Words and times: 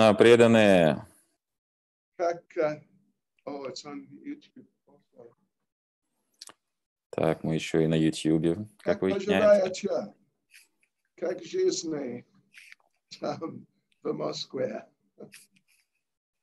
Кришна, 0.00 0.14
преданные. 0.14 1.06
Как, 2.16 2.42
oh, 3.46 3.66
it's 3.66 3.84
on 3.84 4.06
YouTube. 4.24 4.66
also. 4.86 5.30
Так, 7.10 7.44
мы 7.44 7.54
еще 7.54 7.84
и 7.84 7.86
на 7.86 7.96
YouTube, 7.96 8.66
как 8.78 9.00
Как 9.00 9.00
поживаете? 9.00 10.14
Как 11.16 11.42
жизни 11.44 12.24
там 13.20 13.66
в 14.02 14.12
Москве? 14.12 14.86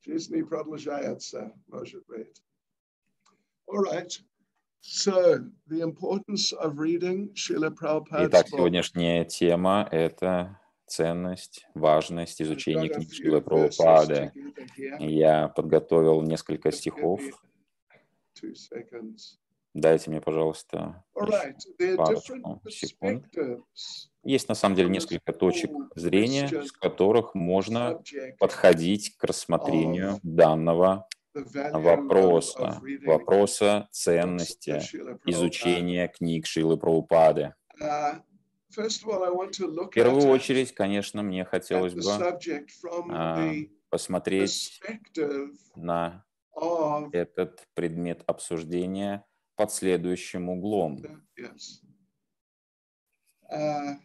Жизни 0.01 0.43
продолжается, 0.43 1.51
может 1.67 2.05
быть. 2.05 2.43
All 3.67 3.81
right. 3.81 4.21
So, 4.81 5.49
the 5.65 5.81
importance 5.81 6.53
of 6.53 6.77
reading 6.77 7.33
Итак, 7.35 8.47
сегодняшняя 8.49 9.25
тема– 9.25 9.89
это 9.91 10.59
ценность, 10.87 11.67
важность 11.73 12.41
изучения 12.41 12.89
книг 12.89 13.13
Шилы 13.13 13.41
Прабхупады. 13.41 14.31
Я 14.99 15.49
подготовил 15.49 16.21
несколько 16.21 16.71
стихов. 16.71 17.21
Дайте 19.73 20.09
мне, 20.09 20.21
пожалуйста, 20.21 21.03
парочку 21.13 22.61
секунд. 22.69 23.25
Есть 24.23 24.49
на 24.49 24.55
самом 24.55 24.75
деле 24.75 24.89
несколько 24.89 25.33
точек 25.33 25.71
зрения, 25.95 26.47
с 26.47 26.71
которых 26.71 27.35
можно 27.35 28.01
подходить 28.39 29.15
к 29.17 29.23
рассмотрению 29.23 30.19
данного 30.23 31.07
вопроса, 31.35 32.81
вопроса 33.05 33.87
ценности 33.91 34.81
изучения 35.25 36.07
книг 36.07 36.47
Шилы 36.47 36.77
Прабхупады. 36.77 37.53
В 38.77 39.89
первую 39.89 40.27
очередь, 40.27 40.73
конечно, 40.75 41.23
мне 41.23 41.45
хотелось 41.45 41.95
бы 41.95 42.01
а, 43.11 43.51
посмотреть 43.89 44.79
на 45.75 46.23
этот 47.11 47.67
предмет 47.73 48.23
обсуждения 48.27 49.25
под 49.55 49.71
следующим 49.71 50.49
углом. 50.49 51.03
Uh, 53.49 53.95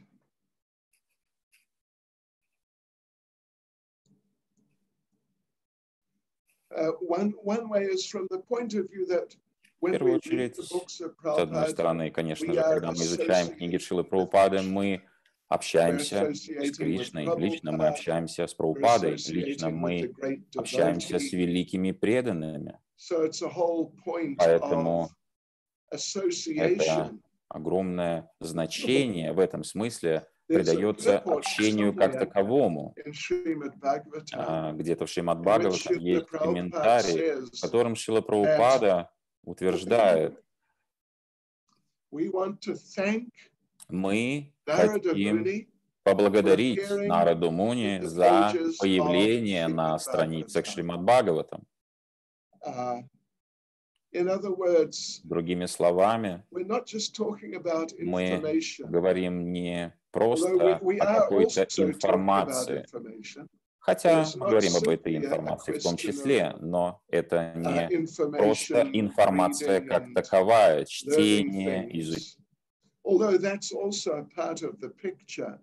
uh, 6.70 6.92
one 7.00 7.34
one 7.42 7.68
way 7.68 7.82
is 7.82 8.06
from 8.06 8.28
the 8.30 8.38
point 8.38 8.72
of 8.74 8.88
view 8.88 9.04
that 9.06 9.34
we 9.82 9.90
первую 9.90 10.16
очередь, 10.16 10.56
С 10.56 11.38
одной 11.38 11.68
стороны, 11.68 12.10
конечно 12.10 12.52
же, 12.54 12.60
когда 12.60 12.92
мы 12.92 12.96
изучаем 12.98 13.48
книги 13.48 13.78
Шилы 13.78 14.04
Прабхупады, 14.04 14.62
мы 14.62 15.02
общаемся 15.48 16.32
с 16.32 16.76
Кришной, 16.76 17.28
лично 17.36 17.72
мы 17.72 17.88
общаемся 17.88 18.46
с 18.46 18.54
Прабхупадой, 18.54 19.16
лично 19.28 19.70
мы 19.70 20.14
общаемся 20.56 21.18
с 21.18 21.32
великими 21.32 21.90
преданными. 21.90 22.78
Поэтому 24.38 25.10
association. 25.92 27.20
Огромное 27.48 28.30
значение 28.40 29.32
в 29.34 29.38
этом 29.38 29.62
смысле 29.62 30.26
придается 30.46 31.18
общению 31.18 31.94
как 31.94 32.18
таковому. 32.18 32.94
А, 34.32 34.72
Где-то 34.72 35.04
в 35.04 35.10
Шримад 35.10 35.40
Бхагаватам 35.40 35.98
есть 35.98 36.26
комментарий, 36.28 37.42
в 37.52 37.60
котором 37.60 37.94
Шила 37.94 38.22
Прабхупада 38.22 39.10
утверждает, 39.44 40.42
мы 43.88 44.52
хотим 44.66 45.66
поблагодарить 46.02 46.90
Нараду 46.90 47.50
Муни 47.50 48.00
за 48.02 48.52
появление 48.78 49.68
на 49.68 49.98
страницах. 49.98 50.66
Шримад 50.66 51.02
Бхагаватам. 51.02 51.62
Uh, 52.64 53.02
Другими 55.24 55.66
словами, 55.66 56.44
Мы 56.50 56.64
говорим 58.78 59.52
не 59.52 59.96
просто 60.10 60.76
о 60.76 61.20
какой-то 61.20 61.66
информации, 61.78 62.84
хотя 63.82 64.24
мы 64.36 64.48
говорим 64.48 64.76
об 64.76 64.88
этой 64.88 65.16
информации 65.16 65.72
в 65.72 65.82
том 65.82 65.96
числе, 65.96 66.56
но 66.60 67.02
это 67.08 67.52
uh, 67.56 67.88
не 67.88 68.38
просто 68.38 68.88
информация 68.92 69.80
как 69.80 70.14
таковая, 70.14 70.84
чтение, 70.86 71.88
изучение. 72.00 72.32
things. 72.32 72.38
Although 73.04 73.36
that's 73.36 73.72
also 73.72 74.12
a 74.12 74.24
part 74.24 74.62
of 74.62 74.78
the 74.80 74.88
picture. 74.88 75.58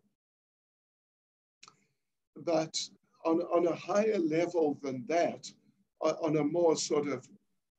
But 2.36 2.76
on, 3.24 3.42
on 3.42 3.68
a 3.68 3.76
higher 3.76 4.18
level 4.20 4.78
than 4.84 5.06
that, 5.08 5.50
on, 6.02 6.16
on 6.22 6.38
a 6.38 6.44
more 6.44 6.76
sort 6.76 7.08
of, 7.08 7.26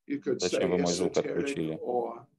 you 0.06 0.18
could 0.18 0.40
say, 0.40 0.48
Зачем 0.48 0.70
вы 0.70 0.78
мой 0.78 0.92
звук 0.92 1.12
esoteric 1.12 1.38
отключили? 1.38 1.78
or 1.82 2.10
Э, 2.10 2.29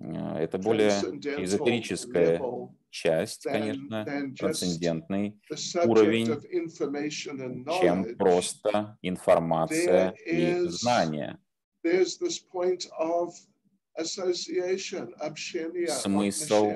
Это 0.00 0.56
более 0.58 0.90
эзотерическая 0.90 2.40
часть, 2.88 3.44
конечно, 3.44 4.04
трансцендентный, 4.36 5.38
уровень, 5.84 6.26
чем 7.80 8.16
просто 8.16 8.98
информация 9.02 10.10
и 10.24 10.66
общения, 10.66 11.38
Смысл. 15.88 16.72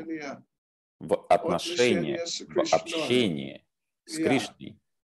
В 1.01 1.27
отношении, 1.29 2.19
в 2.19 2.73
общении 2.73 3.65
с. 4.07 4.17
Кришной. 4.17 4.79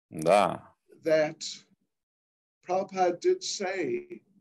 Да, 0.10 0.76
that 1.04 1.44
Prabhupada 2.68 3.20
did 3.20 3.44
say 3.44 4.08
Krishna 4.10 4.35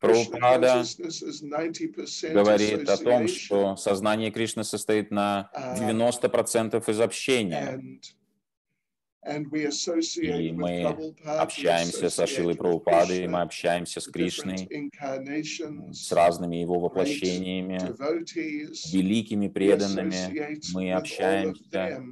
Прабхупада 0.00 0.80
consciousness 0.80 1.22
is 1.22 1.42
90% 1.42 2.32
говорит 2.32 2.88
о 2.88 2.96
том, 2.96 3.28
что 3.28 3.76
сознание 3.76 4.30
Кришны 4.30 4.64
состоит 4.64 5.10
на 5.10 5.50
А, 5.52 5.76
90% 5.76 6.90
из 6.90 7.00
общения. 7.00 8.00
И 9.22 10.52
мы 10.52 11.12
Общаемся 11.24 12.08
со 12.08 12.26
Шилой 12.26 12.54
associate 12.54 12.56
with 12.56 12.56
Прабхупадой, 12.56 13.28
мы 13.28 13.42
общаемся 13.42 14.00
с 14.00 14.06
Кришной, 14.06 14.90
с 15.92 16.10
разными 16.10 16.56
его 16.56 16.80
воплощениями, 16.80 17.78
великими 18.90 19.48
преданными. 19.48 20.72
мы 20.72 20.92
общаемся 20.94 22.02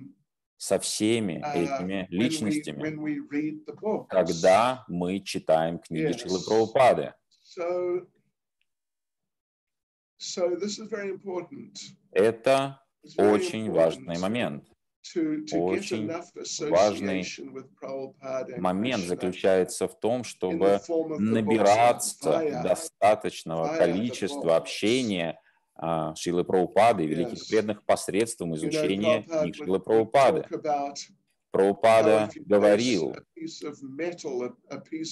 со 0.58 0.78
всеми 0.80 1.34
uh, 1.34 1.54
этими 1.54 2.08
личностями, 2.10 4.06
когда 4.08 4.84
мы 4.88 5.20
читаем 5.20 5.78
книги. 5.78 6.12
Шилы 6.12 6.40
Прабхупады. 6.44 7.14
So, 7.58 8.06
so 10.18 10.54
this 10.54 10.78
is 10.78 10.88
very 10.88 11.10
important. 11.10 11.76
Это 12.12 12.80
очень 13.16 13.70
важный 13.72 14.18
момент. 14.18 14.64
Очень 15.52 16.10
важный 16.70 17.24
Момент 18.58 19.04
заключается 19.04 19.88
в 19.88 19.98
том, 19.98 20.22
чтобы 20.22 20.80
набираться 21.18 22.62
достаточного 22.62 23.76
количества 23.76 24.56
общения 24.56 25.40
а, 25.74 26.14
Шилы 26.14 26.44
Прабхупады 26.44 27.04
и 27.04 27.06
великих 27.06 27.48
преданных 27.48 27.84
посредством 27.84 28.54
изучения 28.56 29.22
книг 29.22 29.56
Шилы 29.56 29.80
Прабхупады. 29.80 30.46
Прабхупада 31.50 32.30
говорил, 32.46 33.16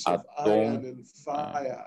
о 0.04 0.18
том, 0.44 1.04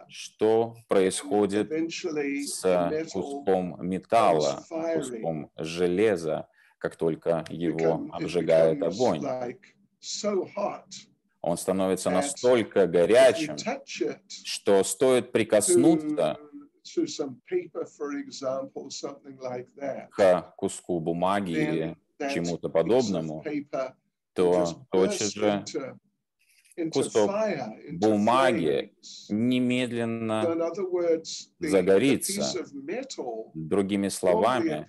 что 0.08 0.76
происходит 0.88 1.72
с 1.72 3.12
куском 3.12 3.78
металла, 3.88 4.64
куском 4.96 5.52
железа, 5.56 6.48
как 6.80 6.96
только 6.96 7.46
его 7.50 8.08
обжигает 8.12 8.82
огонь. 8.82 9.24
Он 11.42 11.58
становится 11.58 12.10
настолько 12.10 12.88
горячим, 12.88 13.56
что 14.44 14.84
стоит 14.84 15.32
прикоснуться 15.32 16.38
к 20.12 20.54
куску 20.58 21.00
бумаги 21.00 21.52
или 21.52 21.98
чему-то 22.34 22.70
подобному, 22.70 23.44
то 24.40 24.86
тотчас 24.92 25.34
же 25.34 25.66
кусок 26.94 27.32
бумаги 27.92 28.94
немедленно, 29.30 30.56
загорится. 31.60 32.66
другими 33.54 34.08
словами, 34.08 34.88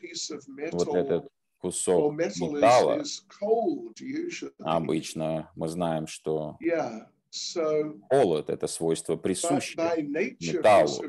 вот 0.73 0.94
этот 0.94 1.29
кусок 1.58 2.14
металла, 2.14 3.02
обычно 4.61 5.50
мы 5.56 5.69
знаем, 5.69 6.06
что 6.06 6.56
Холод– 8.11 8.49
это 8.50 8.67
свойство 8.67 9.17
присущее 9.17 10.35
металлу. 10.41 11.05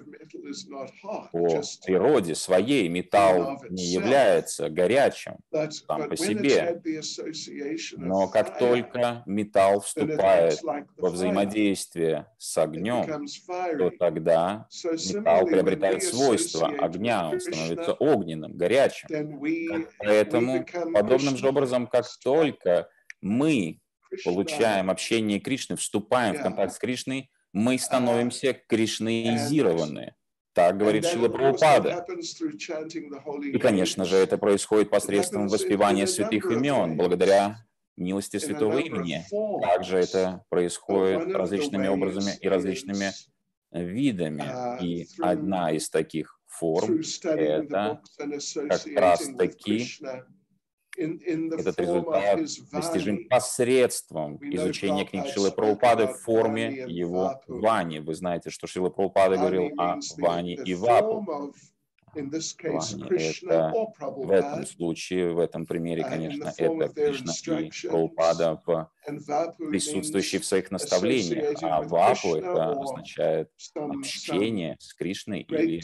По 1.32 1.62
природе 1.84 2.36
своей 2.36 2.88
металл 2.90 3.60
не 3.70 3.86
является 3.86 4.70
горячим, 4.70 5.38
сам 5.52 6.10
по 6.10 6.16
себе. 6.16 6.80
но 7.98 8.28
как 8.28 8.60
только 8.60 9.24
металл 9.26 9.82
вступает 9.82 10.60
во 10.98 11.10
взаимодействие 11.10 12.28
с 12.38 12.56
огнем, 12.58 13.26
то 13.78 13.90
тогда 13.90 14.68
металл 14.84 15.46
приобретает 15.48 16.04
associate 16.04 16.78
огня, 16.78 17.30
он 17.30 17.40
становится 17.40 17.94
огненным, 17.94 18.56
горячим. 18.56 19.08
Поэтому 19.98 20.66
подобным 20.94 21.36
же 21.36 21.48
образом, 21.48 21.88
как 21.88 22.06
только 22.24 22.90
мы 23.22 23.80
получаем 24.24 24.90
общение 24.90 25.40
Кришны, 25.40 25.76
вступаем 25.76 26.36
в 26.36 26.42
контакт 26.42 26.74
с 26.74 26.80
Кришной, 26.80 27.30
мы 27.54 27.78
становимся 27.78 28.54
кришнаизированы. 28.54 30.16
Так 30.54 30.78
говорит 30.78 31.06
Шила 31.06 31.30
Прабхупада. 31.30 32.06
И, 33.44 33.58
конечно 33.58 34.06
же, 34.06 34.18
это 34.18 34.38
происходит 34.38 34.90
посредством 34.90 35.48
воспевания 35.48 36.08
святых 36.08 36.46
имен, 36.52 36.98
благодаря 36.98 37.58
милости 37.96 38.38
святого 38.38 38.80
имени. 38.80 39.26
Также 39.62 39.98
это 39.98 40.44
происходит 40.50 41.34
различными 41.34 41.88
образами 41.88 42.38
и 42.42 42.48
различными 42.48 43.12
is 43.12 43.32
видами. 43.74 44.44
uh, 44.44 44.84
И 44.84 45.08
одна 45.20 45.72
из 45.72 45.90
таких 45.90 46.40
форм 46.48 47.02
это 47.24 48.02
как 48.70 48.86
associating 48.88 50.24
этот 50.98 51.80
результат 51.80 52.40
достижим 52.72 53.28
посредством 53.28 54.38
изучения 54.42 55.06
книг 55.06 55.28
Шилы 55.28 55.52
Прабхупады 55.52 56.04
about 56.04 56.14
в 56.14 56.22
форме 56.22 56.86
его. 56.88 57.42
Вани. 57.48 58.00
Вы 58.00 58.16
знаете, 58.16 58.50
что 58.50 58.68
Шила 58.68 58.90
Прабхупада 58.90 59.38
говорил 59.38 59.72
о 59.78 59.98
the 59.98 60.64
и 60.64 60.74
Вапу. 60.76 61.54
это 62.14 63.72
В 64.18 64.32
этом 64.32 64.66
случае, 64.66 65.34
в 65.34 65.40
этом 65.40 65.66
примере, 65.66 66.04
конечно, 66.04 66.52
это 66.58 66.90
Кришна 66.90 67.32
и. 67.34 67.90
Прабхупада 67.90 68.62
присутствующий 69.58 70.40
в 70.40 70.46
своих 70.46 70.72
наставлениях, 70.72 71.58
а 71.62 71.82
Вапу 71.82 72.36
это 72.36 72.72
означает 72.72 73.50
общение 73.76 74.76
с 74.80 74.94
Кришной 74.94 75.42
или 75.42 75.80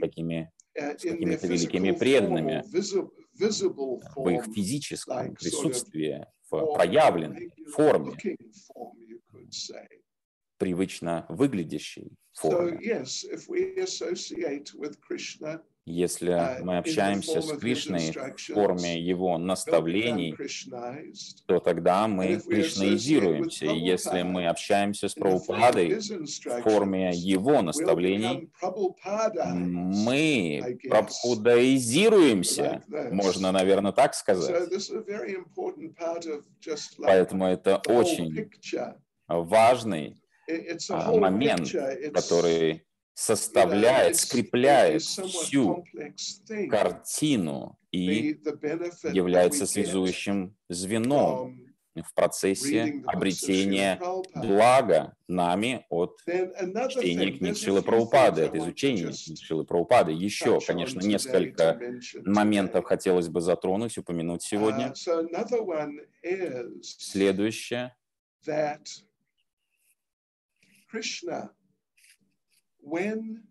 какими 0.00 0.52
uh, 0.78 0.98
с 0.98 1.02
какими-то 1.02 1.46
великими 1.46 1.92
преданными 1.92 2.62
в 4.16 4.28
их 4.28 4.46
form, 4.46 4.52
физическом 4.52 5.34
присутствии, 5.34 6.26
в 6.50 6.74
проявленной 6.74 7.52
форме, 7.72 8.16
привычно 10.58 11.26
выглядящей 11.28 12.16
форме. 12.32 12.78
Если 15.88 16.32
uh, 16.32 16.62
мы 16.62 16.76
общаемся 16.78 17.40
с 17.40 17.50
Кришной 17.58 18.12
в 18.12 18.36
форме 18.52 19.00
Его 19.00 19.38
наставлений, 19.38 20.36
то 21.46 21.60
тогда 21.60 22.06
мы 22.06 22.38
кришнаизируемся. 22.38 23.66
И 23.66 23.78
если 23.78 24.20
мы 24.22 24.48
общаемся 24.48 25.08
с 25.08 25.14
Прабхупадой 25.14 25.98
в 25.98 26.62
форме 26.62 27.12
Его 27.14 27.62
наставлений, 27.62 28.50
мы 29.54 30.78
прабхудаизируемся, 30.88 32.82
можно, 33.10 33.50
наверное, 33.50 33.92
так 33.92 34.14
сказать. 34.14 34.70
Поэтому 36.98 37.46
это 37.46 37.80
очень 37.86 38.50
важный 39.26 40.20
а, 40.90 41.12
момент, 41.14 41.70
который 42.14 42.87
составляет, 43.18 44.16
скрепляет 44.16 45.02
всю 45.02 45.84
картину 46.70 47.76
и 47.90 48.38
является 49.12 49.66
связующим 49.66 50.56
звеном 50.68 51.58
в 51.96 52.14
процессе 52.14 53.02
обретения 53.06 54.00
блага 54.36 55.16
нами 55.26 55.84
от 55.90 56.20
чтения 56.90 57.32
книг 57.32 57.56
Шилы 57.56 57.82
Прабхупады, 57.82 58.44
от 58.44 58.54
изучения 58.54 59.10
книг 59.10 59.38
Шилы 59.42 59.64
Прабхупады. 59.64 60.12
Еще, 60.12 60.60
конечно, 60.60 61.00
несколько 61.00 61.80
моментов 62.24 62.84
хотелось 62.84 63.26
бы 63.26 63.40
затронуть, 63.40 63.98
упомянуть 63.98 64.44
сегодня. 64.44 64.94
Uh, 64.94 65.82
is 66.22 66.96
Следующее. 66.98 67.96
When 72.88 73.42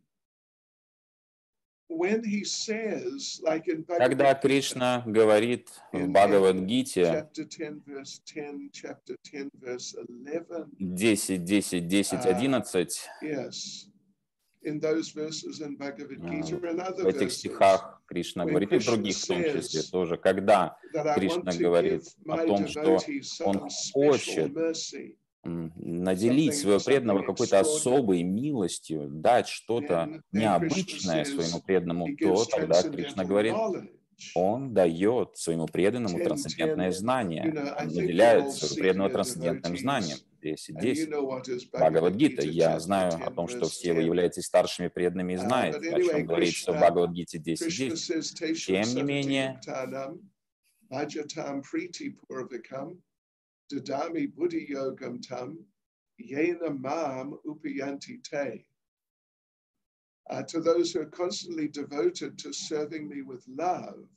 when 1.89 2.24
he 2.24 2.44
says, 2.44 3.39
like 3.44 3.68
in 3.68 3.86
Когда 3.86 4.34
Кришна 4.36 5.04
говорит 5.06 5.69
в 5.94 6.07
Бхагавадгите 6.12 7.04
chapter 7.04 7.45
10, 7.45 7.84
verse 7.86 8.19
10, 8.25 8.69
chapter 8.74 9.16
10, 9.24 9.50
verse 9.54 9.95
11, 9.95 10.72
10, 10.80 11.45
10, 11.45 11.88
10, 11.88 12.19
А, 12.25 12.31
11, 12.31 13.10
yes, 13.22 13.88
in 14.63 14.80
those 14.81 15.12
verses 15.12 15.62
in 15.62 15.78
Bhagavad 15.78 16.19
А, 16.22 16.30
Gita 16.30 16.60
and 16.68 16.81
other 16.81 17.04
в 17.04 17.07
этих 17.07 17.31
стихах 17.31 18.01
Кришна 18.07 18.45
говорит, 18.45 18.74
и 18.74 18.80
в 18.80 18.86
других 18.86 19.16
в 19.16 19.25
том 19.28 19.44
числе 19.44 19.81
тоже, 19.84 20.18
когда 20.18 20.78
Кришна 21.16 21.54
говорит 21.54 22.04
о 22.28 22.38
том, 22.45 22.68
что 22.68 23.00
он 23.45 23.69
хочет 23.94 24.54
наделить 25.44 26.56
своего 26.56 26.80
преданного 26.80 27.24
какой-то 27.24 27.60
особой 27.60 28.24
милостью, 28.24 29.07
дать 29.10 29.48
что-то 29.48 29.94
Then- 29.94 30.13
then 30.16 30.22
необычное 30.31 31.24
своему 31.25 31.62
преданному, 31.62 32.07
то 32.18 32.45
тогда 32.45 32.84
Кришна 32.84 33.24
говорит, 33.24 33.56
он 34.36 34.74
дает 34.74 35.38
своему 35.38 35.68
преданному 35.68 36.18
10, 36.18 36.24
трансцендентное 36.24 36.88
10, 36.89 37.00
знание, 37.00 37.44
он 37.80 37.86
наделяет 37.88 38.51
своего 38.51 38.75
преданного 38.75 39.10
трансцендентным 39.12 39.78
знанием. 39.78 40.18
10, 40.42 40.75
And 40.75 40.81
you 40.84 40.94
10. 40.94 41.10
know 41.10 41.25
what 41.28 41.48
is 41.48 41.66
Бхагавадгита. 41.72 42.44
Я 42.45 42.80
знаю 42.80 43.12
10, 43.12 43.28
о 43.28 43.31
том, 43.31 43.48
что 43.48 43.66
все 43.68 43.94
вы 43.94 44.00
10. 44.01 44.06
являетесь 44.07 44.45
старшими 44.45 44.88
преданными 44.88 45.34
и 45.34 45.36
Uh, 45.36 45.39
знаете, 45.39 45.78
о 45.78 46.01
чем 46.01 46.25
говорится 46.25 46.72
в 46.74 46.75
Бхагавадгите 46.78 47.38
Krishna 47.38 47.44
10.10. 47.44 47.94
says, 47.94 48.34
"Teshu 48.39 48.56
Тем 48.56 48.95
не 48.95 49.01
менее, 49.04 49.60
dadami 53.72 54.28
buddhi 54.28 54.68
yogam 54.69 55.19
tam, 55.22 55.58
yena 56.19 56.69
mam 56.69 57.38
upayanti 57.46 58.22
te. 58.24 58.66
Uh, 60.30 60.44
to 60.44 60.60
those 60.60 60.92
who 60.92 61.00
are 61.02 61.06
constantly 61.06 61.68
devoted 61.69 62.38
to 62.38 62.52
serving 62.52 63.08
me 63.08 63.22
with 63.22 63.44
love, 63.48 64.08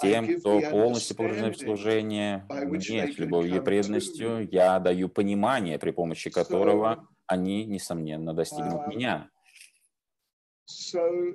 Тем, 0.00 0.38
кто 0.38 0.60
полностью 0.60 1.16
погружен 1.16 1.52
в 1.52 1.58
служение 1.58 2.46
мне 2.48 3.12
с 3.12 3.18
любовью 3.18 3.56
и 3.56 3.64
преданностью, 3.64 4.48
я 4.48 4.78
даю 4.78 5.08
понимание, 5.08 5.76
при 5.78 5.90
помощи 5.90 6.30
которого 6.30 7.08
они, 7.26 7.66
несомненно, 7.66 8.32
достигнут 8.32 8.82
А, 8.86 8.86
меня. 8.86 9.30
so 10.66 11.34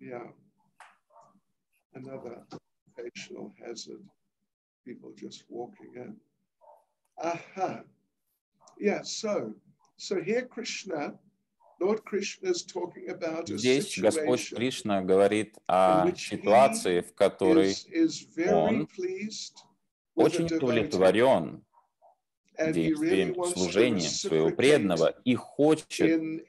yeah, 0.00 0.26
another 1.94 2.44
occupational 2.50 3.52
hazard. 3.60 4.02
People 4.86 5.12
just 5.16 5.44
walking 5.48 5.90
in. 5.96 6.14
Aha. 7.18 7.80
Yeah, 8.78 9.02
so 9.02 9.52
so 9.96 10.22
here 10.22 10.42
Krishna, 10.42 11.14
Lord 11.80 12.04
Krishna 12.04 12.50
is 12.50 12.62
talking 12.62 13.10
about 13.10 13.50
a 13.50 13.58
Здесь 13.58 13.98
Господь 13.98 14.48
Кришна 14.54 15.02
говорит 15.02 15.56
о 15.66 16.12
ситуации, 16.16 17.00
в 17.00 17.14
которой 17.14 17.72
is, 17.72 17.86
is 17.90 18.26
very 18.36 18.48
он 18.52 18.88
очень 20.14 20.46
удовлетворен 20.46 21.64
действием 22.58 23.44
служения 23.44 24.08
своего 24.08 24.50
преданного 24.50 25.16
и 25.24 25.34
хочет 25.34 26.44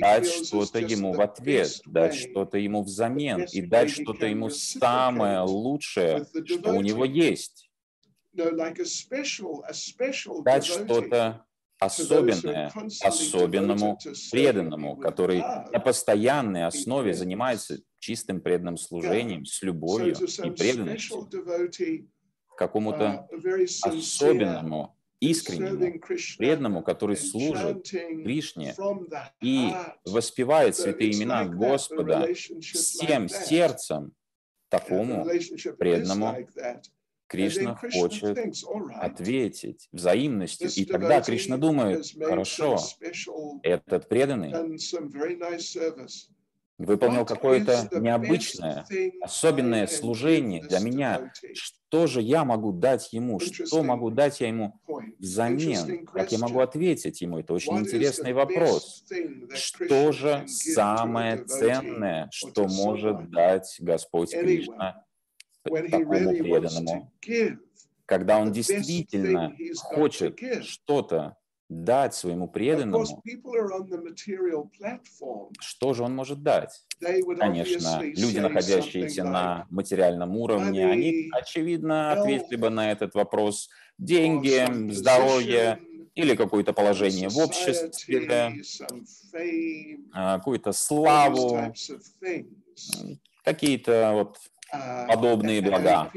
дать 0.00 0.26
что-то 0.26 0.78
ему 0.78 1.12
в 1.12 1.20
ответ, 1.20 1.82
дать 1.84 2.14
что-то 2.14 2.56
ему 2.56 2.82
взамен 2.82 3.44
и 3.52 3.60
дать 3.60 3.90
что-то 3.90 4.26
ему 4.26 4.48
самое 4.48 5.40
лучшее, 5.40 6.26
что 6.46 6.72
у 6.72 6.80
него 6.80 7.04
есть. 7.04 7.70
Дать 10.44 10.64
что-то 10.64 11.44
особенное 11.78 12.72
особенному 13.02 13.98
преданному, 14.30 14.96
который 14.96 15.38
на 15.38 15.80
постоянной 15.80 16.66
основе 16.66 17.14
занимается 17.14 17.78
чистым 17.98 18.40
преданным 18.40 18.76
служением, 18.76 19.44
с 19.44 19.62
любовью 19.62 20.14
и 20.14 20.50
преданностью, 20.50 21.28
какому-то 22.56 23.26
uh, 23.32 23.64
особенному, 23.82 24.96
искреннему 25.20 26.00
преданному, 26.38 26.82
который 26.82 27.16
служит 27.16 27.88
Кришне 27.88 28.74
и 29.40 29.70
воспевает 30.04 30.76
святые 30.76 31.12
имена 31.12 31.46
Господа 31.46 32.28
всем 32.34 33.28
сердцем, 33.28 34.12
такому 34.68 35.26
преданному. 35.78 36.46
Кришна 37.26 37.74
хочет 37.76 38.38
ответить 38.94 39.88
взаимностью. 39.92 40.70
И 40.74 40.84
тогда 40.84 41.20
Кришна 41.20 41.56
думает, 41.56 42.06
хорошо, 42.20 42.78
этот 43.62 44.08
преданный 44.08 44.52
выполнил 46.78 47.24
какое-то 47.24 47.88
необычное, 47.92 48.84
особенное 49.20 49.86
служение 49.86 50.62
для 50.62 50.80
меня. 50.80 51.32
Что 51.54 52.06
же 52.06 52.20
я 52.20 52.44
могу 52.44 52.72
дать 52.72 53.12
ему? 53.12 53.38
Что 53.38 53.82
могу 53.82 54.10
дать 54.10 54.40
я 54.40 54.48
ему 54.48 54.80
взамен? 55.18 56.06
Как 56.06 56.32
я 56.32 56.38
могу 56.38 56.60
ответить 56.60 57.20
ему? 57.20 57.38
Это 57.38 57.54
очень 57.54 57.78
интересный 57.78 58.32
вопрос. 58.32 59.04
Что 59.54 60.12
же 60.12 60.44
самое 60.48 61.44
ценное, 61.44 62.28
что 62.32 62.66
может 62.66 63.30
дать 63.30 63.76
Господь. 63.80 64.32
Кришна 64.32 65.03
такому 65.64 66.30
преданному? 66.30 67.12
Когда 68.06 68.38
он 68.38 68.52
действительно 68.52 69.56
хочет 69.76 70.38
что-то 70.62 71.36
дать 71.70 72.14
своему 72.14 72.46
преданному, 72.48 73.22
что 75.58 75.94
же 75.94 76.02
он 76.02 76.14
может 76.14 76.42
дать? 76.42 76.82
Конечно, 77.00 78.00
люди, 78.02 78.38
находящиеся 78.38 79.24
на 79.24 79.66
материальном 79.70 80.36
уровне, 80.36 80.86
они, 80.86 81.30
очевидно, 81.32 82.12
ответили 82.12 82.56
бы 82.56 82.70
на 82.70 82.92
этот 82.92 83.14
вопрос. 83.14 83.70
Деньги, 83.98 84.92
здоровье 84.92 85.80
или 86.14 86.36
какое-то 86.36 86.72
положение 86.72 87.28
в 87.28 87.38
обществе, 87.38 88.54
а, 90.12 90.38
какую-то 90.38 90.72
славу, 90.72 91.74
какие-то 93.44 94.10
вот 94.14 94.38
подобные 94.70 95.60
блага. 95.62 96.10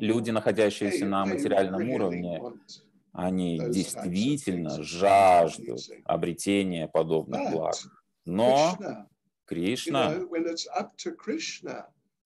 Люди, 0.00 0.30
находящиеся 0.30 1.06
на 1.06 1.24
материальном 1.26 1.90
уровне, 1.90 2.42
они 3.12 3.58
действительно 3.58 4.82
жаждут 4.82 5.80
обретения 6.04 6.88
подобных 6.88 7.50
благ. 7.50 7.74
Но 8.24 8.78
Кришна, 9.46 10.14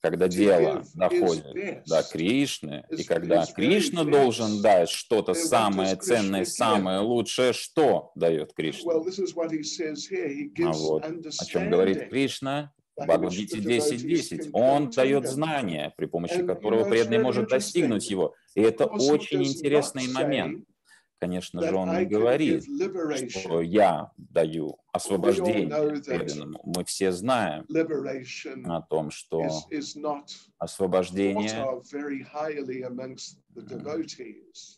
когда 0.00 0.26
дело 0.26 0.82
доходит 0.94 1.84
до 1.86 2.02
Кришны, 2.02 2.84
и 2.90 3.04
когда 3.04 3.46
Кришна 3.46 4.04
должен 4.04 4.60
дать 4.60 4.90
что-то 4.90 5.34
самое 5.34 5.94
ценное, 5.96 6.44
самое 6.44 6.98
лучшее, 6.98 7.52
что 7.52 8.10
дает 8.16 8.52
Кришна? 8.52 8.94
А 8.94 8.98
вот 10.72 11.04
о 11.04 11.44
чем 11.44 11.70
говорит. 11.70 12.08
Кришна 12.08 12.72
в 12.96 13.04
Бхагавадгите 13.04 13.58
the 13.58 13.64
devotees 13.64 14.04
10.10. 14.04 14.38
can 14.38 14.50
Он 14.52 14.90
дает 14.90 15.26
знания, 15.26 15.92
при 15.96 16.06
помощи 16.06 16.42
которого 16.44 16.88
преданный 16.88 17.18
может 17.18 17.48
достигнуть 17.48 18.10
его. 18.10 18.34
И 18.54 18.60
это 18.60 18.86
очень 18.86 19.42
интересный 19.44 20.08
момент. 20.08 20.64
Конечно 21.18 21.62
же, 21.62 21.76
он 21.76 21.96
не 21.96 22.04
говорит, 22.04 22.64
что 23.30 23.62
я 23.62 24.10
даю 24.16 24.76
освобождение 24.92 26.02
преданному. 26.02 26.60
Мы 26.64 26.84
все 26.84 27.12
знаем 27.12 27.64
о 28.64 28.82
том, 28.82 29.12
что 29.12 29.48
освобождение 30.58 31.64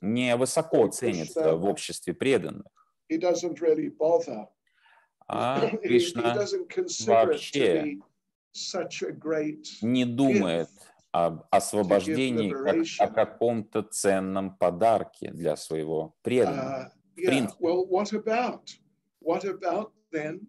не 0.02 0.36
высоко 0.36 0.88
ценится 0.88 1.56
в 1.56 1.64
обществе 1.64 2.12
преданных. 2.12 2.66
He 3.10 3.18
doesn't 3.18 3.60
really 3.60 3.90
bother. 3.90 4.48
А 5.26 5.68
Кришна 5.82 6.36
вообще 7.06 7.98
не 9.82 10.04
думает 10.04 10.68
об 11.12 11.44
освобождении 11.50 12.50
как 12.50 13.08
о 13.08 13.12
каком-то 13.12 13.82
ценном 13.82 14.56
подарке 14.56 15.30
для 15.30 15.56
своего 15.56 16.16
преданного. 16.22 16.92
Uh, 17.16 17.22
yeah. 17.22 17.28
принципе. 17.28 17.64
Well, 17.64 17.86
what 17.86 18.12
about? 18.12 18.70
What 19.20 19.44
about 19.44 19.92
then 20.12 20.48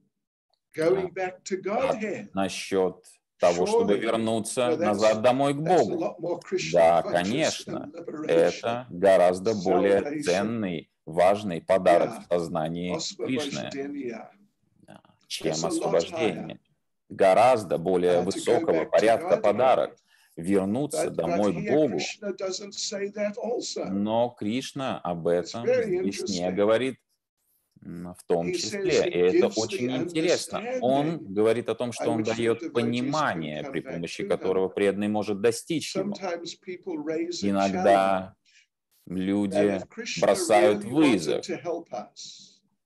going 0.75 1.13
back 1.13 1.43
to 1.45 1.57
Godhead? 1.61 2.29
Насчет 2.33 2.95
того, 3.39 3.65
чтобы 3.65 3.97
вернуться 3.97 4.75
назад 4.77 5.21
домой 5.21 5.53
к 5.53 5.57
Богу. 5.57 6.17
Да, 6.73 7.01
конечно. 7.03 7.91
Это 8.27 8.87
гораздо 8.89 9.53
более 9.53 10.21
ценный, 10.21 10.89
важный 11.05 11.61
подарок 11.61 12.21
в 12.21 12.33
сознании 12.33 12.97
Кришны. 13.17 13.69
Чем 15.27 15.53
освобождение. 15.65 16.59
Гораздо 17.09 17.77
более 17.77 18.21
высокого 18.21 18.85
порядка 18.85 19.37
подарок. 19.37 19.95
Вернуться 20.35 21.09
домой 21.09 21.53
к 21.53 21.71
Богу. 21.71 21.97
Но 23.89 24.35
Кришна 24.37 24.99
об 24.99 25.27
этом 25.27 25.65
здесь 25.65 26.23
не 26.27 26.51
говорит 26.51 26.99
в 27.85 28.23
том 28.25 28.51
числе. 28.51 29.07
И 29.07 29.17
это 29.17 29.47
очень 29.47 29.95
интересно. 29.95 30.61
Он 30.81 31.19
говорит 31.33 31.69
о 31.69 31.75
том, 31.75 31.91
что 31.93 32.11
он 32.11 32.23
дает 32.23 32.73
понимание, 32.73 33.63
при 33.63 33.79
помощи 33.81 34.27
которого 34.27 34.67
преданный 34.69 35.07
может 35.07 35.39
достичь 35.39 35.95
его. 35.95 36.13
Иногда 37.41 38.35
люди 39.05 39.81
бросают 40.19 40.83
вызов. 40.83 41.45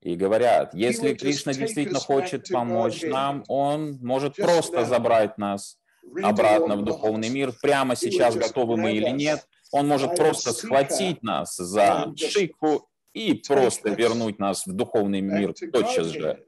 И 0.02 0.16
говорят, 0.16 0.74
если 0.74 1.14
Кришна 1.14 1.54
действительно 1.54 2.00
хочет 2.00 2.48
помочь 2.50 3.04
нам, 3.04 3.44
он 3.48 4.00
может 4.02 4.36
просто 4.36 4.86
забрать 4.86 5.38
нас 5.38 5.78
обратно 6.24 6.76
в 6.78 6.84
духовный 6.84 7.30
мир, 7.30 7.54
прямо 7.62 7.96
сейчас 7.96 8.36
готовы 8.36 8.78
мы 8.78 8.94
или 8.94 9.10
нет. 9.10 9.48
Он 9.72 9.88
может 9.88 10.16
просто 10.16 10.52
схватить 10.54 11.22
нас 11.22 11.56
за 11.56 12.12
шику 12.16 12.90
и 13.14 13.34
просто 13.34 13.90
вернуть 13.90 14.40
нас 14.40 14.66
в 14.66 14.74
духовный 14.74 15.22
мир 15.22 15.54
тотчас 15.54 16.08
же. 16.08 16.20
Godhead. 16.20 16.20
But 16.20 16.22
Krishna 16.22 16.22
doesn't 16.22 16.22
say 16.22 16.28
that. 16.28 16.46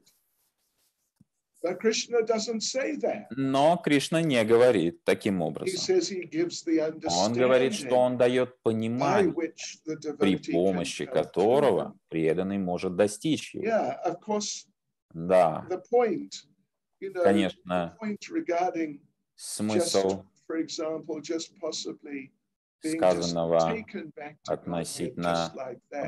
Но 3.32 3.78
Кришна 3.78 4.22
не 4.22 4.44
говорит 4.44 5.04
таким 5.04 5.42
He 5.42 5.46
образом. 5.46 5.80
says 5.80 6.10
he 6.10 6.24
gives 6.24 6.64
the 6.66 6.80
Он 7.10 7.34
говорит, 7.34 7.74
что 7.74 7.88
understanding 7.88 7.94
он 7.94 8.18
дает 8.18 8.62
понимание, 8.64 9.34
при 10.18 10.38
помощи 10.52 11.06
которого 11.06 11.96
преданный 12.10 12.58
может 12.58 12.96
достичь 12.96 13.54
его. 13.54 13.66
Да, 15.14 15.68
конечно, 17.24 17.98
смысл 19.36 20.24
сказанного 22.84 23.76
относительно 24.48 25.54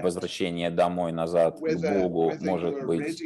возвращения 0.02 0.72
домой 0.72 1.12
назад 1.12 1.60
к 1.60 1.76
Богу 1.80 2.34
может 2.42 2.86
быть 2.86 3.22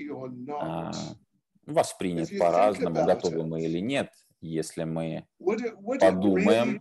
воспринят 1.68 2.30
по-разному, 2.40 3.06
готовы 3.06 3.46
мы 3.46 3.64
или 3.64 3.80
нет, 3.80 4.10
если 4.42 4.84
мы 4.84 5.26
подумаем 6.00 6.80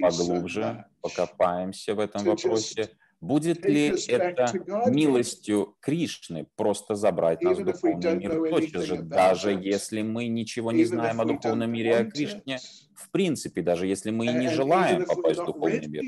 поглубже 0.00 0.84
покопаемся 1.00 1.94
в 1.94 2.00
этом 2.00 2.24
вопросе. 2.24 2.90
Будет 3.20 3.64
ли 3.64 3.92
это 4.06 4.52
милостью 4.88 5.76
Кришны 5.80 6.46
просто 6.54 6.94
забрать 6.94 7.42
нас 7.42 7.58
в 7.58 7.64
духовный 7.64 8.14
мир? 8.14 8.48
тотчас 8.48 8.84
же, 8.84 9.02
даже 9.02 9.50
если 9.50 10.02
мы 10.02 10.28
ничего 10.28 10.70
не 10.70 10.84
знаем 10.84 11.20
о 11.20 11.24
духовном 11.24 11.72
мире, 11.72 11.96
о 11.96 12.04
Кришне, 12.04 12.58
в 12.94 13.10
принципе, 13.10 13.62
даже 13.62 13.88
если 13.88 14.10
мы 14.12 14.26
и 14.26 14.32
не 14.32 14.48
желаем 14.48 15.04
попасть 15.04 15.40
в 15.40 15.46
духовный 15.46 15.86
мир, 15.88 16.04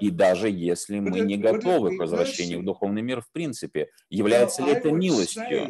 и 0.00 0.10
даже 0.10 0.50
если 0.50 1.00
мы 1.00 1.20
не 1.20 1.38
готовы 1.38 1.96
к 1.96 1.98
возвращению 1.98 2.60
в 2.60 2.64
духовный 2.64 3.02
мир, 3.02 3.22
в 3.22 3.30
принципе, 3.32 3.88
является 4.10 4.62
ли 4.62 4.72
это 4.72 4.90
милостью? 4.90 5.66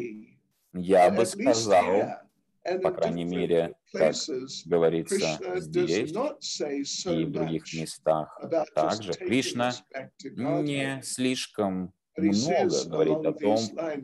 Я 0.73 1.09
бы 1.11 1.25
сказал, 1.25 1.85
по 2.81 2.91
крайней 2.91 3.25
мере, 3.25 3.75
как 3.91 4.15
говорится 4.65 5.39
здесь 5.57 6.11
и 7.05 7.25
в 7.25 7.31
других 7.31 7.73
местах, 7.73 8.41
также 8.73 9.13
Кришна 9.13 9.73
не 10.35 11.01
слишком 11.03 11.93
много 12.17 12.85
говорит 12.87 13.25
о 13.25 13.31
том, 13.33 13.57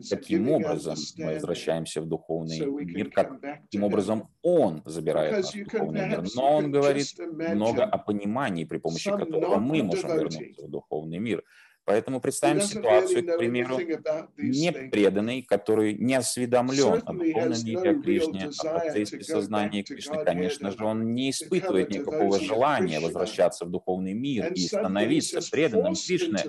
каким 0.08 0.50
образом 0.50 0.96
мы 1.18 1.34
возвращаемся 1.34 2.00
в 2.00 2.06
духовный 2.06 2.58
мир, 2.84 3.10
каким 3.10 3.84
образом 3.84 4.28
Он 4.42 4.82
забирает 4.84 5.32
нас 5.32 5.54
в 5.54 5.64
духовный 5.64 6.08
мир. 6.08 6.24
Но 6.34 6.56
Он 6.56 6.70
говорит 6.72 7.06
много 7.18 7.84
о 7.84 7.98
понимании, 7.98 8.64
при 8.64 8.78
помощи 8.78 9.10
которого 9.10 9.56
мы 9.56 9.82
можем 9.82 10.10
вернуться 10.10 10.66
в 10.66 10.70
духовный 10.70 11.18
мир. 11.18 11.44
Поэтому 11.88 12.20
представим 12.20 12.60
ситуацию, 12.60 13.24
к 13.24 13.38
примеру, 13.38 13.78
anything 13.78 14.02
about 14.02 14.28
these 14.36 14.50
не 14.50 14.70
things. 14.70 14.90
преданный, 14.90 15.42
который 15.42 15.94
не 15.94 16.16
осведомлен 16.16 17.02
о 17.06 17.12
Certainly 17.14 17.32
духовном 17.32 17.52
has 17.52 17.64
мире, 17.64 17.78
no 17.78 17.90
о 17.90 18.02
Кришне, 18.02 18.50
о 18.58 18.64
процессе 18.64 19.22
сознания 19.22 19.82
Кришны, 19.82 20.22
конечно 20.22 20.70
же, 20.70 20.84
он 20.84 21.14
не 21.14 21.30
испытывает 21.30 21.88
никакого 21.88 22.38
желания 22.40 23.00
возвращаться 23.00 23.64
в 23.64 23.70
духовный 23.70 24.12
мир 24.12 24.52
и 24.52 24.60
становиться 24.66 25.40
преданным 25.50 25.94
Кришне, 25.94 26.44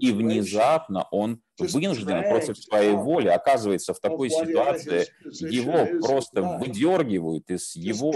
и 0.00 0.10
внезапно 0.10 1.06
он 1.10 1.42
вынужден 1.58 2.22
против 2.22 2.56
своей 2.56 2.94
воли 2.94 3.28
оказывается 3.28 3.92
в 3.92 4.00
такой 4.00 4.30
ситуации, 4.30 5.06
его 5.24 6.00
просто 6.00 6.40
выдергивают 6.40 7.50
из 7.50 7.76
его 7.76 8.14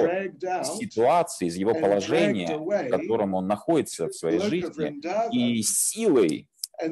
ситуации, 0.65 1.49
из 1.49 1.57
его 1.57 1.75
положения, 1.75 2.57
в 2.57 2.89
котором 2.89 3.35
он 3.35 3.47
находится 3.47 4.07
в 4.09 4.15
своей 4.15 4.39
жизни, 4.39 5.03
и 5.33 5.61
силой 5.63 6.49
А, 6.79 6.89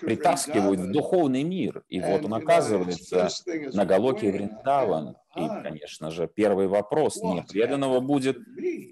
притаскивают 0.00 0.80
в 0.80 0.90
духовный 0.90 1.42
мир. 1.42 1.84
И 1.88 2.00
вот 2.00 2.24
он 2.24 2.34
оказывается 2.34 3.28
на 3.72 3.84
Галоке 3.84 4.28
"Where 4.28 4.32
Вриндаван. 4.32 5.16
И, 5.36 5.40
I? 5.40 5.62
конечно 5.62 6.10
же, 6.10 6.28
первый 6.28 6.66
вопрос 6.66 7.16
непреданного 7.16 8.00
будет, 8.00 8.38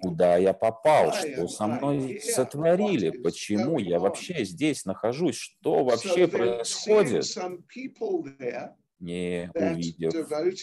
куда 0.01 0.37
я 0.37 0.53
попал, 0.53 1.13
что 1.13 1.49
со 1.49 1.67
мной 1.67 2.21
сотворили, 2.21 3.11
почему 3.11 3.79
я 3.79 3.99
вообще 3.99 4.45
здесь 4.45 4.85
нахожусь, 4.85 5.37
что 5.37 5.85
вообще 5.85 6.29
происходит, 6.29 7.25
не 9.01 9.51
увидев 9.55 10.15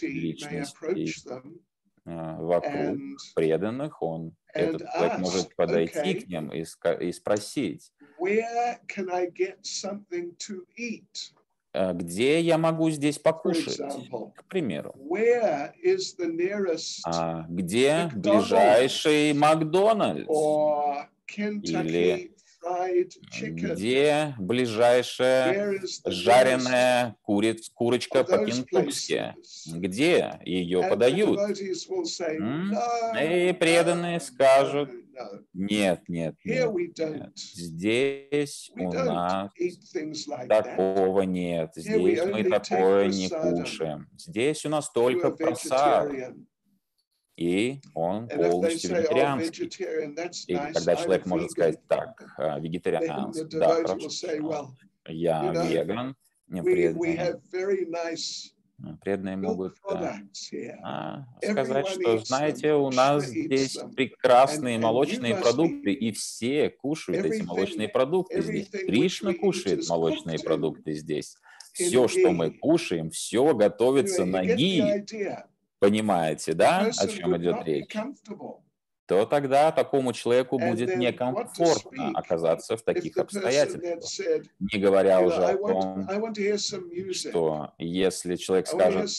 личности 0.01 1.61
вокруг 2.05 2.97
and 2.97 3.17
преданных, 3.35 4.01
он, 4.01 4.33
этот 4.53 4.89
человек 4.91 5.19
может 5.19 5.55
подойти 5.55 5.99
okay. 5.99 6.21
к 6.21 6.27
ним 6.27 6.51
и, 6.51 6.65
и 7.05 7.11
спросить? 7.11 7.91
«А 11.73 11.93
где 11.93 12.41
я 12.41 12.57
могу 12.57 12.89
здесь 12.89 13.17
покушать, 13.17 13.79
example, 13.79 14.33
к 14.35 14.43
примеру. 14.45 14.93
А 17.05 17.45
где 17.47 18.11
ближайший 18.13 19.33
Макдональдс? 19.33 20.27
Chicken? 21.27 22.31
Где 23.41 24.35
ближайшая 24.37 25.81
жареная 26.05 27.15
куриц, 27.23 27.69
курочка 27.69 28.23
по-кентукски? 28.23 29.35
Где 29.67 30.39
ее 30.45 30.83
подают? 30.87 31.39
И 31.57 33.55
преданные 33.59 34.19
скажут. 34.19 34.89
Нет, 35.53 36.03
нет, 36.07 36.35
нет. 36.43 37.31
Здесь 37.35 38.71
у 38.75 38.91
нас 38.91 39.51
такого 40.47 41.21
нет. 41.21 41.71
Здесь 41.75 42.23
мы 42.25 42.43
такое 42.43 43.07
не 43.07 43.29
кушаем. 43.29 44.07
Здесь 44.17 44.65
у 44.65 44.69
нас 44.69 44.89
только 44.91 45.31
просад. 45.31 46.11
И 47.41 47.81
он 47.95 48.27
полностью 48.27 48.91
oh, 48.91 48.99
вегетарианский. 48.99 49.65
И 50.45 50.55
когда 50.55 50.95
человек 50.95 51.25
может 51.25 51.49
сказать, 51.49 51.79
так, 51.87 52.23
а, 52.37 52.43
Then 52.43 52.55
the 52.57 52.61
вегетарианский, 52.61 53.59
да, 53.59 53.83
хорошо, 53.83 54.75
я 55.07 55.51
веган, 55.51 56.15
не 56.47 56.59
we, 56.59 56.63
we 56.63 56.73
преданный. 56.73 57.15
have 57.17 57.41
very 57.51 57.85
nice 57.89 58.51
Преданные 59.03 59.35
milk 59.37 59.41
могут 59.41 59.77
а, 59.85 60.19
here. 60.33 60.75
а, 60.83 61.25
сказать, 61.41 61.87
что, 61.87 62.19
знаете, 62.19 62.73
у 62.73 62.91
нас 62.91 63.25
здесь 63.25 63.77
прекрасные 63.95 64.77
молочные 64.77 65.35
продукты, 65.35 65.93
и 65.93 66.11
все 66.11 66.69
кушают 66.69 67.25
эти 67.25 67.41
молочные 67.41 67.89
продукты 67.89 68.41
здесь. 68.41 68.69
Кришна 68.69 69.33
кушает 69.33 69.87
молочные 69.89 70.37
продукты 70.37 70.93
здесь. 70.93 71.37
Все, 71.73 72.07
что 72.07 72.31
мы 72.31 72.51
кушаем, 72.51 73.09
все 73.09 73.55
готовится 73.55 74.25
на 74.25 74.43
ги. 74.43 74.83
Понимаете, 75.81 76.53
да, 76.53 76.91
о 76.95 77.07
чем 77.07 77.35
идет 77.37 77.65
речь? 77.65 77.91
То 79.07 79.25
тогда 79.25 79.71
такому 79.71 80.13
человеку 80.13 80.59
будет 80.59 80.95
некомфортно 80.95 82.11
оказаться 82.13 82.77
в 82.77 82.83
таких 82.83 83.17
обстоятельствах. 83.17 84.43
Не 84.59 84.79
говоря 84.79 85.21
уже 85.21 85.43
о 85.43 85.57
том, 85.57 86.07
что 87.11 87.73
если 87.79 88.35
человек 88.35 88.67
скажет, 88.67 89.09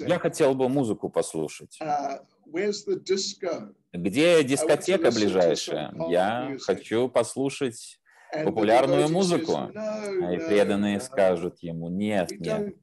я 0.00 0.18
хотел 0.18 0.54
бы 0.54 0.68
музыку 0.68 1.08
послушать, 1.08 1.78
Uh? 1.80 2.18
Где 3.92 4.42
дискотека 4.42 5.12
ближайшая? 5.12 5.94
Я 6.08 6.56
хочу 6.66 7.08
послушать, 7.08 8.00
Популярную 8.32 9.08
музыку. 9.08 9.70
а 9.74 10.32
и 10.32 10.38
преданные 10.38 11.00
скажут 11.00 11.58
ему, 11.60 11.88
нет, 11.88 12.30
нет, 12.38 12.76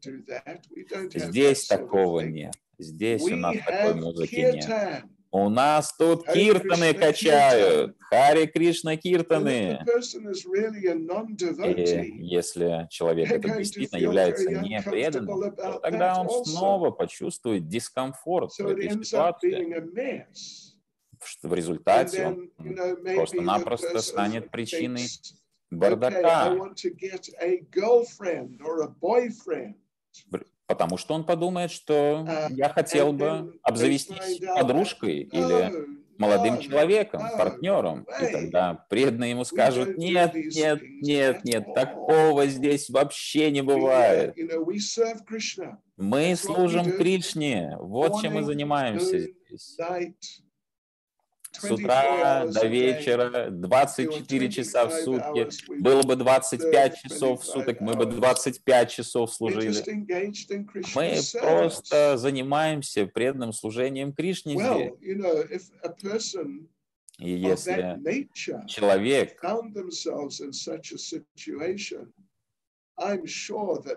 здесь 1.14 1.68
такого 1.68 2.22
нет, 2.22 2.54
здесь 2.80 3.22
у 3.24 3.36
нас 3.36 3.56
такой 3.66 3.94
музыки 3.96 4.36
нет. 4.36 5.04
У 5.30 5.50
нас 5.50 5.94
тут 5.98 6.26
киртаны 6.26 6.94
качают, 6.94 7.98
Харе 8.00 8.48
Кришна 8.48 8.96
киртаны. 8.96 9.80
И 11.66 12.14
если 12.24 12.88
человек 12.90 13.30
это 13.32 13.50
действительно 13.58 14.00
является 14.00 14.50
непреданным, 14.50 15.54
то 15.56 15.80
тогда 15.80 16.22
он 16.22 16.46
снова 16.46 16.92
почувствует 16.92 17.68
дискомфорт 17.68 18.54
в 18.58 18.68
этой 18.68 18.90
ситуации. 19.04 19.84
В 21.44 21.54
результате 21.54 22.28
он 22.28 22.52
просто-напросто 23.16 24.02
станет 24.02 24.50
причиной 24.50 25.08
бардака. 25.72 26.56
Потому 30.68 30.98
что 30.98 31.14
он 31.14 31.24
подумает, 31.24 31.72
что 31.72 32.26
А, 32.28 32.48
я 32.52 32.70
хотел 32.70 33.14
бы 33.14 33.58
обзавестись 33.64 34.40
подружкой 34.46 35.22
или 35.22 35.72
молодым 36.18 36.60
человеком, 36.60 37.22
партнером. 37.38 38.06
И 38.22 38.32
тогда 38.32 38.86
преданные 38.90 39.32
ему 39.32 39.46
скажут, 39.46 39.98
нет, 39.98 40.34
нет, 40.34 40.82
нет, 41.02 41.46
нет, 41.46 41.74
такого 41.74 42.48
здесь 42.48 42.90
вообще 42.90 43.50
не 43.52 43.62
бывает. 43.62 44.36
Мы 45.96 46.36
служим. 46.36 46.92
Кришне, 46.98 47.78
вот 47.80 48.22
чем 48.22 48.34
мы 48.34 48.44
занимаемся 48.44 49.20
здесь. 49.20 49.78
С 51.58 51.62
24 51.62 51.74
утра 51.74 52.46
до 52.46 52.68
вечера, 52.68 53.50
24 53.50 54.52
часа 54.52 54.86
в 54.86 54.90
25 54.90 55.04
сутки. 55.04 55.82
Было 55.82 56.04
бы 56.04 56.16
25 56.16 56.94
serve 56.94 56.96
часов 57.02 57.42
в 57.42 57.46
25 57.46 57.54
суток, 57.54 57.82
мы 57.82 57.94
бы 57.96 58.04
hours. 58.04 58.20
25 58.20 58.92
часов 58.92 59.34
служили. 59.34 59.74
Мы 60.96 61.18
просто 61.42 62.18
занимаемся 62.18 63.08
преданным 63.08 63.54
служением 63.54 64.14
Кришне 64.14 64.56
И 67.20 67.32
если 67.32 68.00
человек 68.68 69.42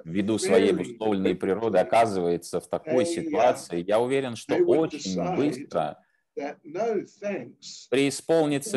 ввиду 0.05 0.39
своей 0.39 0.73
обусловленной 0.73 1.35
природы 1.35 1.79
оказывается 1.79 2.61
в 2.61 2.69
такой 2.69 3.05
uh, 3.05 3.07
ситуации, 3.07 3.85
я 3.87 3.99
уверен, 3.99 4.37
что 4.37 4.57
очень 4.57 5.37
быстро 5.37 5.99
I 6.37 8.11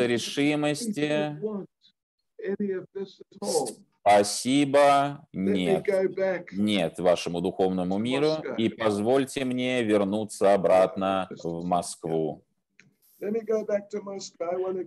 решимости. 0.06 1.38
Спасибо, 4.00 5.26
нет. 5.32 5.86
Нет 6.52 6.98
вашему 6.98 7.40
духовному 7.40 7.96
миру 7.96 8.34
и 8.58 8.68
позвольте 8.68 9.46
мне 9.46 9.82
вернуться 9.82 10.52
обратно 10.52 11.28
в 11.42 11.64
Москву. 11.64 12.44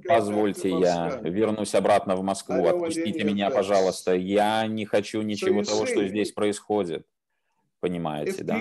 Позвольте, 0.07 0.69
я 0.69 1.19
вернусь 1.23 1.73
обратно 1.73 2.15
в 2.15 2.21
Москву. 2.21 2.67
Отпустите 2.67 3.23
меня, 3.23 3.49
пожалуйста. 3.49 4.13
Я 4.13 4.67
не 4.67 4.85
хочу 4.85 5.23
ничего 5.23 5.63
того, 5.63 5.87
что 5.87 6.07
здесь 6.07 6.31
происходит. 6.31 7.07
Понимаете, 7.79 8.43
да? 8.43 8.59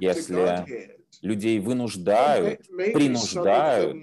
Если 0.00 0.90
Людей 1.22 1.60
вынуждают 1.60 2.66
принуждают 2.66 3.96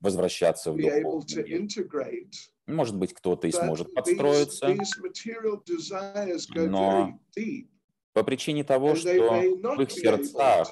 возвращаться 0.00 0.72
в 0.72 0.76
духовный 0.76 1.44
мир. 1.44 1.88
Может 2.66 2.96
быть, 2.96 3.14
кто-то 3.14 3.46
и 3.48 3.52
сможет 3.52 3.94
подстроиться 3.94 4.74
Но 6.54 7.20
по 8.12 8.22
причине 8.24 8.64
того, 8.64 8.94
что 8.94 9.08
в 9.10 9.80
их 9.80 9.90
сердцах 9.90 10.70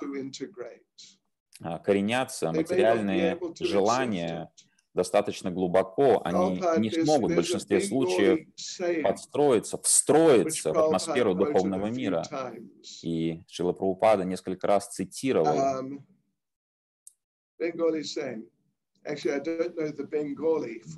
а, 1.63 1.79
коренятся 1.79 2.53
материальные 2.53 3.39
желания. 3.61 4.51
Достаточно 4.95 5.51
глубоко, 5.51 6.21
они 6.25 6.61
не 6.79 6.91
смогут 6.91 7.33
в 7.33 7.37
большинстве 7.37 7.81
случаев 7.81 8.47
подстроиться, 9.03 9.79
встроиться 9.79 10.73
в 10.73 10.79
атмосферу 10.79 11.35
духовного 11.35 11.87
мира. 11.87 12.25
И 13.03 13.43
Шила 13.49 13.73
Прабхупада 13.73 14.25
несколько 14.25 14.67
раз 14.67 14.89
цитировал. 14.89 15.57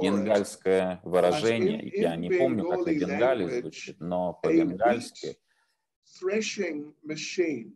Бенгальское 0.00 1.00
выражение, 1.02 1.92
я 1.94 2.16
не 2.16 2.30
помню, 2.30 2.68
как 2.68 2.80
на 2.80 2.90
Bengali 2.90 2.98
бенгале 2.98 3.60
звучит, 3.60 4.00
но 4.00 4.34
по-бенгальски 4.34 5.36
threshing 6.20 6.92
machine. 7.04 7.72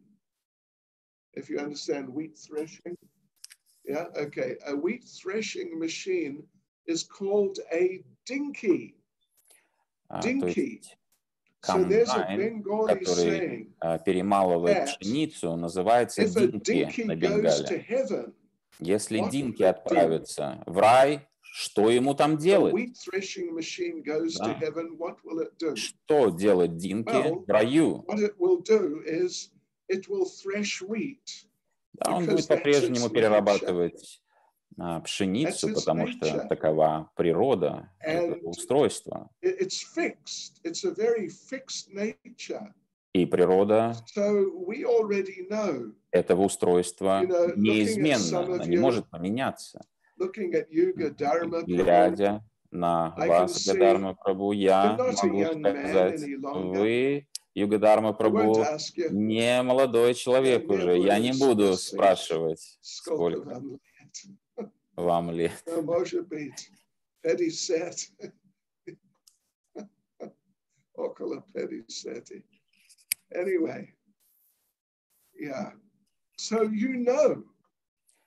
If 1.35 1.51
you 1.51 1.59
understand 1.59 2.09
wheat 2.09 2.37
threshing. 2.37 2.97
Yeah, 3.87 4.07
okay. 4.17 4.57
A 4.67 4.75
wheat 4.75 5.05
threshing 5.05 5.79
machine 5.79 6.43
is 6.87 7.05
called 7.05 7.59
a 7.73 8.03
dinky. 8.27 8.95
а, 10.09 10.21
Dinky. 10.21 10.81
есть 10.81 10.97
So 11.63 11.83
there's 11.85 12.09
a 12.11 12.25
комбайн, 12.27 12.63
который 12.63 13.15
saying 13.15 13.75
а, 13.81 13.99
перемалывает 13.99 14.99
пшеницу, 15.01 15.57
называется 15.57 16.25
динки 16.25 17.03
dinky 17.03 17.05
на 17.05 17.13
goes 17.17 17.65
to 17.65 17.77
бенгале. 17.77 17.87
heaven, 17.89 18.35
Если 18.79 19.21
динки 19.31 19.63
отправятся 19.63 20.63
в 20.67 20.79
рай, 20.79 21.27
что 21.41 21.91
ему 21.91 22.15
там 22.15 22.37
делать? 22.37 22.75
Да. 24.39 25.75
Что 25.77 26.29
делать 26.31 26.77
динки 26.77 27.09
Well, 27.11 27.45
в 27.47 27.49
раю? 27.51 28.05
What 28.07 28.19
it 28.21 28.37
will 28.39 28.63
do 28.63 29.03
is 29.05 29.51
it 29.89 30.09
will 30.09 30.27
thresh 30.27 30.83
wheat. 30.83 31.47
Да, 32.01 32.17
он 32.17 32.27
будет 32.27 32.47
по-прежнему 32.47 33.09
перерабатывать 33.09 34.21
а, 34.79 35.01
пшеницу, 35.01 35.73
потому 35.75 36.07
что 36.07 36.47
такова 36.49 37.11
природа 37.17 37.91
этого 38.01 38.49
устройства. 38.49 39.31
И 43.13 43.25
природа 43.25 43.95
этого 46.11 46.43
устройства 46.43 47.23
неизменна, 47.57 48.41
она 48.41 48.65
не 48.65 48.77
может 48.77 49.09
поменяться. 49.09 49.81
Глядя 51.67 52.45
на 52.71 53.15
вас, 53.17 53.67
Югадарма 53.67 54.15
Прабу, 54.15 54.53
я 54.53 54.97
могу 54.99 55.13
сказать, 55.45 56.23
вы, 56.43 57.27
Югадарма 57.57 58.13
Прабу, 58.13 58.67
не 59.11 59.63
молодой 59.63 60.13
человек 60.13 60.69
уже. 60.69 60.99
Я 60.99 61.19
не 61.19 61.33
буду 61.33 61.73
спрашивать, 61.79 62.79
сколько 62.83 63.63
вам 64.95 65.31
лет? 65.31 65.65
может 65.83 66.29
быть, 66.29 66.71
50. 67.23 68.13
Около 70.95 71.43
50. 71.55 72.45
Anyway, 73.35 73.89
yeah. 75.41 75.73
So 76.37 76.63
you 76.63 77.05
know, 77.05 77.43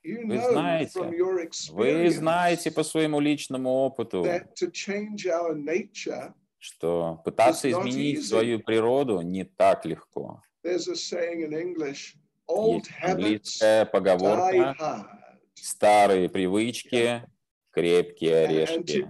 you 0.04 0.26
Вы 0.26 0.40
знаете, 0.40 1.00
from 1.00 1.14
your 1.16 1.48
Вы 1.72 2.10
знаете 2.10 2.72
по 2.72 2.84
своему 2.84 3.20
личному 3.20 3.70
опыту, 3.70 4.24
that 4.24 4.56
to 4.56 4.72
change 4.72 5.28
our 5.28 5.54
nature, 5.54 6.34
что 6.60 7.22
пытаться 7.26 7.72
изменить 7.72 8.28
свою 8.28 8.60
природу 8.60 9.22
не 9.22 9.46
так 9.46 9.86
легко. 9.86 10.42
Есть 10.64 10.88
английская 13.02 13.86
поговорка. 13.86 14.76
«старые 15.54 16.30
привычки, 16.30 17.24
крепкие 17.72 18.46
орешки». 18.46 19.06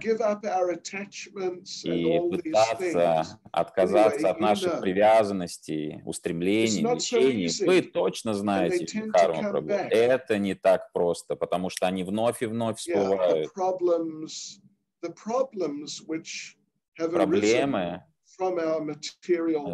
И 1.84 2.20
пытаться 2.30 3.38
отказаться 3.52 4.30
от 4.30 4.40
наших 4.40 4.80
привязанностей, 4.80 6.02
устремлений, 6.04 6.82
easy. 6.84 7.66
Вы 7.66 7.82
точно 7.82 8.34
знаете, 8.34 8.84
come 8.84 9.50
Прабу, 9.50 9.70
это 9.70 10.38
не 10.38 10.54
так 10.54 10.92
просто, 10.92 11.36
потому 11.36 11.70
что 11.70 11.86
они 11.86 12.04
вновь 12.04 12.42
и 12.42 12.46
вновь 12.46 12.78
всплывают. 12.78 13.50
Проблемы 17.08 18.02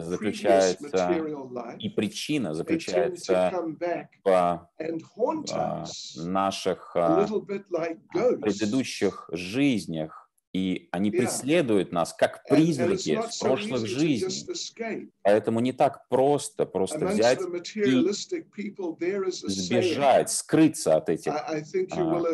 заключается 0.02 1.76
и 1.78 1.88
причина 1.88 2.54
заключается 2.54 3.52
в 4.24 4.30
а, 4.30 4.68
us 4.82 6.24
наших 6.24 6.96
а, 6.96 7.26
предыдущих 8.40 9.28
жизнях, 9.32 10.30
и 10.52 10.88
они 10.90 11.10
преследуют 11.10 11.92
нас 11.92 12.14
как 12.14 12.44
призраки 12.48 13.20
с 13.30 13.38
прошлых 13.38 13.86
жизней. 13.86 15.06
Поэтому 15.22 15.60
не 15.60 15.72
так 15.72 16.08
просто 16.08 16.66
просто 16.66 17.06
взять, 17.06 17.38
saying, 17.40 18.10
сбежать, 19.30 20.30
скрыться 20.30 20.96
от 20.96 21.08
этих. 21.08 21.32
А, 21.32 21.60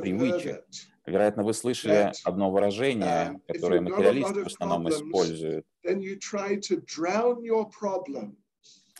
привычек. 0.00 0.64
Вероятно, 1.04 1.42
вы 1.42 1.52
слышали 1.52 2.12
одно 2.24 2.50
выражение, 2.50 3.32
um, 3.32 3.40
которое 3.48 3.80
материалисты 3.80 4.44
в 4.44 4.46
основном 4.46 4.88
используют. 4.88 5.66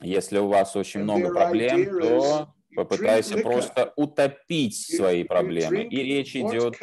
Если 0.00 0.38
у 0.38 0.48
вас 0.48 0.74
очень 0.74 1.00
много 1.00 1.32
проблем, 1.32 2.00
то 2.00 2.54
попытайся 2.74 3.38
просто 3.38 3.92
утопить 3.94 4.76
свои 4.76 5.22
проблемы. 5.22 5.84
И 5.84 5.96
речь 5.96 6.34
идет 6.34 6.76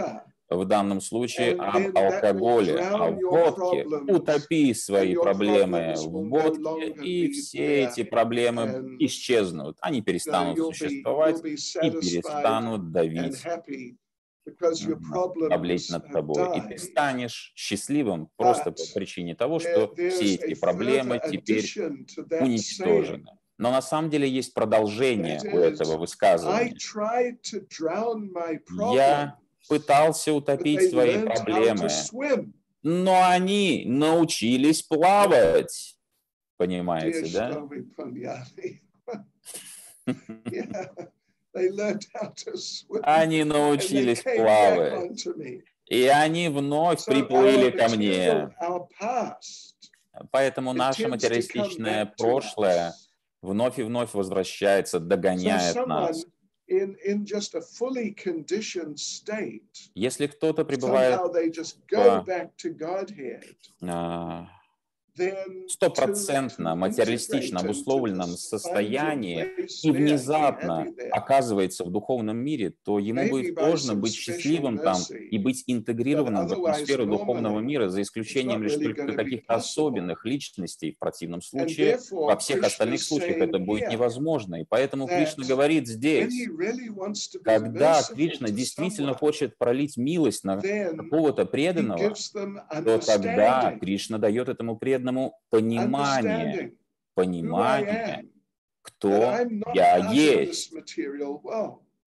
в 0.49 0.65
данном 0.65 1.01
случае 1.01 1.55
об 1.55 1.97
алкоголе, 1.97 2.79
о 2.79 3.11
водке. 3.11 3.85
Утопи 4.07 4.73
свои 4.73 5.15
проблемы 5.15 5.95
в 5.97 6.29
водке, 6.29 6.91
и 7.03 7.31
все 7.33 7.83
эти 7.83 8.03
проблемы 8.03 8.95
исчезнут. 8.99 9.77
Они 9.81 9.99
So 9.99 10.05
перестанут 10.05 10.57
существовать 10.57 11.43
и 11.43 11.91
перестанут 11.91 12.91
давить 12.93 13.43
problems 14.57 15.91
над 15.91 16.11
тобой. 16.11 16.57
И 16.57 16.61
ты 16.61 16.77
станешь 16.77 17.53
счастливым 17.55 18.29
просто 18.35 18.71
по 18.71 18.83
причине 18.93 19.35
того, 19.35 19.59
что 19.59 19.93
все 19.95 20.35
эти 20.35 20.59
проблемы 20.59 21.21
теперь 21.29 21.65
уничтожены. 22.39 23.37
Но 23.57 23.71
на 23.71 23.81
самом 23.81 24.09
деле 24.09 24.29
есть 24.29 24.53
продолжение 24.53 25.41
у 25.43 25.57
этого 25.57 25.97
высказывания. 25.97 26.75
Я 28.93 29.37
пытался 29.67 30.33
утопить 30.33 30.89
свои 30.89 31.17
проблемы, 31.21 31.89
но 32.81 33.27
они 33.27 33.83
научились 33.85 34.81
плавать. 34.81 35.97
Понимаете, 36.55 37.31
да? 37.33 37.67
Они 43.03 43.43
научились 43.43 44.21
плавать. 44.21 45.27
И 45.87 46.03
они 46.05 46.49
вновь 46.49 47.03
приплыли 47.05 47.71
ко 47.71 47.89
мне. 47.89 48.55
Поэтому 50.31 50.73
наше 50.73 51.07
материалистичное 51.07 52.05
прошлое 52.17 52.93
вновь 53.41 53.79
и 53.79 53.83
вновь 53.83 54.13
возвращается, 54.13 54.99
догоняет 54.99 55.75
нас. 55.87 56.25
Если 59.95 60.27
кто-то 60.27 60.65
пребывает 60.65 61.19
в 63.81 64.58
стопроцентно 65.67 66.75
материалистично 66.75 67.59
обусловленном 67.59 68.29
состоянии 68.29 69.47
и 69.83 69.91
внезапно 69.91 70.87
оказывается 71.11 71.83
в 71.83 71.91
духовном 71.91 72.37
мире, 72.37 72.73
то 72.83 72.99
ему 72.99 73.29
будет 73.29 73.57
сложно 73.57 73.95
быть 73.95 74.13
счастливым 74.13 74.77
там 74.77 74.97
и 75.31 75.37
быть 75.37 75.63
интегрированным 75.67 76.47
в 76.47 76.53
атмосферу 76.53 77.05
духовного 77.05 77.59
мира, 77.59 77.89
за 77.89 78.01
исключением 78.01 78.63
лишь 78.63 78.75
только 78.75 79.13
каких-то 79.13 79.55
особенных 79.55 80.25
личностей. 80.25 80.93
В 80.93 80.99
противном 80.99 81.41
случае 81.41 81.99
во 82.11 82.37
всех 82.37 82.63
остальных 82.63 83.01
случаях 83.01 83.37
это 83.37 83.59
будет 83.59 83.89
невозможно. 83.89 84.61
И 84.61 84.65
поэтому 84.67 85.07
Кришна 85.07 85.45
говорит 85.45 85.87
здесь, 85.87 86.47
когда 87.43 88.01
Кришна 88.03 88.49
действительно 88.49 89.13
хочет 89.13 89.57
пролить 89.57 89.97
милость 89.97 90.43
на 90.43 90.59
какого-то 90.59 91.45
преданного, 91.45 92.13
то 92.83 92.99
тогда 92.99 93.77
Кришна 93.79 94.17
дает 94.17 94.49
этому 94.49 94.77
преданному 94.77 95.08
понимание, 95.49 96.73
am, 97.15 97.95
that 97.95 98.25
кто 98.81 99.35
я 99.73 100.11
есть. 100.11 100.73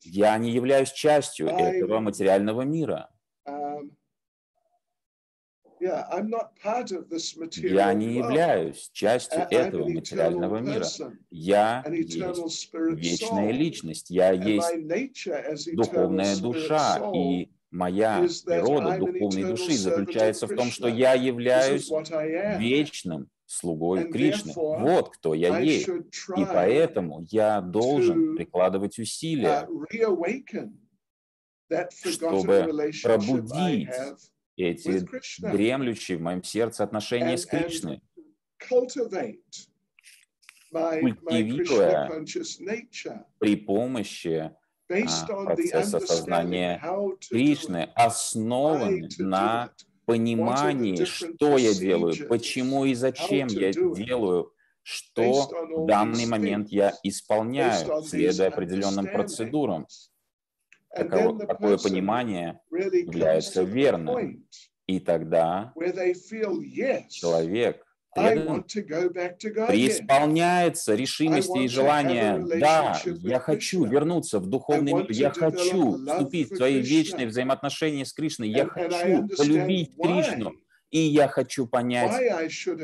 Я 0.04 0.36
не 0.38 0.50
являюсь 0.50 0.90
частью 0.90 1.48
этого 1.48 2.00
материального 2.00 2.62
мира. 2.62 3.08
Um, 3.46 3.92
Я 5.80 6.22
не 7.94 8.14
являюсь 8.14 8.88
частью 8.92 9.42
этого 9.50 9.88
материального 9.88 10.58
мира. 10.58 10.86
Я 11.30 11.84
есть 11.88 12.70
вечная 12.72 13.50
личность, 13.50 14.10
я 14.10 14.30
есть 14.30 15.74
духовная 15.74 16.36
душа, 16.36 17.10
и 17.12 17.50
моя 17.72 18.26
природа 18.44 18.98
духовной 18.98 19.44
души 19.44 19.72
заключается 19.72 20.46
в 20.46 20.54
том, 20.54 20.70
что 20.70 20.88
я 20.88 21.14
являюсь 21.14 21.90
вечным 22.58 23.28
слугой 23.46 24.10
Кришны. 24.10 24.52
Вот 24.54 25.10
кто 25.10 25.34
я 25.34 25.58
есть. 25.58 25.88
И 25.88 26.44
поэтому 26.44 27.26
я 27.30 27.60
должен 27.60 28.36
прикладывать 28.36 28.98
усилия, 28.98 29.68
uh, 31.70 31.88
чтобы 32.04 32.90
пробудить 33.02 33.90
эти 34.56 35.06
дремлющие 35.38 36.18
в 36.18 36.20
моем 36.20 36.42
сердце 36.42 36.84
отношения 36.84 37.36
с 37.36 37.46
Кришной, 37.46 38.02
Культивируя 41.00 42.10
при 43.38 43.56
помощи 43.56 44.52
based 44.92 45.28
on 45.30 45.44
the 45.46 45.54
процесса 45.54 45.96
understanding 45.96 46.06
сознания 46.06 46.80
how 46.82 47.08
to 47.08 47.18
do 47.18 47.28
Кришны, 47.30 47.88
do 47.96 49.08
на 49.18 49.70
понимании, 50.04 51.04
что 51.04 51.56
я 51.58 51.74
делаю, 51.74 52.14
почему 52.28 52.84
и 52.84 52.94
зачем 52.94 53.48
я 53.48 53.72
делаю, 53.72 54.52
что 54.82 55.48
в 55.76 55.86
данный 55.86 56.26
момент 56.26 56.68
я 56.70 56.92
исполняю, 57.02 58.02
следуя 58.02 58.48
определенным 58.48 59.06
процедурам. 59.06 59.86
Таково- 60.94 61.46
Такое 61.46 61.78
понимание, 61.78 62.60
является 62.70 63.62
верным. 63.62 64.44
и 64.86 64.98
тогда 65.00 65.72
человек 67.08 67.86
Преисполняется 69.68 70.94
решимости 70.94 71.64
и 71.64 71.68
желания. 71.68 72.38
Да, 72.58 73.00
я 73.04 73.40
хочу 73.40 73.84
вернуться 73.84 74.38
в 74.38 74.46
духовный 74.46 74.92
мир. 74.92 75.10
Я 75.10 75.30
хочу 75.30 75.96
вступить 76.06 76.50
в 76.50 76.56
свои 76.56 76.80
Krishna. 76.80 76.82
вечные 76.82 77.26
взаимоотношения 77.26 78.04
с 78.04 78.12
Кришной. 78.12 78.50
Я 78.50 78.66
хочу 78.66 79.28
полюбить. 79.36 79.96
Кришну. 79.96 80.52
И 80.90 80.98
я 80.98 81.26
хочу 81.26 81.66
понять, 81.66 82.12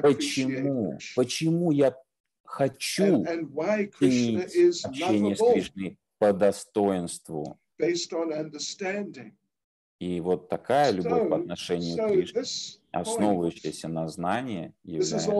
почему, 0.01 0.99
почему 1.14 1.73
я 1.73 1.95
хочу 2.43 3.23
ценить 3.99 4.85
общение 4.85 5.37
с 5.37 5.53
Кришной 5.53 5.99
по 6.19 6.33
достоинству. 6.33 7.59
И 10.01 10.21
вот 10.21 10.49
такая 10.49 10.93
любовь 10.93 11.29
по 11.29 11.37
отношению 11.37 11.97
к 11.99 12.09
Кришне, 12.09 12.43
основывающаяся 13.00 13.88
на 13.88 14.08
знании, 14.08 14.74
является 14.84 15.30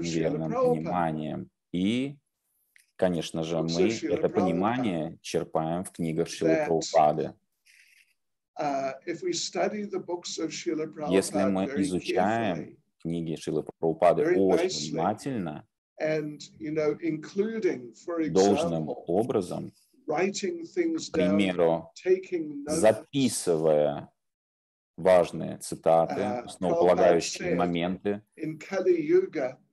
верным 0.00 0.52
пониманием. 0.52 1.50
И, 1.72 2.16
конечно 2.96 3.42
же, 3.42 3.62
мы 3.62 3.90
это 3.90 4.28
понимание 4.28 5.18
черпаем 5.22 5.84
в 5.84 5.92
книгах 5.92 6.28
Шилы 6.28 6.56
Прабхупады. 6.66 7.34
Uh, 8.56 8.92
Если 11.08 11.44
мы 11.44 11.64
изучаем 11.82 12.76
Книги 13.02 13.34
Шилы 13.36 13.64
Прабхупады 13.64 14.22
очень 14.36 14.92
внимательно, 14.92 15.66
должным 18.30 18.88
образом, 18.88 19.72
к 20.06 21.12
примеру, 21.12 21.92
записывая 22.66 24.10
важные 24.96 25.58
цитаты, 25.58 26.20
А, 26.20 26.40
основополагающие 26.40 27.54
моменты, 27.54 28.22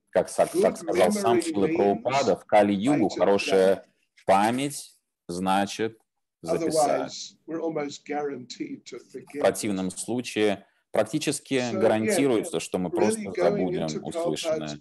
как, 0.09 0.29
как 0.33 0.77
сказал 0.77 1.11
сам 1.11 1.37
means 1.37 1.53
Прабхупада, 1.53 2.35
в 2.35 2.45
Кали-Югу 2.45 3.09
хорошая 3.09 3.85
память 4.25 4.97
значит 5.27 5.97
записать. 6.41 7.35
В 7.45 9.39
противном 9.39 9.91
случае 9.91 10.65
практически 10.91 11.61
гарантируется, 11.71 12.59
что 12.59 12.77
мы 12.79 12.89
просто 12.89 13.31
забудем 13.35 14.03
услышанное. 14.03 14.79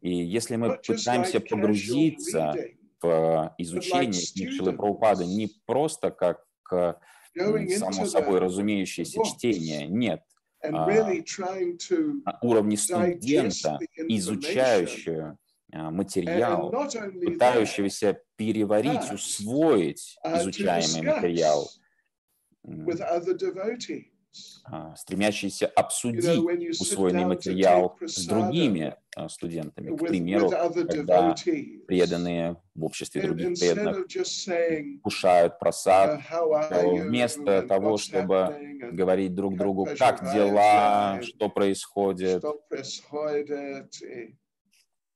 И 0.00 0.14
если 0.14 0.56
мы 0.56 0.78
пытаемся 0.78 1.40
погрузиться 1.40 2.54
в 3.04 3.54
изучение 3.58 4.22
книг 4.32 4.52
Шилы. 4.52 4.72
Прабхупады 4.72 5.26
не 5.26 5.50
просто 5.66 6.10
как 6.10 6.44
само 7.78 8.06
собой 8.06 8.38
разумеющееся 8.38 9.20
чтение, 9.24 9.86
нет, 9.86 10.22
а, 10.62 10.86
на 10.86 12.38
уровне 12.40 12.76
студента, 12.76 13.78
изучающего 14.08 15.38
а, 15.72 15.90
материал, 15.90 16.70
пытающегося 16.70 18.20
переварить, 18.36 19.12
усвоить 19.12 20.16
uh, 20.24 20.40
изучаемый 20.40 21.02
материал, 21.14 21.68
а, 24.64 24.94
know, 24.94 25.66
обсудить 25.76 26.80
усвоенный 26.80 27.24
материал 27.24 27.96
с 28.00 28.26
другими 28.26 28.96
а, 29.14 29.28
студентами. 29.28 29.96
К 29.96 30.00
примеру, 30.06 30.50
когда 30.50 31.34
преданные 31.86 32.56
в 32.74 32.84
обществе 32.84 33.22
других 33.22 33.58
преданных 33.58 34.06
кушают 35.02 35.52
uh, 35.52 35.58
просад, 35.58 36.20
вместо 36.82 37.62
того, 37.62 37.96
чтобы 37.96 38.90
говорить 38.92 39.34
друг 39.34 39.56
другу, 39.56 39.88
как 39.98 40.32
дела, 40.32 41.20
что 41.22 41.48
происходит, 41.48 42.42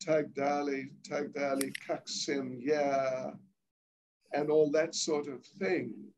так 0.04 0.32
далее, 0.32 0.90
так 1.08 1.32
далее, 1.32 1.72
как 1.86 2.08
семья, 2.08 3.34
and 4.32 4.50
all 4.50 4.70
that 4.70 4.94
sort 4.94 5.26
of 5.26 5.44
thing. 5.58 6.12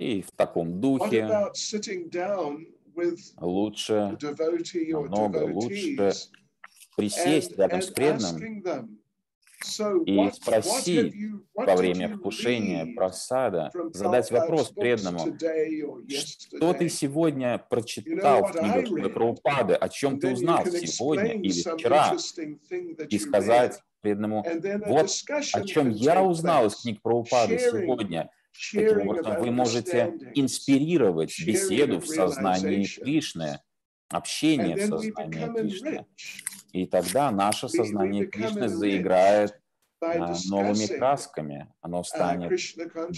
И 0.00 0.22
в 0.22 0.30
таком 0.32 0.80
духе. 0.80 1.28
Лучше 3.38 4.18
намного 4.88 5.44
лучше 5.44 6.12
присесть 6.96 7.56
рядом 7.56 7.82
с 7.82 7.86
преданным 7.88 8.98
и 10.06 10.30
спросить 10.32 11.14
во 11.52 11.76
время 11.76 12.16
вкушения 12.16 12.94
просада, 12.94 13.70
задать 13.92 14.30
вопрос 14.30 14.70
преданному, 14.70 15.36
что 16.08 16.72
ты 16.72 16.88
сегодня 16.88 17.58
прочитал 17.68 18.46
в 18.46 18.52
книгах? 18.52 19.12
Прабхупады, 19.12 19.74
о 19.74 19.88
чем 19.90 20.18
ты 20.18 20.32
узнал 20.32 20.64
сегодня 20.64 21.34
или 21.34 21.60
вчера, 21.60 22.16
и 23.06 23.18
сказать 23.18 23.82
преданному, 24.00 24.44
вот 24.86 25.10
о 25.52 25.64
чем 25.66 25.90
я 25.90 26.22
узнал 26.22 26.66
из 26.66 26.76
книг 26.76 27.02
Прабхупады 27.02 27.58
сегодня. 27.58 28.30
Таким 28.52 29.08
образом, 29.08 29.40
вы 29.40 29.50
можете 29.50 30.18
инспирировать 30.34 31.38
беседу 31.44 32.00
в 32.00 32.06
сознании. 32.06 32.84
Кришны, 32.84 33.60
общение 34.08 34.76
в 34.76 34.86
сознании 34.86 35.60
Кришны. 35.60 36.06
И 36.72 36.86
тогда 36.86 37.30
наше 37.30 37.68
сознание 37.68 38.26
Кришны 38.26 38.68
заиграет 38.68 39.60
а, 40.02 40.34
новыми 40.48 40.86
красками. 40.86 41.72
Оно 41.82 42.00
uh, 42.00 42.04
станет 42.04 42.52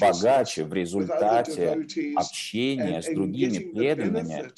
богаче 0.00 0.64
в 0.64 0.72
результате 0.72 1.86
общения 2.16 3.02
с 3.02 3.06
другими 3.06 3.58
преданными. 3.58 4.50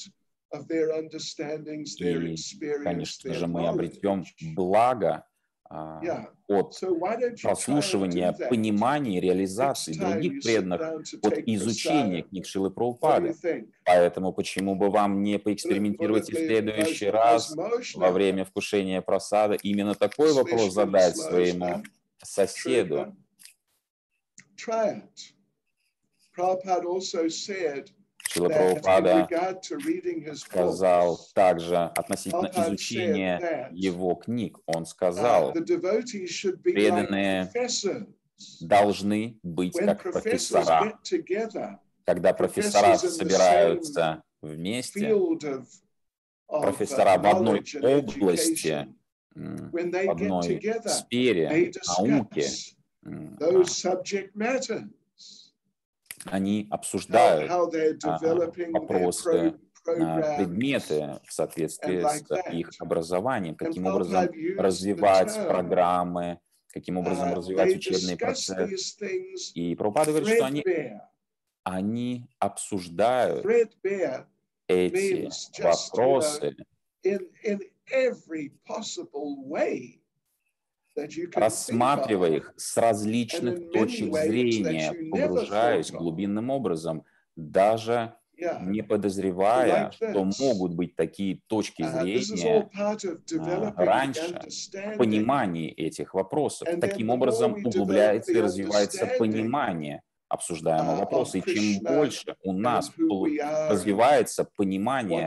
И, 1.99 2.37
конечно 2.83 3.35
же, 3.35 3.47
мы 3.47 3.69
обретем 3.69 4.25
благо 4.55 5.11
а. 5.11 5.25
От 6.47 6.79
try 6.83 7.17
and 7.17 7.43
прослушивания, 7.43 8.33
понимания 8.33 9.21
реализации 9.21 9.95
других 9.95 10.43
преданных, 10.43 10.81
от 11.23 11.39
изучения 11.47 12.23
книг 12.23 12.47
Шилы 12.47 12.71
Прабхупады. 12.71 13.35
Поэтому 13.85 14.33
почему 14.33 14.75
бы 14.75 14.91
вам 14.91 15.23
не 15.23 15.39
поэкспериментировать 15.39 16.31
и 16.31 16.35
в 16.35 16.37
следующий 16.37 17.09
раз 17.09 17.55
во 17.95 18.11
время 18.11 18.45
вкушения 18.45 19.01
просада 19.01 19.55
именно 19.63 19.95
такой 19.95 20.33
вопрос 20.33 20.73
задать 20.73 21.17
своему 21.17 21.83
соседу. 22.23 23.17
Prabhupada 26.37 26.85
also 26.87 27.29
said 27.29 27.93
Шила 28.35 28.49
Прабхупада 28.49 29.29
сказал 30.35 31.21
также 31.35 31.77
относительно 31.77 32.51
изучения 32.57 33.71
его 33.73 34.17
книг. 34.17 34.59
Он 34.67 34.83
uh, 34.83 34.87
сказал, 34.87 35.53
преданные 35.53 37.49
должны 38.61 39.39
быть 39.45 39.77
как 39.79 40.03
профессора. 40.03 40.99
Когда 42.05 42.35
профессора 42.35 42.97
собираются 42.97 44.23
вместе, 44.43 45.11
uh, 45.11 45.65
профессора 46.49 47.17
в 47.19 47.27
одной 47.27 47.65
области, 47.83 48.89
в 49.37 50.11
одной 50.11 50.61
сфере 50.89 51.73
науки, 51.87 52.47
они 56.27 56.67
обсуждают 56.71 57.51
а, 58.05 58.19
вопросы, 58.73 59.55
предметы 59.85 61.21
в 61.25 61.33
соответствии 61.33 62.03
с 62.03 62.25
их 62.53 62.71
образованием, 62.79 63.55
каким 63.55 63.87
образом 63.87 64.29
развивать 64.59 65.35
программы, 65.47 66.39
каким 66.73 66.97
образом 66.99 67.29
uh, 67.29 67.35
развивать 67.35 67.69
they 67.69 67.77
учебный 67.77 68.17
процесс. 68.17 68.99
И 69.55 69.75
Прабхупада 69.77 70.11
говорит, 70.11 70.37
что 70.37 70.47
они, 70.47 70.65
они 71.63 72.27
обсуждают 72.39 73.47
эти 74.67 75.31
вопросы 75.63 76.57
рассматривая 81.35 82.37
их 82.37 82.55
с 82.57 82.77
различных 82.77 83.71
точек 83.73 84.15
зрения, 84.15 84.93
погружаясь 85.11 85.91
глубинным 85.91 86.51
образом, 86.51 87.05
даже 87.37 88.15
не 88.61 88.83
подозревая, 88.83 89.91
что 89.93 90.25
могут 90.41 90.75
быть 90.75 90.97
такие 90.97 91.41
точки 91.47 91.83
Uh, 91.83 92.03
зрения 92.03 92.69
the 92.73 93.73
раньше 93.77 94.41
в 94.73 94.97
понимании 94.97 95.71
этих 95.71 96.15
вопросов. 96.15 96.69
Таким 96.81 97.11
образом 97.11 97.55
углубляется 97.65 98.33
и 98.33 98.41
развивается 98.41 99.07
понимание 99.19 100.03
обсуждаемого 100.29 100.97
uh, 100.97 101.01
вопроса. 101.01 101.39
И 101.39 101.43
чем 101.43 101.83
больше 101.83 102.37
у 102.43 102.53
нас 102.53 102.93
развивается 103.69 104.47
понимание 104.57 105.27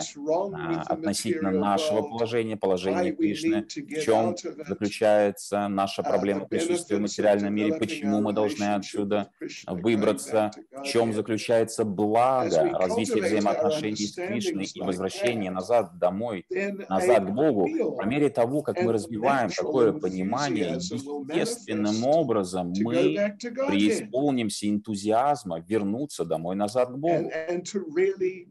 а, 0.53 0.81
относительно 0.88 1.51
нашего 1.51 2.01
положения, 2.01 2.57
положения 2.57 3.12
Кришны, 3.13 3.63
в 3.63 4.01
чем 4.01 4.36
заключается 4.67 5.67
наша 5.67 6.01
uh, 6.01 6.07
проблема 6.07 6.45
присутствия 6.45 6.97
в 6.97 7.01
материальном 7.01 7.53
мире, 7.53 7.75
почему 7.75 8.21
мы 8.21 8.33
должны 8.33 8.75
отсюда 8.75 9.29
выбраться, 9.65 10.51
в 10.71 10.83
чем 10.83 11.13
заключается 11.13 11.86
благо 11.86 12.69
развития 12.77 13.21
взаимоотношений 13.21 13.95
с 13.95 14.15
Кришной 14.15 14.65
и 14.65 14.81
возвращение 14.81 15.51
that, 15.51 15.55
назад 15.55 15.97
домой, 15.99 16.45
назад 16.89 17.25
к 17.25 17.29
Богу, 17.29 17.95
по 17.95 18.03
мере 18.03 18.29
того, 18.29 18.62
как 18.62 18.81
мы 18.81 18.93
развиваем 18.93 19.49
такое 19.49 19.93
понимание, 19.93 20.75
естественным 20.75 22.05
образом 22.05 22.73
мы 22.79 23.36
преисполнимся 23.67 24.67
энтузиазма 24.88 25.60
вернуться 25.60 26.26
домой 26.26 26.56
назад 26.56 26.89
к 26.89 26.95
Богу. 26.95 27.30
and 27.50 27.63
really 27.95 28.47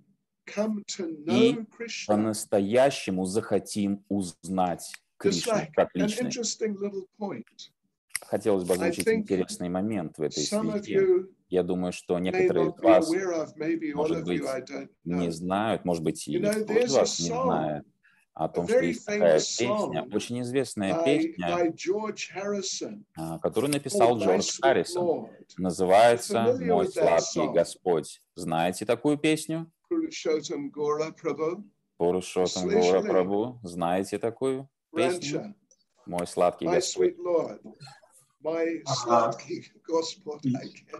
И. 1.28 1.58
По-настоящему 2.06 3.24
захотим 3.24 4.04
узнать 4.08 4.92
Кришну 5.18 5.54
like 5.54 5.72
как 5.74 5.88
личность. 5.94 6.60
Хотелось 8.20 8.64
бы 8.64 8.74
озвучить 8.74 9.08
интересный 9.08 9.68
момент 9.68 10.18
в 10.18 10.22
этой 10.22 10.44
связи. 10.44 11.26
Я 11.48 11.62
думаю, 11.62 11.92
что 11.92 12.18
некоторые 12.18 12.68
из 12.68 12.80
вас, 12.80 13.10
может 13.94 14.24
быть, 14.24 14.42
не 15.04 15.30
знают, 15.32 15.84
может 15.84 16.04
быть, 16.04 16.28
и 16.28 16.38
никто 16.38 16.72
из 16.74 16.92
вас 16.92 17.18
не 17.18 17.26
знает 17.26 17.86
о 18.36 18.48
том, 18.48 18.68
что 18.68 18.80
есть 18.80 19.06
такая 19.06 19.38
песня, 19.38 20.06
очень 20.12 20.42
известная 20.42 21.02
песня, 21.02 21.72
а, 23.16 23.38
которую 23.38 23.72
написал 23.72 24.18
Джордж 24.18 24.42
Sweet 24.42 24.58
Харрисон. 24.60 25.06
Lord. 25.06 25.46
Называется 25.56 26.58
«Мой 26.60 26.86
сладкий? 26.88 27.48
Господь». 27.50 28.20
Знаете 28.34 28.84
такую 28.84 29.16
песню? 29.16 29.72
Пурушотам? 29.88 30.68
Гора 30.68 31.12
Прабу. 33.00 33.58
Знаете 33.62 34.18
такую 34.18 34.68
песню? 34.94 35.54
«Мой 36.04 36.26
сладкий 36.26 36.66
My 36.66 36.74
Господь». 36.74 37.16
Ага. 38.84 39.32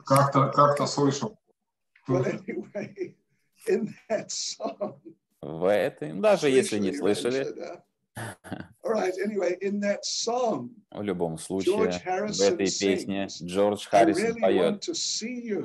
Как-то 0.06 0.48
как 0.48 0.88
слышал. 0.88 1.38
Well, 2.08 2.24
anyway, 2.24 3.16
in 3.66 3.94
that 4.08 4.30
song, 4.30 5.00
В 5.42 5.70
этой, 5.70 6.12
ну, 6.12 6.22
даже 6.22 6.48
если 6.48 6.78
не 6.78 6.92
слышали, 6.92 7.46
в 10.90 11.02
любом 11.02 11.38
случае, 11.38 12.00
в 12.28 12.40
этой 12.40 12.66
песне 12.66 13.28
Джордж 13.42 13.86
Харрисон 13.86 14.40
поет. 14.40 14.88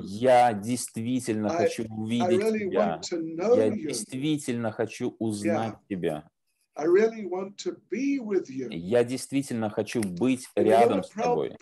Я 0.04 0.54
действительно 0.54 1.50
хочу 1.50 1.86
увидеть 1.86 2.60
тебя. 2.60 3.02
Я 3.56 3.70
действительно 3.70 4.72
хочу 4.72 5.16
узнать 5.20 5.76
тебя. 5.90 6.30
I 6.76 6.86
really 6.86 7.26
want 7.26 7.58
to 7.66 7.76
be 7.92 8.20
with 8.20 8.50
you. 8.50 8.70
Я 8.72 9.04
действительно 9.04 9.70
хочу 9.70 10.02
быть 10.02 10.48
рядом 10.56 11.04
с 11.04 11.10
тобой. 11.10 11.58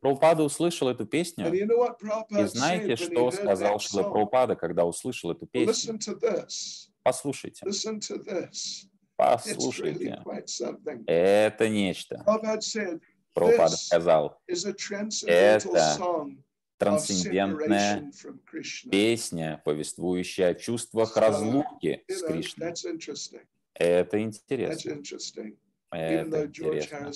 Прабхупада 0.00 0.42
услышал 0.42 0.88
эту 0.88 1.04
And 1.04 1.10
песню. 1.10 1.46
you 1.46 1.66
know 1.66 1.78
what 1.78 1.98
И 2.30 2.44
знаете, 2.44 2.96
что 2.96 3.30
сказал 3.30 3.78
Шила? 3.78 4.02
Прабхупада, 4.02 4.56
когда 4.56 4.84
услышал 4.84 5.30
эту 5.30 5.46
песню? 5.46 5.98
Послушайте, 7.02 7.64
послушайте. 9.16 10.22
Это 11.06 11.68
нечто. 11.68 12.24
Прабхупада 13.32 13.76
сказал, 13.76 14.38
Это 14.46 15.96
трансцендентная 16.80 18.10
песня, 18.90 19.62
повествующая 19.64 20.48
о 20.48 20.54
чувствах 20.54 21.16
разлуки 21.16 22.02
с 22.08 22.22
Кришной. 22.22 22.74
Это 23.74 24.22
интересно. 24.22 24.90
Это 25.90 26.44
интересно. 26.46 27.12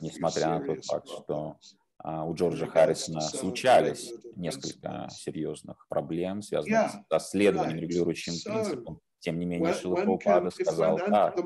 Несмотря 0.00 0.58
на 0.58 0.66
тот 0.66 0.84
факт, 0.84 1.08
что 1.08 1.58
а, 1.98 2.24
у 2.24 2.34
Джорджа 2.34 2.66
Харрисона 2.66 3.20
случались 3.20 4.12
несколько 4.34 5.08
серьезных 5.12 5.86
проблем, 5.88 6.42
связанных 6.42 6.90
с 7.08 7.30
следованием 7.30 7.78
right. 7.78 7.82
регулирующим 7.82 8.32
So, 8.32 8.52
принципам. 8.52 9.00
Тем 9.22 9.38
не 9.38 9.46
менее, 9.46 9.72
Шила 9.72 9.94
Прабхупада 9.94 10.50
сказал 10.50 10.98
так. 10.98 11.38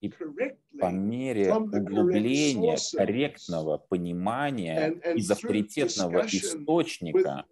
И 0.00 0.08
По 0.80 0.90
мере 0.90 1.54
углубления 1.54 2.76
корректного 2.96 3.78
понимания 3.78 4.90
из 5.14 5.30
авторитетного 5.30 6.26
источника, 6.26 7.44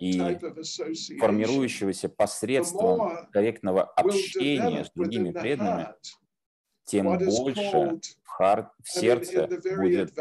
и 0.00 0.20
формирующегося 1.18 2.10
посредством 2.10 3.26
корректного 3.32 3.84
общения 3.84 4.84
с 4.84 4.90
другими 4.90 5.30
преданными, 5.30 5.88
тем 6.84 7.06
больше 7.18 8.00
в, 8.38 8.70
сердце 8.84 9.48
будет 9.78 10.12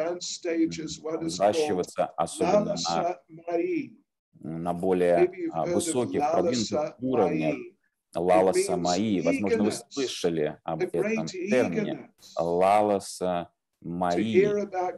взращиваться, 1.21 2.05
особенно 2.05 2.75
на. 2.87 3.19
На 4.39 4.73
более 4.73 5.31
а, 5.51 5.65
of 5.65 5.73
высоких, 5.73 6.21
продвинутых 6.31 6.95
уровнях. 6.99 7.55
Лаласа 8.15 8.77
Маи, 8.77 9.21
возможно, 9.21 9.63
вы 9.65 9.71
слышали 9.71 10.57
об 10.63 10.81
этом 10.81 11.27
термине. 11.27 12.09
Лаласа 12.37 13.49
Маи, 13.81 14.47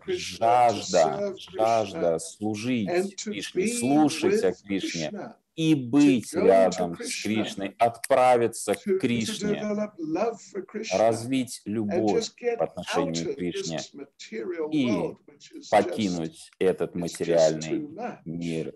жажда, 0.08 1.36
жажда 1.38 2.20
служить 2.20 3.16
Кришне, 3.24 3.68
слушать 3.68 4.44
о 4.44 4.54
Кришне 4.54 5.12
и 5.60 5.76
быть 5.76 6.34
рядом 6.34 6.98
с 6.98 7.24
Кришной, 7.24 7.76
отправиться 7.78 8.76
к 8.76 9.00
Кришне, 9.00 9.62
развить 10.94 11.62
любовь 11.66 12.30
по 12.58 12.64
отношению 12.64 13.34
к 13.34 13.36
Кришне 13.36 13.80
и 14.72 15.16
покинуть 15.70 16.50
этот 16.60 16.96
материальный 16.96 17.90
мир, 18.24 18.74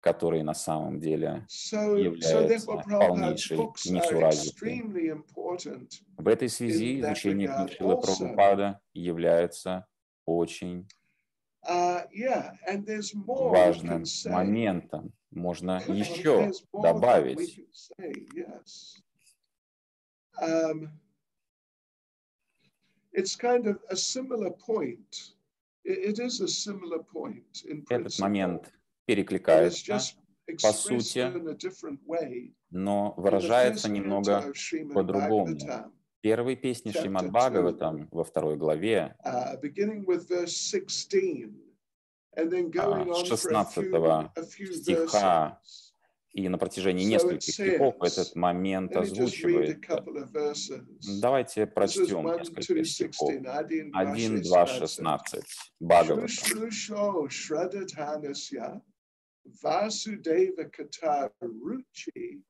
который 0.00 0.42
на 0.42 0.54
самом 0.54 0.98
деле 1.00 1.46
является 1.48 2.66
полнейшей 2.66 3.58
несуразицей. 3.86 4.82
В 6.16 6.28
этой 6.28 6.48
связи 6.48 7.00
изучение 7.00 7.48
also. 7.48 7.76
Прабхупада 7.78 8.80
является 8.94 9.86
очень 10.26 10.86
Uh, 11.62 12.06
yeah, 12.10 12.56
and 12.66 12.86
there's 12.86 13.14
more 13.14 13.50
we 13.50 13.58
важным 13.58 14.04
моментом. 14.32 15.12
Можно 15.30 15.82
еще 15.88 16.50
добавить. 16.72 17.54
can 17.54 17.66
say, 17.70 18.26
yes. 18.34 19.02
Um, 20.40 20.88
it's 23.12 23.36
kind 23.36 23.66
of 23.66 23.78
a 23.90 23.94
similar 23.96 24.50
point. 24.52 25.34
I- 25.84 25.90
it 25.90 26.18
is 26.18 26.40
a 26.40 26.48
similar 26.48 27.02
point 27.02 27.62
in 27.68 27.84
Этот 27.90 28.18
момент 28.18 28.72
перекликается, 29.10 29.98
по 30.62 30.72
сути, 30.72 31.32
но 32.70 33.14
выражается 33.16 33.90
немного 33.90 34.52
по-другому. 34.94 35.58
Первой 36.20 36.54
Chapter 36.54 36.92
Шримад. 36.92 37.30
Бхагаватам 37.30 38.08
во 38.12 38.22
второй 38.24 38.56
главе 38.56 39.16
uh, 39.24 39.58
beginning 39.62 40.04
with 40.04 40.28
verse 40.28 40.52
16 40.52 41.50
and 42.36 42.50
then 42.50 42.70
going 42.70 43.10
А, 43.10 43.24
с 43.24 43.46
on 43.46 43.64
for 43.64 43.80
a 43.80 43.82
few, 43.82 43.86
16 43.86 44.30
a 44.36 44.42
few 44.42 44.72
стиха 44.74 45.58
и 46.32 46.48
на 46.48 46.58
протяжении 46.58 47.04
нескольких 47.04 47.54
стихов 47.54 47.96
этот 48.02 48.36
момент 48.36 48.94
озвучивает. 48.94 49.80
Давайте 51.20 51.66
прочтем 51.66 52.28
1, 52.28 52.38
несколько 52.38 52.74
2, 52.74 52.84
стихов. 52.84 53.32
16. 53.32 53.70
1, 53.70 53.90
1, 53.94 54.42
2, 54.42 54.44
2, 54.66 54.66
16. 54.66 55.44
16. 56.28 57.22
Vasudeva 59.62 60.70
Kata 60.70 61.30
Ruchi 61.42 62.40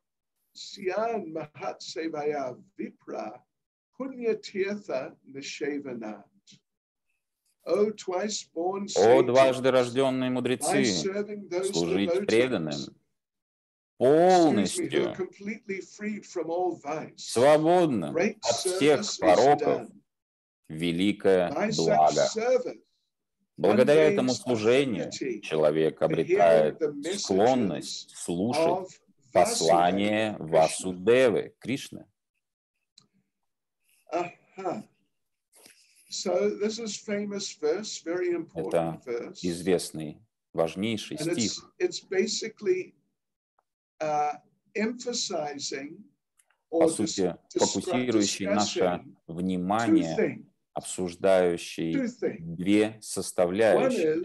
Syan 0.54 1.32
Mahatsevaya 1.32 2.56
Vipra 2.78 3.40
Punya 3.98 4.34
Tirtha 4.34 5.12
Nishavanat. 5.30 6.24
O 7.66 7.90
twice 7.90 8.48
born 8.54 8.86
О, 8.96 9.22
дважды 9.22 9.70
рожденные 9.70 10.30
мудрецы, 10.30 10.84
служить 11.72 12.26
преданным, 12.26 12.80
полностью, 13.98 15.12
great 18.14 18.38
от 18.42 18.56
всех 18.56 19.02
пороков, 19.20 19.88
великое 20.68 21.70
благо. 21.76 22.28
Благодаря 23.60 24.04
этому 24.10 24.32
служению 24.32 25.10
человек 25.42 26.00
обретает 26.00 26.80
склонность 27.18 28.16
слушать 28.16 29.00
послание. 29.34 30.34
Васудевы, 30.38 31.54
Кришны. 31.60 32.06
Verse. 39.04 39.34
Известный, 39.42 40.18
важнейший 40.54 41.18
стих. 41.18 41.72
uh, 44.00 44.32
по 46.70 46.88
сути, 46.88 47.36
фокусирующий 47.54 48.46
наше 48.46 49.04
внимание. 49.26 50.49
Обсуждающий 50.74 51.96
две 52.40 52.98
составляющие. 53.00 54.24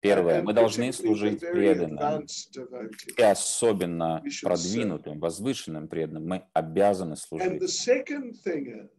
Первое, 0.00 0.42
мы 0.42 0.52
должны 0.52 0.92
служить 0.92 1.40
преданным, 1.40 2.26
и 3.16 3.22
особенно 3.22 4.22
продвинутым, 4.42 5.18
возвышенным 5.18 5.88
преданным. 5.88 6.28
Мы 6.28 6.44
обязаны 6.52 7.16
служить. 7.16 7.62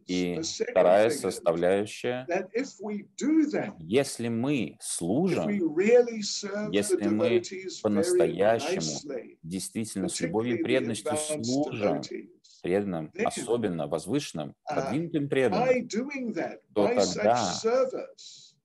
И 0.08 0.40
вторая 0.42 1.10
составляющая, 1.10 2.26
если 3.78 4.26
мы 4.26 4.76
служим 4.80 5.48
Если 6.72 7.06
мы 7.06 7.40
по-настоящему, 7.84 9.36
действительно 9.44 10.08
с 10.08 10.20
любовью 10.20 10.58
и 10.58 10.62
преданностью 10.64 11.16
служим 11.16 12.02
преданным, 12.66 13.12
особенно 13.24 13.86
возвышенным, 13.86 14.50
uh, 14.50 14.74
продвинутым 14.74 15.28
преданным, 15.28 15.88
то 16.74 16.88
тогда 16.88 17.52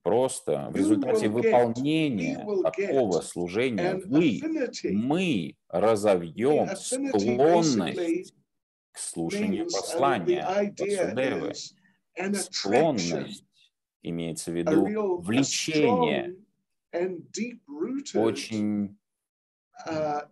просто 0.02 0.70
в 0.72 0.76
результате 0.76 1.30
выполнения 1.30 2.44
такого 2.64 3.22
служения 3.22 4.02
вы, 4.06 4.42
мы 4.92 5.56
разовьем 5.68 6.76
склонность 6.76 8.34
к 8.92 8.98
слушанию 8.98 9.66
the 9.66 9.70
послания 9.72 10.44
Васудевы. 10.44 11.54
Склонность 12.34 13.46
имеется 14.02 14.52
в 14.52 14.56
виду 14.56 15.20
влечение, 15.22 16.36
очень 18.16 18.98
uh, 19.88 20.28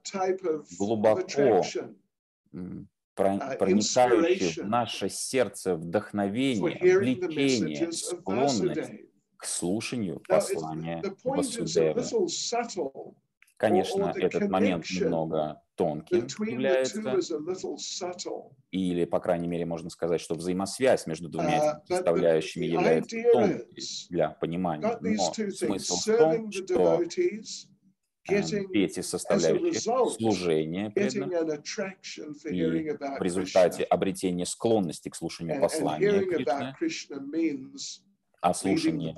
глубоко 0.80 1.64
attraction 3.20 3.34
м, 3.34 3.40
про- 3.40 3.54
uh, 3.54 3.58
проникающее 3.58 4.64
в 4.64 4.70
наше 4.70 5.10
сердце 5.10 5.76
вдохновение, 5.76 6.80
влечение, 6.98 7.92
склонность 7.92 8.92
к 9.38 9.46
слушанию 9.46 10.22
послания 10.28 11.04
subtle 12.28 13.14
Конечно, 13.58 14.14
этот 14.18 14.50
момент 14.50 14.86
немного 14.90 15.62
тонким 15.76 16.28
two 16.28 16.50
является, 16.50 17.20
или, 18.72 19.04
по 19.06 19.20
крайней 19.20 19.48
мере, 19.48 19.66
можно 19.66 19.90
сказать, 19.90 20.22
что 20.22 20.36
взаимосвязь 20.36 21.08
между 21.08 21.28
двумя 21.28 21.58
Uh, 21.58 21.60
этими 21.60 21.96
составляющими 21.96 22.66
является 22.66 23.18
тонкой 23.34 23.84
для 24.10 24.30
понимания. 24.30 24.98
Но 25.02 25.34
смысл 25.34 25.96
в 25.96 26.18
том, 26.18 26.52
что 26.52 27.04
э, 28.32 28.66
эти 28.74 29.02
составляющие 29.02 29.72
result, 29.72 30.12
служения 30.12 30.90
преданным 30.90 31.30
и 31.32 32.64
в 32.64 33.22
результате 33.22 33.84
обретения 33.84 34.46
склонности 34.46 35.10
к 35.10 35.16
слушанию 35.16 35.60
послания 35.62 36.22
Кришны, 36.22 36.76
а 38.42 38.54
слушание 38.54 39.14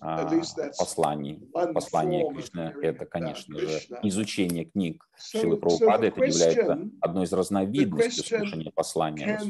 а, 0.00 0.30
посланий, 0.78 1.40
of 1.54 2.34
Кришны, 2.34 2.74
это, 2.82 3.04
конечно 3.04 3.58
же, 3.58 3.80
изучение 4.02 4.64
книг 4.64 5.06
Шилы 5.18 5.58
Прабхупады, 5.58 6.06
это 6.06 6.24
является 6.24 6.88
одной 7.00 7.24
из 7.24 7.32
разновидностей 7.32 8.24
слушания 8.24 8.70
послания 8.70 9.40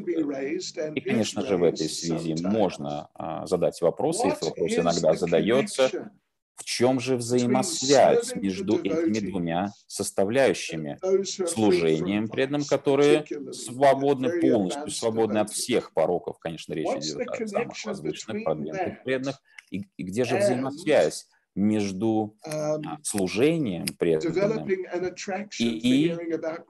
И, 0.95 1.01
конечно 1.01 1.43
же, 1.43 1.57
в 1.57 1.63
этой 1.63 1.89
связи 1.89 2.35
можно 2.43 3.09
а, 3.15 3.47
задать 3.47 3.81
вопросы, 3.81 4.27
если 4.27 4.47
вопрос 4.47 4.73
иногда 4.73 5.15
задается, 5.15 6.11
в 6.57 6.65
чем 6.65 6.99
же 7.01 7.17
взаимосвязь 7.17 8.35
между 8.35 8.79
этими 8.83 9.31
двумя 9.31 9.73
составляющими? 9.87 10.99
Служением 11.47 12.29
преданным, 12.29 12.65
которые 12.65 13.25
свободны 13.53 14.41
полностью, 14.41 14.91
свободны 14.91 15.39
от 15.39 15.51
всех 15.51 15.93
пороков. 15.93 16.39
Конечно, 16.39 16.73
речь 16.73 16.89
идет 16.89 17.29
о 17.29 17.47
самых 17.47 17.85
возвышенных, 17.85 18.45
продвинутых 18.45 19.05
преданных. 19.05 19.41
И, 19.71 19.85
и 19.97 20.03
где 20.03 20.25
же 20.25 20.39
взаимосвязь 20.39 21.29
между 21.55 22.37
Um, 22.47 22.83
а, 22.85 22.99
служением 23.03 23.87
преданным, 23.99 24.69
И- 25.59 26.15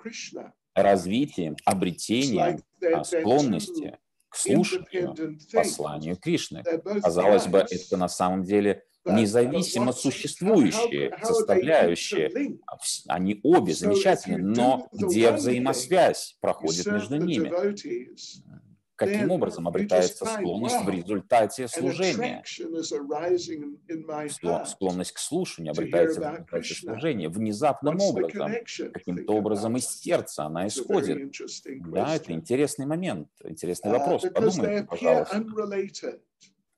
Krishna. 0.03 0.53
развитием, 0.75 1.57
обретением 1.65 2.63
а, 2.95 3.05
склонности 3.05 3.99
к 4.29 4.37
слушанию 4.37 5.39
посланию 5.53 6.17
Кришны. 6.17 6.63
Казалось 7.03 7.47
бы, 7.49 7.67
это 7.69 7.97
на 7.97 8.09
самом 8.09 8.45
деле 8.45 8.85
независимо 9.07 9.93
существующие 9.93 11.17
составляющие. 11.23 12.59
А 12.67 12.77
Они 13.15 13.41
обе 13.43 13.75
замечательны, 13.75 14.39
но 14.39 14.89
где 14.93 15.33
взаимосвязь 15.33 16.37
проходит 16.41 16.87
между 16.87 17.17
ними? 17.17 17.53
Каким 18.97 19.31
образом 19.31 19.69
обретается 19.69 20.25
склонность 20.25 20.83
в 20.83 20.89
результате 20.89 21.69
служения? 21.69 22.43
Склонность 24.67 25.13
к 25.13 25.19
слушанию 25.19 25.73
обретается 25.73 26.21
в 26.21 26.25
результате 26.25 26.75
служения. 26.75 27.29
Внезапным 27.29 28.01
образом, 28.01 28.53
каким-то 28.93 29.35
образом 29.35 29.77
из 29.77 29.87
сердца 29.87 30.45
она 30.45 30.67
исходит. 30.67 31.31
Да, 31.93 32.17
это 32.17 32.33
интересный 32.33 32.87
момент, 32.87 33.29
интересный 33.45 33.77
Uh, 33.87 33.99
вопрос. 33.99 34.23
Подумайте, 34.23 34.87
пожалуйста. 34.89 35.45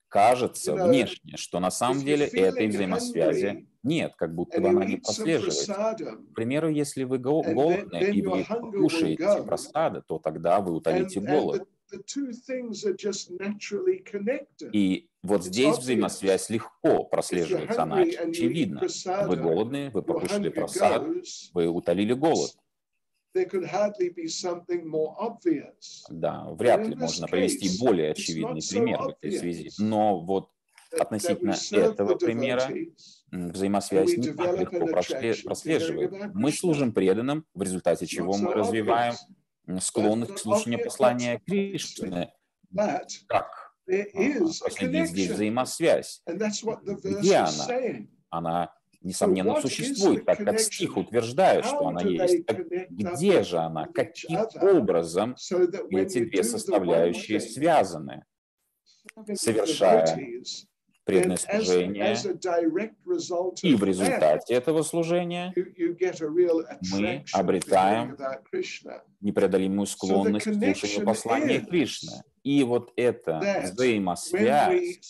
Кажется 0.08 0.74
внешне, 0.74 1.36
что 1.36 1.60
на 1.60 1.70
самом 1.70 2.02
деле 2.02 2.26
этой 2.26 2.68
взаимосвязи 2.68 3.68
нет, 3.82 4.14
как 4.16 4.34
будто 4.34 4.60
бы 4.60 4.68
она 4.68 4.84
не 4.84 4.96
прослеживается. 4.96 5.74
К 5.74 6.34
примеру, 6.34 6.70
если 6.70 7.04
вы 7.04 7.18
голодны 7.18 7.98
и 8.12 8.22
вы 8.22 8.40
go. 8.42 9.44
просады, 9.44 10.02
то 10.06 10.18
тогда 10.18 10.60
вы 10.60 10.72
утолите 10.72 11.20
голод. 11.20 11.68
И 14.72 15.08
вот 15.22 15.44
здесь 15.44 15.78
взаимосвязь 15.78 16.50
легко 16.50 17.04
прослеживается, 17.04 17.82
она 17.82 17.98
очевидна. 17.98 18.80
Вы 18.80 18.86
prasadam, 18.86 19.42
голодны, 19.42 19.90
вы 19.90 20.02
покушали 20.02 20.48
просад, 20.48 21.06
вы 21.54 21.68
утолили 21.68 22.12
голод. 22.12 22.50
Да, 26.08 26.44
вряд 26.50 26.86
ли 26.86 26.94
можно 26.94 27.26
привести 27.26 27.78
более 27.78 28.12
очевидный 28.12 28.60
пример 28.68 29.02
в 29.02 29.08
этой 29.08 29.32
связи. 29.38 29.70
Но 29.78 30.20
вот 30.20 30.50
Относительно 30.98 31.54
этого 31.72 32.14
примера 32.14 32.70
взаимосвязь 33.30 34.16
не 34.16 34.32
так 34.32 34.58
легко 34.58 34.86
прослеживает. 34.86 36.34
Мы 36.34 36.50
служим 36.50 36.92
преданным, 36.92 37.44
в 37.54 37.62
результате 37.62 38.06
чего 38.06 38.36
мы 38.36 38.54
развиваем 38.54 39.14
склонность 39.80 40.34
к 40.34 40.38
слушанию 40.38 40.82
послания 40.82 41.42
Кришны. 41.46 42.32
Как 43.26 43.68
а, 43.86 44.64
проследить 44.64 45.10
здесь 45.10 45.30
взаимосвязь? 45.30 46.22
Где 46.26 47.36
она? 47.36 47.66
Она, 48.30 48.74
несомненно, 49.00 49.60
существует, 49.60 50.24
так 50.24 50.38
как 50.38 50.60
стих 50.60 50.96
утверждает, 50.96 51.64
что 51.64 51.88
она 51.88 52.02
есть. 52.02 52.46
Так 52.46 52.66
где 52.90 53.42
же 53.42 53.58
она? 53.58 53.86
Каким 53.86 54.38
образом 54.60 55.36
эти 55.90 56.24
две 56.24 56.42
составляющие 56.42 57.40
связаны? 57.40 58.24
совершая 59.34 60.42
Преданное 61.04 61.38
служение, 61.38 62.16
и 63.62 63.74
в 63.74 63.82
результате 63.82 64.52
этого 64.52 64.82
служения 64.82 65.54
for 65.56 67.24
обретаем 67.32 68.14
непреодолимую 69.22 69.86
склонность 69.86 70.44
к 70.44 70.52
слушанию 70.52 71.06
послания 71.06 71.60
Кришны. 71.60 72.22
И 72.42 72.62
вот 72.62 72.92
эта 72.96 73.62
взаимосвязь 73.62 75.00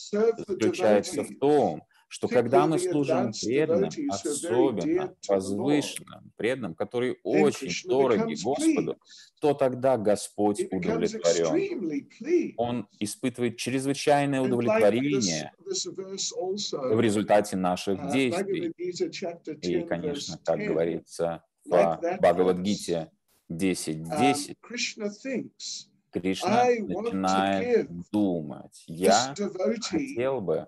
заключается 0.47 1.25
в 1.25 1.37
том, 1.41 1.83
что 2.09 2.27
когда 2.27 2.67
мы 2.67 2.79
служим 2.79 3.33
преданным, 3.33 3.91
особенно 4.09 5.15
возвышенным 5.29 6.33
преданным, 6.37 6.75
которые 6.75 7.17
очень 7.23 7.89
дороги 7.89 8.35
Господу, 8.43 8.97
то 9.41 9.55
тогда 9.55 9.97
Господь 9.99 10.61
удовлетворен. 10.71 12.55
Он 12.57 12.89
испытывает 12.99 13.57
чрезвычайное 13.59 14.41
удовлетворение 14.41 15.53
в 15.67 17.01
результате 17.01 17.57
наших 17.57 18.01
uh, 18.01 18.13
действий. 18.13 18.73
10, 18.77 19.65
И, 19.65 19.83
конечно, 19.83 20.39
как 20.45 20.59
10, 20.59 20.69
говорится 20.71 21.45
в 21.65 22.01
Бхагавадгите 22.19 23.11
um, 23.51 23.57
10.10, 23.57 24.57
Krishna 24.63 25.11
thinks 25.11 25.89
Кришна 26.13 26.65
начинает 26.65 27.91
думать, 28.11 28.85
я 28.87 29.35
хотел 29.83 30.41
бы 30.41 30.67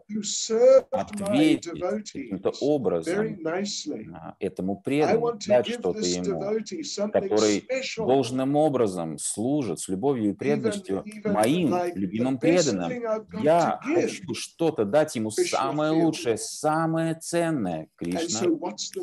ответить 0.90 1.80
каким-то 1.80 2.52
образом 2.60 3.38
этому 4.38 4.80
преданному, 4.80 5.38
дать 5.46 5.66
что-то 5.68 6.00
ему, 6.00 7.10
который 7.10 7.66
должным 7.96 8.56
образом 8.56 9.18
служит 9.18 9.80
с 9.80 9.88
любовью 9.88 10.32
и 10.32 10.34
преданностью 10.34 11.04
моим 11.24 11.74
любимым 11.94 12.38
преданным. 12.38 12.92
Я 13.42 13.80
хочу 13.82 14.34
что-то 14.34 14.84
дать 14.84 15.16
ему 15.16 15.30
самое 15.30 15.92
лучшее, 15.92 16.36
самое 16.36 17.14
ценное. 17.14 17.88
Кришна 17.96 18.46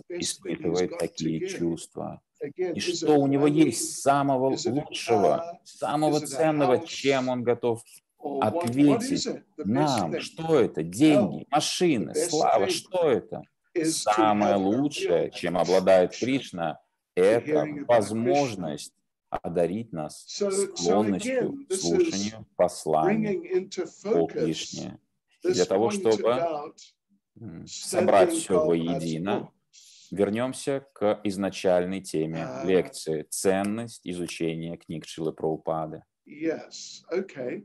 испытывает 0.09 0.97
такие 0.99 1.47
чувства. 1.47 2.21
И 2.57 2.79
что 2.79 3.15
у 3.15 3.27
него 3.27 3.47
есть 3.47 4.01
самого 4.01 4.55
лучшего, 4.65 5.59
самого 5.63 6.19
ценного, 6.19 6.85
чем 6.85 7.29
он 7.29 7.43
готов 7.43 7.81
ответить 8.19 9.27
нам? 9.57 10.19
Что 10.19 10.59
это? 10.59 10.83
Деньги, 10.83 11.47
машины, 11.49 12.13
слава, 12.15 12.69
что 12.69 13.09
это? 13.09 13.41
Самое 13.83 14.55
лучшее, 14.55 15.31
чем 15.31 15.57
обладает. 15.57 16.11
Кришна, 16.15 16.79
это 17.15 17.65
возможность 17.87 18.93
одарить 19.29 19.91
нас 19.91 20.25
склонностью 20.27 21.65
к 21.67 21.73
слушанию 21.73 22.45
into 22.55 23.87
о 24.13 24.27
Кришне. 24.27 24.99
И 25.43 25.51
для 25.51 25.65
того, 25.65 25.89
чтобы 25.91 26.73
собрать 27.65 28.31
все 28.31 28.65
воедино. 28.65 29.51
Вернемся 30.11 30.87
к 30.93 31.19
изначальной 31.23 32.01
теме 32.01 32.45
А. 32.45 32.65
лекции 32.65 33.25
«Ценность 33.29 34.07
изучения 34.07 34.77
книг 34.77 35.05
Шилы 35.05 35.33
Прабхупады». 35.33 36.03
Yes, 36.25 37.03
okay. 37.11 37.63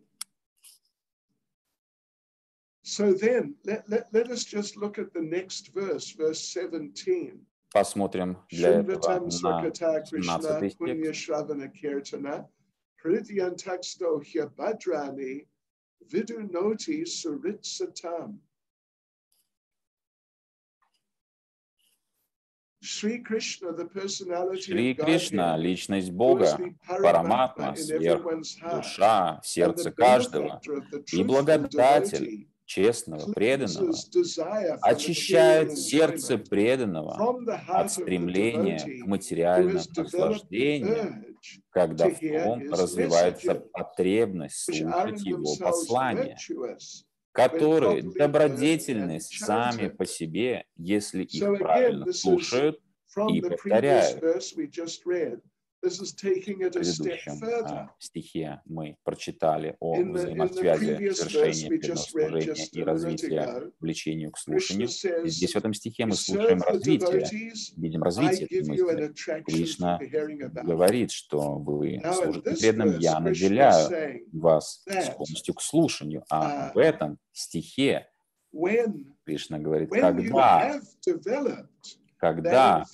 So 2.84 3.12
then, 3.14 3.54
let, 3.64 3.88
let, 3.88 4.08
let 4.12 4.30
us 4.30 4.44
just 4.44 4.76
look 4.76 4.98
at 4.98 5.12
the 5.12 5.22
next 5.22 5.72
verse, 5.72 6.10
verse 6.16 6.40
17. 6.40 7.46
Посмотрим 7.72 8.36
для 8.50 8.80
этого 8.80 9.20
на 9.20 9.30
Sakata 9.30 10.02
Krishna 10.04 10.40
17 10.40 10.76
Punya 10.78 11.12
текст. 11.12 12.50
Hridyan 13.02 13.56
Taksto 13.56 14.20
Шри 22.82 23.22
Кришна, 24.94 25.56
личность 25.56 26.10
Бога, 26.10 26.58
Параматма, 26.86 27.76
сверх 27.76 28.24
душа 28.74 29.40
в 29.40 29.46
сердце 29.46 29.92
каждого, 29.92 30.60
и 31.12 31.22
благодатель 31.22 32.48
честного, 32.64 33.32
преданного, 33.32 33.94
очищает 34.80 35.78
сердце 35.78 36.38
преданного 36.38 37.36
от 37.68 37.92
стремления 37.92 39.02
к 39.02 39.06
материальным 39.06 39.82
наслаждениям, 39.96 41.24
когда 41.70 42.08
в 42.08 42.20
his 42.20 42.68
развивается 42.70 43.54
потребность 43.54 44.56
слушать 44.56 45.22
его 45.22 45.54
virtuous. 45.56 47.04
Которые 47.32 48.02
добродетельны 48.02 49.20
сами 49.20 49.88
по 49.88 50.06
себе, 50.06 50.66
если 50.76 51.24
их 51.24 51.58
правильно 51.58 52.12
слушают 52.12 52.80
И 53.28 53.40
the 53.42 53.56
предыдущем 56.70 57.32
further. 57.32 57.66
а, 57.66 57.94
стихе 57.98 58.60
мы 58.64 58.96
прочитали 59.02 59.76
о 59.80 59.96
взаимосвязи 59.96 61.10
совершения 61.10 61.68
verse 61.68 61.68
we 61.68 61.78
преданного 61.78 61.94
just 61.94 62.14
read 62.14 62.30
служения 62.30 62.52
just 62.54 62.68
и 62.72 62.82
развития 62.82 63.72
влечению 63.80 64.30
к 64.30 64.38
слушанию. 64.38 64.88
И 65.24 65.28
здесь 65.28 65.52
в 65.52 65.56
этом 65.56 65.74
стихе 65.74 66.04
"You 66.04 66.06
мы 66.06 66.14
слушаем 66.14 66.62
развитие, 66.62 67.52
видим 67.76 68.02
развитие 68.02 68.46
этой 68.46 68.68
мысли. 68.68 69.12
about. 70.42 70.64
Говорит, 70.64 71.10
что 71.10 71.56
вы 71.58 72.00
служите 72.14 72.56
преданным, 72.56 72.98
я 72.98 73.20
наделяю 73.20 74.24
вас 74.32 74.84
склонностью 74.86 75.54
к 75.54 75.62
слушанию. 75.62 76.24
А 76.30 76.68
uh, 76.68 76.74
в 76.74 76.78
этом 76.78 77.18
стихе 77.32 78.06
Кришна 79.24 79.58
говорит, 79.58 79.90
когда, 79.90 80.74
have 80.74 80.82
developed 81.00 81.56
that 81.56 81.71
когда 82.22 82.84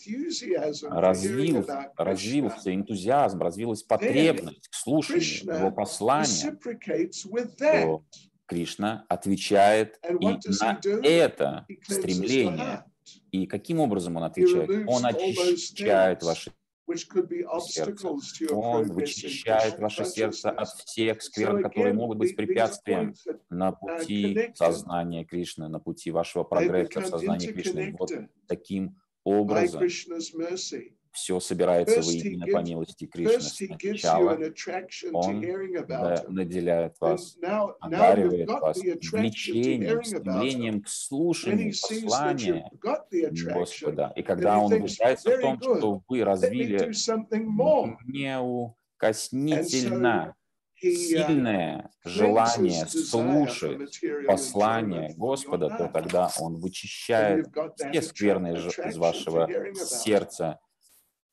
развил, 0.88 1.66
развился 1.98 2.74
энтузиазм, 2.74 3.42
развилась 3.42 3.82
потребность 3.82 4.68
к 4.68 4.74
слушанию 4.74 5.54
его 5.54 5.70
послания, 5.70 6.58
то 7.58 8.04
Кришна 8.46 9.04
отвечает 9.10 10.00
и 10.18 10.38
на 10.60 10.80
это 11.02 11.66
стремление. 11.82 12.84
И 13.30 13.46
каким 13.46 13.80
образом 13.80 14.16
он 14.16 14.24
отвечает? 14.24 14.88
Он 14.88 15.04
очищает 15.04 16.22
ваше 16.22 16.50
сердце. 16.96 18.08
Он 18.50 18.84
вычищает 18.84 19.78
ваше 19.78 20.06
сердце 20.06 20.50
от 20.50 20.68
всех 20.68 21.20
скверн, 21.20 21.62
которые 21.62 21.92
могут 21.92 22.16
быть 22.16 22.34
препятствием 22.34 23.12
на 23.50 23.72
пути 23.72 24.32
connected. 24.32 24.54
сознания 24.54 25.26
Кришны, 25.26 25.68
на 25.68 25.80
пути 25.80 26.10
вашего 26.10 26.44
прогресса 26.44 27.02
в 27.02 27.06
сознании 27.06 27.48
Кришны. 27.48 27.94
Вот 27.98 28.10
таким 28.46 28.96
mercy. 30.34 30.98
все 31.18 31.40
собирается 31.40 32.00
воедино 32.00 32.46
по 32.46 32.62
милости 32.62 33.06
Кришны. 33.06 33.40
Сначала 33.40 34.38
он 35.12 35.44
да, 35.88 36.24
наделяет 36.28 36.94
вас 37.00 37.36
одаривает 37.80 38.48
вас 38.48 38.78
влечением, 38.78 40.04
стремлением 40.04 40.82
к 40.82 40.88
слушанию 40.88 41.72
послания 41.72 42.70
Господа. 43.52 44.12
И 44.14 44.22
когда 44.22 44.58
он 44.58 44.72
убеждается 44.72 45.30
в 45.30 45.32
"Very 45.32 45.40
том, 45.40 45.60
что 45.60 46.02
вы 46.08 46.22
развили 46.22 46.92
неукоснительно 48.06 50.28
uh, 50.28 50.32
сильное 50.80 51.90
желание 52.04 52.86
слушать 52.86 54.00
послание 54.26 55.14
Господа, 55.16 55.68
то 55.68 55.88
тогда 55.88 56.30
Он 56.40 56.56
вычищает 56.56 57.48
все 57.76 58.02
скверные 58.02 58.56
из 58.56 58.96
вашего 58.96 59.48
сердца, 59.74 60.58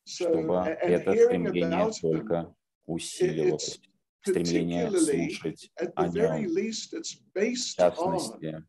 чтобы 0.04 0.56
это 0.56 1.12
стремление 1.12 1.90
только 2.00 2.54
усиливалось. 2.86 3.80
Стремление 4.22 4.90
слушать 4.90 5.70
о 5.94 6.08
нем, 6.08 6.48
в 6.48 7.74
частности, 7.76 8.64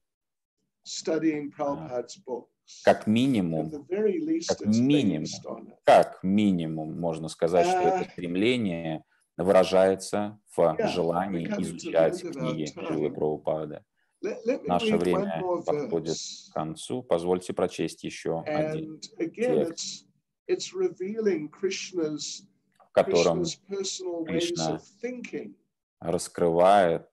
как 2.84 3.08
минимум, 3.08 3.72
как 4.48 4.66
минимум, 4.66 5.74
как 5.84 6.24
минимум 6.24 7.00
можно 7.00 7.28
сказать, 7.28 7.66
что 7.68 7.80
это 7.80 8.10
стремление 8.12 9.04
выражается 9.38 10.40
в 10.56 10.60
Yeah, 10.60 10.88
желании 10.88 11.48
изучать 11.62 12.22
книги. 12.22 12.66
Шилы 12.66 13.10
Прабхупады. 13.12 13.84
Наше 14.22 14.98
время 14.98 15.42
подходит 15.66 16.18
к 16.50 16.54
концу. 16.54 17.04
Позвольте 17.04 17.54
прочесть 17.54 18.04
еще 18.04 18.42
один, 18.42 19.00
текст. 19.00 20.06
в 20.48 22.92
котором 22.94 23.44
Кришна 24.26 24.82
раскрывает 26.00 27.08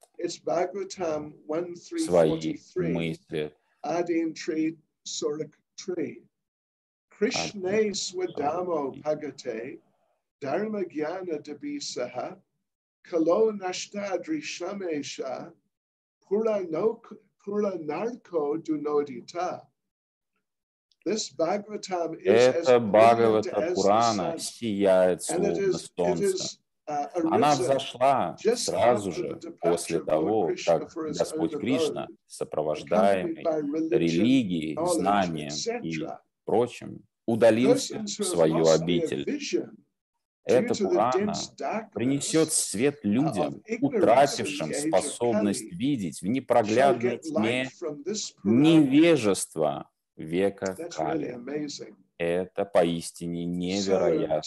свои 1.99 2.59
1.3.43. 2.73 2.93
мысли. 2.93 3.53
Krishna 7.21 7.93
Swadamo 7.93 8.93
Pagate, 9.03 9.81
Dharma 10.45 10.83
Gyana 10.85 11.43
Dabisaha, 11.43 12.37
Kalo 13.03 13.51
Nashtadri 13.53 14.43
Shamesha, 14.43 15.51
Pura 16.29 16.63
no 16.69 17.01
Pura 17.43 17.73
Narko 17.79 18.63
Dunodita. 18.63 19.63
This 21.07 21.31
Bhagavatam 21.31 22.17
is 22.21 22.69
Это 22.69 22.79
Бхагавата 22.79 23.73
Пурана 23.75 24.39
сияет 24.39 25.23
словно 25.23 25.73
солнце. 25.79 26.59
uh, 26.87 27.09
Она 27.31 27.55
взошла 27.55 28.37
сразу 28.37 29.13
же 29.13 29.41
после 29.63 30.01
того, 30.01 30.51
как 30.67 30.93
Господь 30.95 31.57
Кришна, 31.59 32.07
сопровождаемый 32.27 33.43
религией, 33.91 34.79
знанием 34.93 35.83
и 35.83 36.07
прочим, 36.45 37.01
удалился 37.27 38.01
в 38.01 38.09
свою 38.09 38.67
обитель. 38.69 39.25
Эта 40.45 40.75
Пурана 40.75 41.33
принесет 41.95 42.53
свет 42.53 42.99
людям, 43.03 43.63
ignorance 43.67 43.79
in 43.79 43.79
утратившим 43.81 44.75
способность 44.75 45.73
видеть 45.73 46.21
в 46.21 46.27
непроглядной 46.27 47.19
тьме 47.19 47.69
невежество 48.43 49.89
века 50.17 50.77
Кали. 50.91 51.39
Это 52.19 52.65
поистине 52.65 53.45
невероятно. 53.47 54.43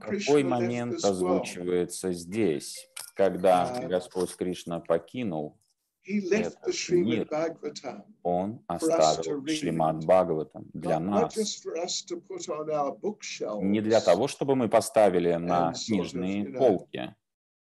Какой 0.00 0.42
момент 0.42 1.04
озвучивается 1.04 2.12
здесь, 2.12 2.88
когда 3.14 3.70
А, 3.70 3.86
Господь 3.86 4.34
Кришна 4.34 4.80
покинул, 4.80 5.59
he 6.02 6.20
left 6.28 6.58
этот 6.58 6.74
the 6.74 6.94
мир. 7.02 7.24
Srimad 7.24 7.30
Bhagavatam, 7.30 8.02
Он 8.22 8.60
оставил. 8.66 9.46
Шримад 9.46 10.04
Бхагаватам 10.04 10.64
для 10.72 10.98
нас. 11.00 11.36
just 11.36 11.62
for 11.62 11.76
us 11.76 12.02
to 12.02 12.16
put 12.20 12.48
on 12.48 12.68
our 12.70 12.92
bookshelves, 12.98 13.62
Не 13.62 13.80
для 13.80 14.00
того, 14.00 14.28
чтобы 14.28 14.56
мы 14.56 14.68
поставили 14.68 15.34
на 15.34 15.72
книжные 15.72 16.46
полки 16.52 17.14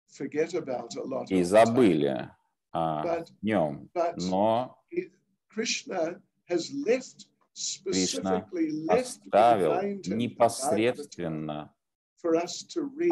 forget 0.10 0.54
about 0.54 0.96
a 0.96 1.04
lot 1.04 1.26
и 1.30 1.44
забыли 1.44 2.30
о 2.72 3.24
нем. 3.42 3.90
Но 4.18 4.78
he- 4.92 5.12
Krishna 5.56 6.22
has 6.50 6.72
left 6.86 7.28
specifically 7.54 8.70
left 8.88 9.20
оставил 9.26 9.82
непосредственно 10.06 11.74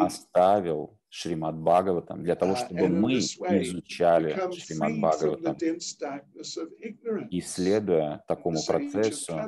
оставил 0.00 0.98
Шримад 1.08 1.56
Бхагаватам 1.56 2.22
для 2.22 2.34
того, 2.36 2.52
А, 2.52 2.56
чтобы 2.56 2.88
мы 2.88 3.18
изучали 3.18 4.36
Шримад 4.52 4.98
Бхагаватам. 5.00 5.56
И 7.30 7.40
следуя 7.40 8.24
такому 8.26 8.58
процессу, 8.66 9.40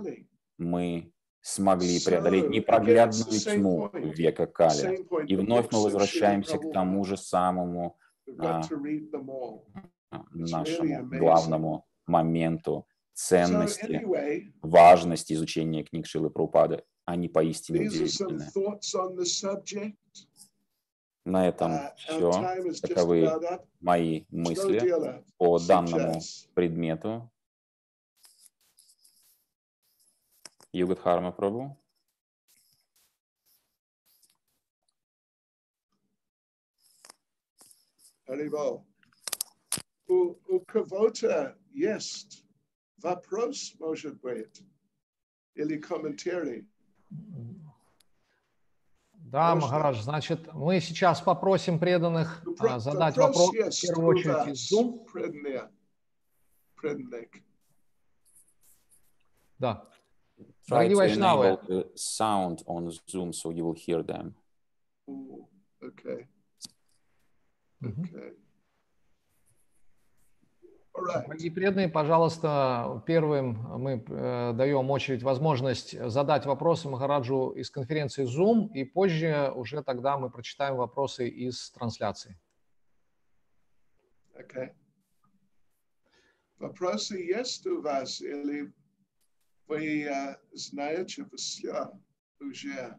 мы 0.57 1.13
смогли 1.41 1.99
преодолеть 2.05 2.51
непроглядную 2.51 3.41
тьму 3.41 3.91
века 3.93 4.47
Кали. 4.47 5.07
И 5.27 5.37
вновь 5.37 5.71
мы 5.73 5.83
возвращаемся 5.83 6.59
к 6.59 6.73
тому 6.73 7.05
же 7.05 7.17
самому 7.17 7.97
а, 8.39 8.63
а, 10.11 10.25
нашему 10.33 11.07
главному 11.07 11.87
моменту 12.07 12.87
ценности, 13.15 14.07
важности 14.63 15.33
изучения 15.33 15.85
книг 15.85 16.07
Шилы 16.07 16.31
Прабхупады. 16.31 16.85
Они 17.09 17.27
поистине 17.27 17.87
are 17.87 17.89
some 17.89 18.27
удивительны. 18.27 19.97
На 21.25 21.49
этом 21.49 21.73
Uh, 21.73 21.97
все. 21.97 22.87
Таковы. 22.87 23.27
Мои 23.81 24.27
мысли 24.29 25.25
по 25.39 25.59
данному 25.59 26.21
предмету. 26.53 27.33
Югадхарма 30.73 31.33
Прабу. 31.33 31.79
Харибол. 38.27 38.87
У, 40.09 40.37
у 40.47 40.61
кого-то 40.61 41.57
есть 41.71 42.45
вопрос, 42.99 43.75
может 43.79 44.21
быть, 44.21 44.63
или 45.55 45.79
комментарий? 45.79 46.69
Да, 49.31 49.55
Можно? 49.55 49.67
Махарадж, 49.69 50.01
значит, 50.01 50.53
мы 50.55 50.81
сейчас 50.81 51.21
попросим 51.21 51.79
преданных 51.79 52.43
про- 52.57 52.79
задать 52.81 53.17
вопрос 53.17 53.51
в 53.51 53.53
первую 53.83 54.07
очередь, 54.09 54.55
из 54.55 54.73
Zoom. 54.73 55.05
преданные-. 55.11 55.69
Да. 59.59 59.85
Try 60.39 60.45
Дорогие 60.69 60.95
to 60.95 60.97
вайшнавы, 60.97 61.45
enable 61.47 61.67
the 61.69 61.95
sound 61.97 62.65
on 62.67 62.91
Zoom 63.09 63.33
so 63.33 63.51
you 63.51 63.65
will 63.65 63.75
hear 63.75 64.03
them. 64.03 64.35
Ooh, 65.09 65.49
okay, 65.83 66.27
okay. 67.85 67.99
All 68.15 68.21
right. 68.21 68.37
Дорогие 71.01 71.51
преданные, 71.51 71.88
пожалуйста, 71.88 73.03
первым 73.07 73.53
мы 73.80 74.05
э, 74.07 74.53
даем 74.55 74.90
очередь 74.90 75.22
возможность 75.22 75.99
задать 76.11 76.46
вопросы 76.46 76.88
Махараджу 76.88 77.51
из 77.51 77.70
конференции 77.70 78.24
Zoom, 78.24 78.72
и 78.72 78.84
позже 78.84 79.53
уже 79.55 79.82
тогда 79.82 80.18
мы 80.18 80.30
прочитаем 80.30 80.76
вопросы 80.76 81.28
из 81.28 81.70
трансляции. 81.70 82.38
Okay. 84.34 84.70
Вопросы 86.59 87.18
есть 87.18 87.66
у 87.66 87.80
вас 87.80 88.20
или 88.20 88.72
вы 89.66 90.05
э, 90.05 90.36
знаете 90.53 91.24
все 91.36 91.90
уже? 92.40 92.99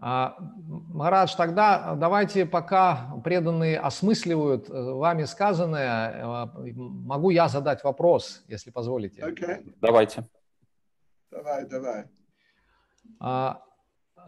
А, 0.00 0.36
Махарадж, 0.66 1.34
тогда 1.36 1.94
давайте, 1.96 2.46
пока 2.46 3.12
преданные 3.22 3.78
осмысливают 3.78 4.70
э, 4.70 4.72
вами 4.72 5.24
сказанное, 5.24 6.46
э, 6.56 6.72
могу 6.74 7.28
я 7.28 7.48
задать 7.48 7.84
вопрос, 7.84 8.42
если 8.48 8.70
позволите. 8.70 9.22
Окей, 9.22 9.74
Давайте. 9.82 10.26
давай, 11.30 11.66
давай. 11.66 12.04
А, 13.20 13.62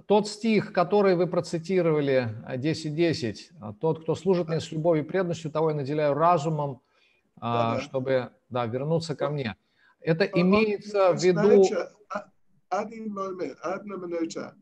Тот 0.07 0.29
стих, 0.29 0.73
который 0.75 1.17
вы 1.17 1.27
процитировали, 1.27 2.29
а, 2.45 2.59
10.10, 2.59 3.53
а, 3.61 3.73
тот, 3.73 4.03
кто 4.03 4.15
служит 4.15 4.49
мне 4.49 4.61
с 4.61 4.71
любовью 4.71 5.05
и 5.05 5.07
преданностью, 5.07 5.51
того 5.51 5.71
я 5.71 5.77
наделяю 5.77 6.13
разумом, 6.13 6.83
а, 7.41 7.75
Да-да. 7.75 7.81
чтобы 7.81 8.33
да, 8.51 8.67
вернуться 8.67 9.17
ко 9.17 9.31
мне. 9.31 9.57
Это 10.01 10.25
имеется 10.25 11.15
в 11.15 11.23
виду... 11.23 11.65
Знаете, 11.65 11.89
один 12.69 13.13
момент, 13.13 13.57
одна 13.63 13.97
минута. 13.97 14.55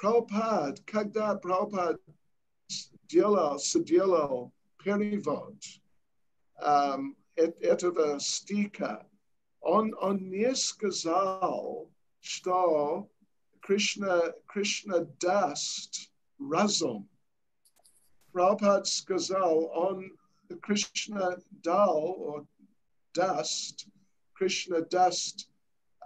Прабхупад, 0.00 0.80
когда 0.86 1.34
Прабхупад 1.34 2.00
делал, 3.08 3.58
сделал 3.58 4.52
перевод 4.84 5.56
э- 7.36 7.52
этого 7.60 8.20
стиха, 8.20 9.06
он, 9.60 9.94
он 10.00 10.30
не 10.30 10.54
сказал, 10.54 11.90
что 12.20 13.10
Кришна, 13.60 14.32
Кришна 14.46 15.00
даст 15.20 16.12
разум. 16.38 17.08
Прабхупад 18.32 18.86
сказал, 18.86 19.64
он 19.74 20.16
Кришна 20.62 21.38
дал, 21.50 22.20
or 22.20 22.46
даст, 23.14 23.88
Кришна 24.34 24.80
даст 24.80 25.50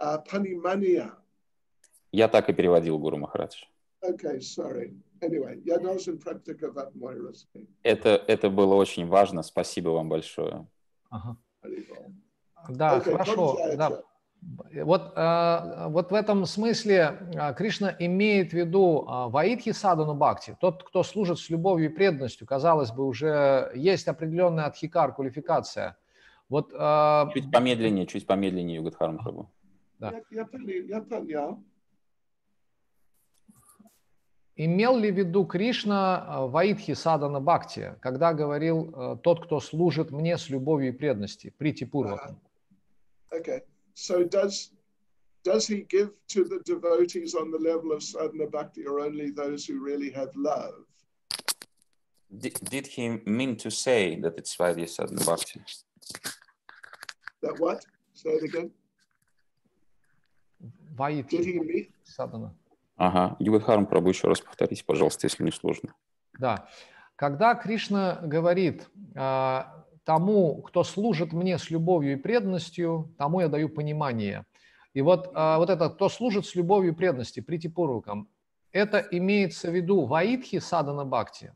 uh, 0.01 0.17
Panimania. 0.25 1.11
Я 2.11 2.27
так 2.27 2.49
и 2.49 2.53
переводил 2.53 2.97
Гуру 2.97 3.17
Махарадж. 3.17 3.65
Okay, 4.03 4.39
sorry. 4.39 4.93
Anyway, 5.21 5.61
я 5.63 5.79
должен 5.79 6.19
практиковать 6.19 6.93
мой 6.95 7.15
русский. 7.17 7.69
Это, 7.83 8.21
это 8.27 8.49
было 8.49 8.75
очень 8.75 9.07
важно. 9.07 9.43
Спасибо 9.43 9.89
вам 9.89 10.09
большое. 10.09 10.67
Ага. 11.09 11.37
Да, 12.69 12.97
Окей, 12.97 13.13
хорошо. 13.13 13.57
Да. 13.77 14.01
Вот, 14.73 15.13
э, 15.15 15.87
вот 15.87 16.11
в 16.11 16.13
этом 16.13 16.45
смысле 16.45 17.17
э, 17.33 17.53
Кришна 17.53 17.95
имеет 17.97 18.51
в 18.51 18.53
виду 18.53 19.07
э, 19.07 19.29
Ваидхи 19.29 19.71
Садану 19.71 20.15
Бхакти, 20.15 20.57
тот, 20.59 20.83
кто 20.83 21.03
служит 21.03 21.39
с 21.39 21.49
любовью 21.49 21.89
и 21.89 21.93
преданностью, 21.93 22.45
казалось 22.45 22.91
бы, 22.91 23.05
уже 23.05 23.71
есть 23.73 24.07
определенная 24.09 24.65
адхикар, 24.65 25.15
квалификация. 25.15 25.97
Вот 26.49 26.71
Чуть 27.33 27.51
помедленнее, 27.51 28.05
чуть 28.05 28.27
помедленнее, 28.27 28.75
Югадхарма 28.75 29.17
Прабу. 29.19 29.49
Да. 29.99 30.11
Я, 30.11 30.21
я 30.29 30.45
понял, 30.45 30.87
я 30.87 31.01
понял. 31.01 31.63
Имел 34.55 34.97
ли 34.97 35.11
в 35.11 35.15
виду 35.15 35.45
Кришна 35.45 36.25
э, 36.27 36.47
Ваидхи 36.47 36.93
Садана 36.93 37.39
Бхакти, 37.39 37.95
когда 38.01 38.33
говорил 38.33 38.93
э, 38.95 39.17
тот, 39.23 39.45
кто 39.45 39.59
служит 39.59 40.11
мне 40.11 40.37
с 40.37 40.49
любовью 40.49 40.93
и 40.93 40.95
преданностью, 40.95 41.53
Прити 41.57 41.85
Пурвакам? 41.85 42.39
Okay. 43.31 43.61
So 43.95 44.23
does 44.23 44.71
does 45.43 45.67
he 45.67 45.85
give 45.89 46.11
to 46.29 46.43
the 46.45 46.59
devotees 46.65 47.35
on 47.35 47.51
the 47.51 47.57
level 47.57 47.91
of 47.91 48.01
sadhana 48.01 48.47
bhakti 48.47 48.85
or 48.85 48.99
only 48.99 49.29
those 49.31 49.65
who 49.65 49.83
really 49.83 50.11
have 50.11 50.29
love? 50.35 50.85
Did, 52.35 52.53
did 52.63 52.87
he 52.87 53.21
mean 53.25 53.55
to 53.57 53.69
say 53.69 54.19
that 54.21 54.33
it's 54.37 54.55
Vaidya 54.55 54.89
Sadhana 54.89 55.23
Bhakti? 55.23 55.61
That 57.43 57.59
what? 57.59 57.85
Say 58.13 58.29
it 58.29 58.43
again. 58.43 58.71
Did 60.61 61.45
he 61.45 61.59
Ваидхи 61.59 61.65
mean? 61.65 61.87
Садана. 62.05 62.51
Ага. 63.05 63.35
Югадхарма 63.39 63.85
Прабу, 63.85 64.09
еще 64.09 64.29
раз 64.29 64.39
повторите, 64.39 64.85
пожалуйста, 64.85 65.27
если 65.27 65.43
не 65.43 65.51
сложно. 65.51 65.93
Да. 66.39 66.69
Когда 67.17 67.53
Кришна 67.53 68.19
говорит 68.23 68.89
а, 69.13 69.85
тому, 70.05 70.61
кто 70.61 70.85
служит 70.85 71.33
мне 71.33 71.57
с 71.57 71.69
любовью 71.69 72.13
и 72.13 72.15
преданностью, 72.15 73.13
тому 73.17 73.41
я 73.41 73.49
даю 73.49 73.67
понимание. 73.67 74.45
И 74.93 75.01
вот, 75.01 75.31
а, 75.33 75.57
вот 75.57 75.69
это, 75.69 75.89
кто 75.89 76.07
служит 76.07 76.45
с 76.45 76.55
любовью 76.55 76.93
и 76.93 76.95
преданностью, 76.95 77.43
притипурвакам, 77.43 78.29
это 78.71 78.99
имеется 79.11 79.69
в 79.69 79.75
виду 79.75 80.05
Ваидхи 80.05 80.59
Садана 80.59 81.03
Бхакти 81.03 81.53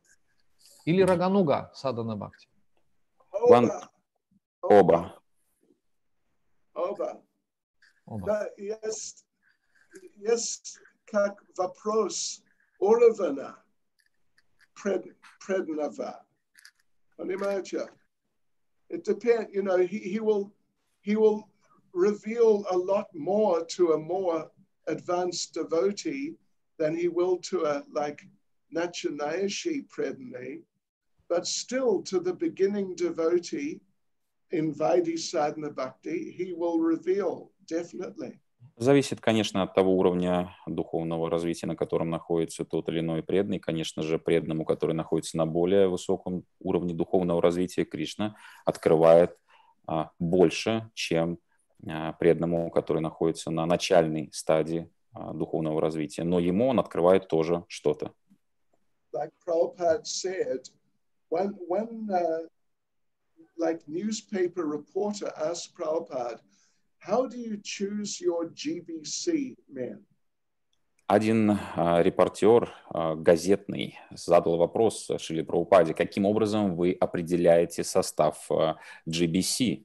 или 0.84 1.02
Рагануга 1.02 1.72
Садана 1.74 2.18
Бхакти? 2.18 2.50
Оба. 3.32 3.90
Oba. 4.62 5.12
Оба. 6.74 7.22
Да, 8.26 8.50
есть, 8.58 9.26
есть 10.18 10.80
как 11.07 11.43
вопрос 11.57 12.43
уровня 12.79 13.57
пред, 14.75 15.05
преданного. 15.41 16.25
Понимаете? 17.17 17.89
It 18.89 19.05
depends, 19.05 19.55
you 19.55 19.63
know, 19.63 19.79
he, 19.79 19.99
he 19.99 20.21
will 20.21 20.53
he 21.01 21.17
will 21.17 21.49
reveal 21.93 22.65
a 22.71 22.77
lot 22.77 23.09
more 23.15 23.65
to 23.65 23.93
a 23.93 23.99
more 23.99 24.51
advanced 24.87 25.55
devotee 25.55 26.37
than 26.79 26.97
he 26.97 27.09
will 27.09 27.39
to 27.39 27.65
a 27.65 27.85
like 27.93 28.23
Nachanayashi 28.75 29.89
predanay, 29.89 30.63
but 31.29 31.47
still 31.47 32.03
to 32.03 32.21
the 32.21 32.33
beginning 32.33 32.95
devotee 32.95 33.81
in 34.51 34.75
Vaidhi 34.75 35.19
Sadhana 35.19 35.71
Bhakti, 35.71 36.31
he 36.31 36.53
will 36.53 36.79
reveal 36.79 37.51
definitely. 37.67 38.39
Зависит, 38.76 39.22
конечно, 39.22 39.64
от 39.64 39.74
того 39.74 39.98
уровня 39.98 40.56
духовного 40.66 41.30
развития, 41.30 41.68
на 41.68 41.76
котором 41.76 42.10
находится 42.10 42.66
тот 42.66 42.90
или 42.90 43.00
иной 43.00 43.24
преданный. 43.24 43.60
Конечно 43.60 44.04
же, 44.04 44.20
преданному, 44.20 44.66
который 44.66 44.94
находится 44.94 45.38
на 45.38 45.46
более 45.46 45.88
высоком 45.88 46.44
уровне 46.60 46.94
духовного 46.94 47.42
развития, 47.42 47.86
Кришна 47.86 48.36
открывает 48.66 49.38
а, 49.88 50.12
больше, 50.20 50.90
чем 50.94 51.40
а, 51.88 52.14
преданному, 52.14 52.70
который 52.70 53.02
находится 53.02 53.52
на 53.52 53.66
начальной 53.66 54.30
стадии 54.34 54.90
а, 55.14 55.34
духовного 55.34 55.82
развития. 55.82 56.24
Но 56.24 56.40
ему 56.40 56.68
он 56.68 56.80
открывает 56.80 57.28
тоже 57.28 57.64
что-то. 57.68 58.14
Like 59.14 59.32
Prabhupada 59.46 60.04
uh, 66.12 66.40
how 67.07 67.27
do 67.27 67.37
you 67.37 67.59
choose 67.63 68.21
your 68.21 68.51
GBC 68.51 69.57
men? 69.69 70.05
Один 71.09 71.59
а, 71.77 72.03
репортер 72.03 72.73
а, 72.89 73.17
газетный 73.17 73.99
задал 74.13 74.57
вопрос 74.57 75.11
Шили 75.19 75.43
Прабхупаде, 75.43 75.93
каким 75.95 76.25
образом 76.25 76.75
вы 76.75 76.93
определяете 76.93 77.85
состав 77.85 78.51
а, 78.51 78.79
GBC? 79.07 79.85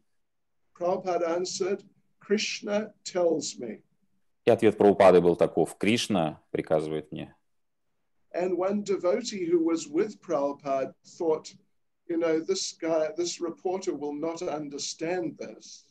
Prabhupada 0.80 1.36
answered, 1.38 1.84
Krishna 2.20 2.94
tells 3.04 3.58
me. 3.60 3.82
И 4.46 4.52
ответ 4.52 4.78
Прабхупады 4.78 5.20
был 5.20 5.36
таков, 5.36 5.76
Кришна 5.78 6.42
приказывает 6.52 7.12
мне. 7.12 7.36
And 8.32 8.58
one 8.58 8.84
devotee 8.84 9.46
who 9.46 9.60
was 9.60 9.88
with 9.88 10.22
Prabhupada 10.22 10.94
thought, 11.18 11.54
you 12.08 12.18
know, 12.18 12.40
this 12.40 12.74
guy, 12.74 13.10
this 13.18 13.42
reporter 13.42 13.94
will 13.94 14.14
not 14.14 14.42
understand 14.42 15.38
this. 15.40 15.88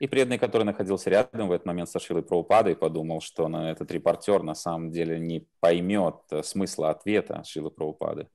И 0.00 0.06
преданный, 0.06 0.38
который 0.38 0.64
находился 0.64 1.08
рядом 1.10 1.48
в 1.48 1.52
этот 1.52 1.66
момент 1.66 1.88
со 1.88 2.00
Шилой 2.00 2.22
Прабхупадой, 2.22 2.74
подумал, 2.74 3.20
что 3.20 3.48
на 3.48 3.70
этот 3.70 3.90
репортер 3.92 4.42
на 4.42 4.54
самом 4.54 4.90
деле 4.90 5.18
не 5.20 5.46
поймет 5.60 6.16
э, 6.30 6.42
смысла 6.42 6.90
ответа 6.90 7.42
Шилы 7.44 7.70
Прабхупады. 7.70 8.28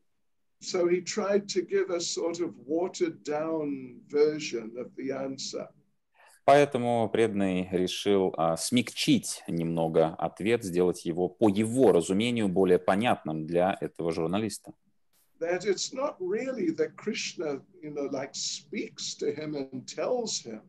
So 0.62 0.88
he 0.89 1.01
tried 1.01 1.47
to 1.49 1.62
give 1.62 1.89
a 1.89 2.01
sort 2.01 2.41
of 2.41 2.53
watered 2.66 3.24
down 3.24 4.01
version 4.10 4.76
of 4.78 4.93
the 4.95 5.12
answer. 5.12 5.68
Поэтому 6.45 7.07
преданный 7.12 7.70
решил 7.72 8.34
а, 8.36 8.57
смягчить 8.57 9.43
немного 9.47 10.16
ответ, 10.18 10.64
сделать 10.64 11.05
его 11.05 11.30
по 11.30 11.47
его 11.47 11.91
разумению 11.91 12.47
более 12.47 12.80
понятным 12.80 13.45
для 13.45 13.78
этого 13.80 14.12
журналиста. 14.12 14.74
That 15.39 15.64
it's 15.64 15.93
not 15.93 16.16
really 16.20 16.72
that 16.76 16.95
Krishna, 16.97 17.62
you 17.82 17.91
know, 17.91 18.10
like 18.12 18.32
speaks 18.34 19.16
to 19.20 19.32
him 19.32 19.55
and 19.55 19.86
tells 19.86 20.41
him. 20.43 20.62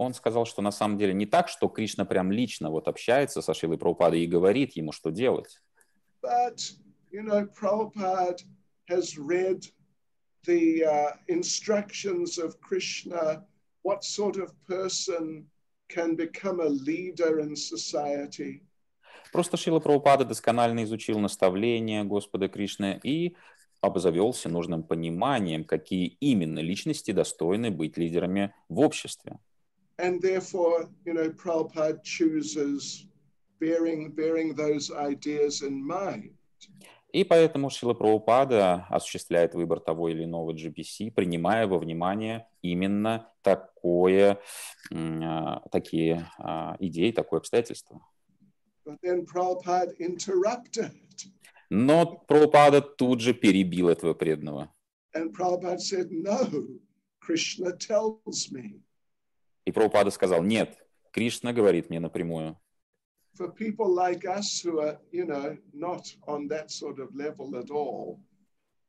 Он 0.00 0.14
сказал, 0.14 0.46
что 0.46 0.62
на 0.62 0.70
самом 0.70 0.96
деле 0.96 1.12
не 1.12 1.26
так, 1.26 1.48
что 1.48 1.68
Кришна 1.68 2.06
прям 2.06 2.32
лично 2.32 2.70
вот 2.70 2.88
общается 2.88 3.42
со 3.42 3.52
Шилой 3.52 3.76
Прабхупадой 3.76 4.22
и 4.22 4.26
говорит 4.26 4.74
ему, 4.74 4.92
что 4.92 5.10
делать. 5.10 5.60
But, 6.22 6.56
you 7.12 7.22
know, 7.22 7.46
Prabhupada 7.60 8.38
has 8.88 9.18
read 9.18 9.66
the 10.46 10.84
uh, 10.86 11.10
instructions 11.28 12.38
of 12.38 12.58
Krishna, 12.62 13.44
what 13.82 14.02
sort 14.02 14.38
of 14.38 14.54
person 14.66 15.44
can 15.90 16.16
become 16.16 16.60
a 16.60 16.70
leader 16.70 17.38
in 17.40 17.54
society. 17.54 18.62
Просто 19.32 19.58
Шила 19.58 19.80
Прабхупада 19.80 20.24
досконально 20.24 20.84
изучил 20.84 21.18
наставления 21.18 22.04
Господа 22.04 22.48
Кришны 22.48 22.98
и 23.02 23.36
обзавелся 23.82 24.48
нужным 24.48 24.82
пониманием, 24.82 25.64
какие 25.64 26.16
именно 26.20 26.60
личности 26.60 27.10
достойны 27.10 27.70
быть 27.70 27.98
лидерами 27.98 28.54
в 28.70 28.80
обществе. 28.80 29.38
And 30.00 30.20
therefore, 30.22 30.88
you 31.04 31.12
know, 31.14 31.28
Prabhupada 31.30 32.02
chooses 32.02 33.06
bearing, 33.60 34.12
bearing 34.12 34.54
those 34.54 34.90
ideas 34.90 35.62
in 35.62 35.74
mind. 35.86 36.34
И 37.12 37.24
поэтому 37.24 37.70
Шила 37.70 37.92
Прабхупада 37.92 38.86
осуществляет 38.88 39.54
выбор 39.54 39.80
того 39.80 40.08
или 40.08 40.24
иного 40.24 40.52
GPC, 40.52 41.10
принимая 41.10 41.66
во 41.66 41.78
внимание 41.78 42.46
именно 42.62 43.28
такое, 43.42 44.38
м, 44.92 45.60
такие 45.72 46.30
а, 46.38 46.76
идеи, 46.78 47.10
такое 47.10 47.40
обстоятельство. 47.40 48.00
But 48.86 48.98
then 49.02 49.26
Prabhupada 49.26 49.92
interrupted. 49.98 50.92
Но 51.68 52.24
Прабхупада 52.28 52.80
тут 52.80 53.20
же 53.20 53.34
перебил 53.34 53.88
этого 53.88 54.14
преданного. 54.14 54.70
And 55.12 55.32
Prabhupada 55.32 55.80
said, 55.80 56.10
No, 56.12 56.38
Krishna 57.20 57.72
tells 57.76 58.52
me. 58.52 58.80
И 59.70 59.72
Прабхупада 59.72 60.10
сказал, 60.10 60.42
нет, 60.42 60.76
Кришна 61.12 61.52
говорит 61.52 61.90
мне 61.90 62.00
напрямую. 62.00 62.58
For 63.38 63.54
people 63.54 63.94
like 63.94 64.24
us 64.24 64.60
who 64.64 64.80
are, 64.80 64.98
you 65.12 65.24
know, 65.24 65.56
not 65.72 66.02
on 66.26 66.48
that 66.48 66.72
sort 66.72 66.98
of 66.98 67.14
level 67.14 67.56
at 67.56 67.70
all, 67.70 68.18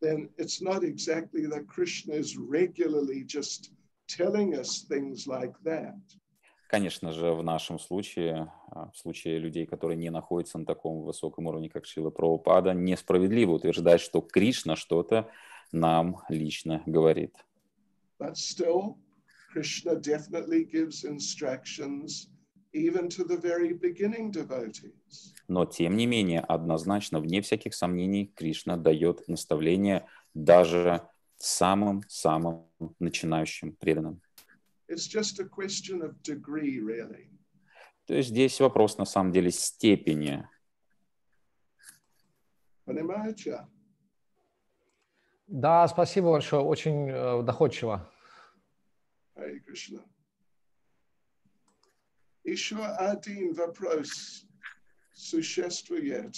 then 0.02 0.30
it's 0.40 0.60
not 0.60 0.84
exactly 0.84 1.46
that 1.46 1.68
Krishna 1.68 2.16
is 2.16 2.36
regularly 2.36 3.24
just 3.24 3.72
telling 4.08 4.56
us 4.56 4.84
things 4.90 5.28
like 5.28 5.54
that. 5.64 6.02
Конечно 6.68 7.12
же, 7.12 7.34
в 7.34 7.44
нашем 7.44 7.78
случае, 7.78 8.52
а, 8.72 8.90
в 8.90 8.98
случае 8.98 9.38
людей, 9.38 9.68
которые 9.68 9.98
не 9.98 10.10
находятся 10.10 10.58
на 10.58 10.66
таком 10.66 11.04
высоком 11.04 11.46
уровне, 11.46 11.70
как 11.70 11.86
Шила 11.86 12.10
Прабхупада, 12.10 12.74
несправедливо 12.74 13.52
утверждать, 13.52 14.02
что 14.02 14.22
Кришна 14.22 14.76
что-то 14.76 15.30
нам 15.72 16.24
лично 16.28 16.82
говорит. 16.88 17.36
But 18.18 18.36
still, 18.36 18.98
Krishna 19.52 19.96
definitely 19.96 20.64
gives 20.64 21.04
instructions 21.04 22.30
even 22.74 23.10
to 23.10 23.24
the 23.24 23.38
very 23.38 23.74
beginning 23.74 24.32
devotees. 24.32 25.34
Но, 25.48 25.66
тем 25.66 25.98
не 25.98 26.06
менее, 26.06 26.40
однозначно, 26.40 27.20
вне 27.20 27.42
всяких 27.42 27.74
сомнений, 27.74 28.32
Кришна 28.36 28.78
дает 28.78 29.28
наставления 29.28 30.08
даже 30.34 31.02
самым-самым 31.38 32.66
начинающим 33.00 33.74
преданным. 33.74 34.22
It's 34.88 35.08
just 35.08 35.40
a 35.40 35.46
question 35.46 36.02
of 36.02 36.22
degree, 36.22 36.80
really. 36.80 37.30
То 38.06 38.16
есть 38.16 38.30
здесь 38.30 38.60
вопрос 38.60 38.98
на 38.98 39.06
самом 39.06 39.32
деле 39.32 39.52
степени. 39.52 40.48
Panimacha. 42.86 43.68
Да, 45.48 45.86
спасибо 45.90 46.32
большое, 46.32 46.64
очень 46.64 47.10
э, 47.10 47.44
доходчиво. 47.44 48.10
Hare 49.42 49.60
Krishna. 49.66 50.04
Еще 52.44 52.78
один 52.78 53.54
вопрос 53.54 54.46
существует 55.14 56.36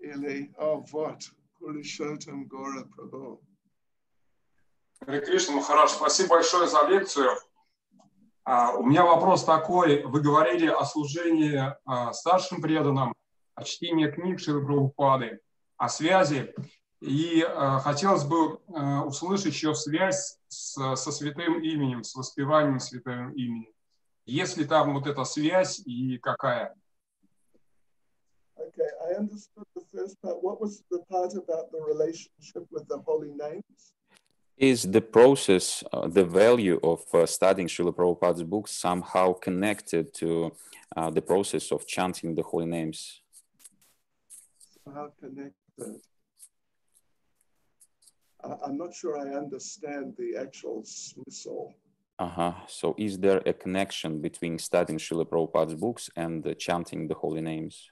или 0.00 0.52
о 0.56 0.76
вот 0.76 1.22
Пуришотам 1.58 2.46
Гора 2.46 2.84
Прабhu. 2.84 3.40
Кришна, 5.04 5.56
Махараш, 5.56 5.90
спасибо 5.90 6.30
большое 6.30 6.68
за 6.68 6.86
лекцию. 6.88 7.30
А, 8.44 8.72
у 8.76 8.84
меня 8.84 9.04
вопрос 9.04 9.44
такой. 9.44 10.02
Вы 10.04 10.20
говорили 10.20 10.66
о 10.66 10.84
служении 10.84 11.60
а, 11.84 12.12
старшим 12.12 12.62
преданным, 12.62 13.12
о 13.54 13.64
чтении 13.64 14.10
книг 14.10 14.38
Шилы 14.38 14.64
Прабхупады, 14.64 15.40
о 15.76 15.88
связи. 15.88 16.54
И 17.02 17.42
а, 17.42 17.80
хотелось 17.80 18.22
бы 18.22 18.60
а, 18.68 19.04
услышать 19.04 19.46
еще 19.46 19.74
связь 19.74 20.38
с- 20.46 20.94
со 20.94 21.10
святым 21.10 21.60
именем, 21.60 22.04
с 22.04 22.14
воспеванием 22.14 22.78
святым 22.78 23.32
именем. 23.32 23.72
Есть 24.24 24.56
ли 24.56 24.64
там 24.64 24.94
вот 24.94 25.08
эта 25.08 25.24
связь 25.24 25.80
и 25.84 26.18
какая? 26.18 26.76
Okay, 28.56 28.88
I 29.08 29.14
understood 29.18 29.66
the 29.74 29.82
first 29.92 30.16
part. 30.22 30.40
What 30.40 30.60
was 30.60 30.84
the 30.92 31.00
part 31.10 31.34
about 31.34 31.72
the 31.72 31.80
relationship 31.80 32.68
with 32.70 32.86
the 32.86 32.98
holy 32.98 33.32
names? 33.32 33.94
Is 34.56 34.84
the 34.88 35.00
process, 35.00 35.82
uh, 35.92 36.06
the 36.06 36.24
value 36.24 36.78
of 36.84 37.00
uh, 37.12 37.26
studying 37.26 37.66
Srila 37.66 37.92
Prabhupada's 37.92 38.44
books 38.44 38.70
somehow 38.70 39.32
connected 39.32 40.14
to 40.20 40.52
uh, 40.96 41.10
the 41.10 41.22
process 41.22 41.72
of 41.72 41.84
chanting 41.84 42.36
the 42.36 42.42
holy 42.42 42.66
names? 42.66 43.22
How 44.86 45.10
connected? 45.18 46.00
I- 48.43 48.59
I'm 48.65 48.77
not 48.77 48.93
sure 48.93 49.17
I 49.17 49.35
understand 49.35 50.15
the 50.17 50.35
actual 50.37 50.83
smissal. 50.83 51.73
Uh-huh. 52.19 52.53
So 52.67 52.95
is 52.97 53.17
there 53.19 53.41
a 53.45 53.53
connection 53.53 54.21
between 54.21 54.57
studying 54.57 54.97
Srila 54.99 55.25
Prabhupada's 55.25 55.75
books 55.75 56.09
and 56.15 56.45
uh, 56.47 56.53
chanting 56.55 57.07
the 57.07 57.13
holy 57.13 57.41
names? 57.41 57.91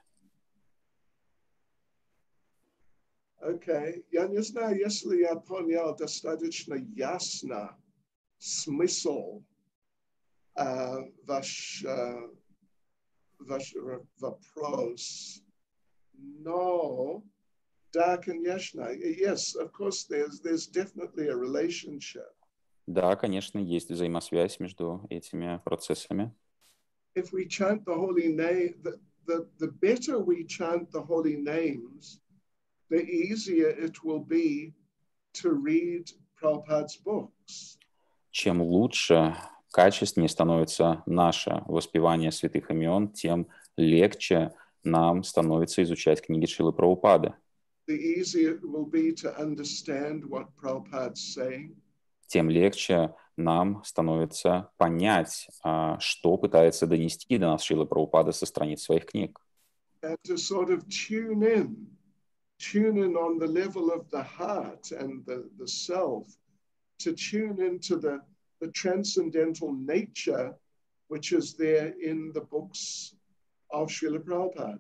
Окей, 3.39 4.03
я 4.11 4.28
не 4.28 4.41
знаю, 4.41 4.76
если 4.78 5.17
я 5.17 5.36
понял 5.36 5.95
достаточно 5.95 6.73
ясно 6.95 7.78
смысл 8.39 9.43
uh, 10.57 11.13
ваш, 11.28 11.84
uh, 11.86 12.36
ваш 13.39 13.76
вопрос. 14.19 15.43
Но, 16.13 17.21
да, 17.93 18.16
конечно, 18.18 18.88
yes, 18.93 19.57
of 19.57 19.72
course, 19.72 20.07
there's, 20.09 20.41
there's 20.43 20.66
definitely 20.66 21.28
a 21.28 21.36
relationship. 21.36 22.30
Да, 22.86 23.14
конечно, 23.16 23.59
есть 23.59 23.91
взаимосвязь 23.91 24.59
между 24.59 25.07
этими 25.11 25.61
процессами. 25.64 26.32
If 27.14 27.32
we 27.32 27.47
chant 27.47 27.84
the 27.84 27.95
holy 27.95 28.28
name, 28.28 28.80
the, 28.82 28.99
the, 29.26 29.47
the 29.59 29.70
better 29.80 30.18
we 30.18 30.45
chant 30.45 30.91
the 30.93 31.03
holy 31.03 31.36
names, 31.36 32.20
the 32.88 33.03
easier 33.03 33.68
it 33.68 34.03
will 34.03 34.24
be 34.24 34.74
to 35.34 35.53
read 35.53 36.11
Prabhupada's 36.41 36.97
books. 37.05 37.78
Чем 38.32 38.62
лучше, 38.62 39.36
качественнее 39.72 40.28
становится 40.28 41.03
наше 41.07 41.62
воспевание 41.66 42.30
святых 42.30 42.70
имен, 42.70 43.09
тем 43.09 43.49
легче 43.76 44.53
нам 44.84 45.22
становится 45.24 45.82
изучать 45.82 46.22
книги 46.22 46.47
Шилы 46.47 46.72
Прабхупады. 46.72 47.34
The 47.88 47.93
easier 47.93 48.55
it 48.55 48.63
will 48.63 48.86
be 48.86 49.13
to 49.13 49.36
understand 49.39 50.26
what 50.26 50.47
Prabhupada's 50.55 51.34
saying. 51.34 51.76
Тем 52.28 52.49
легче 52.49 53.13
нам 53.38 53.84
становится 53.84 54.71
понять, 54.78 55.47
а, 55.63 55.99
что 55.99 56.38
пытается 56.38 56.88
донести 56.88 57.38
до 57.38 57.47
нас 57.51 57.61
Шила 57.61 57.86
Прабхупада 57.86 58.32
со 58.32 58.45
страниц 58.45 58.82
своих 58.82 59.05
книг. 59.05 59.39
and 60.05 60.17
to 60.23 60.38
sort 60.38 60.69
of 60.69 60.88
tune 60.88 61.41
in, 61.43 61.88
tune 62.59 62.97
in 62.97 63.15
on 63.15 63.39
the 63.39 63.47
level 63.47 63.91
of 63.91 64.09
the 64.11 64.21
heart 64.21 64.91
and 64.91 65.26
the, 65.26 65.49
the 65.57 65.67
self, 65.67 66.28
to 66.99 67.13
tune 67.13 67.59
into 67.59 67.95
the, 67.97 68.21
the 68.61 68.67
transcendental 68.71 69.73
nature 69.73 70.53
which 71.07 71.34
is 71.34 71.53
there 71.53 71.93
in 72.01 72.32
the 72.34 72.41
books 72.41 73.15
of 73.71 73.89
Srila 73.89 74.19
Prabhupada. 74.19 74.80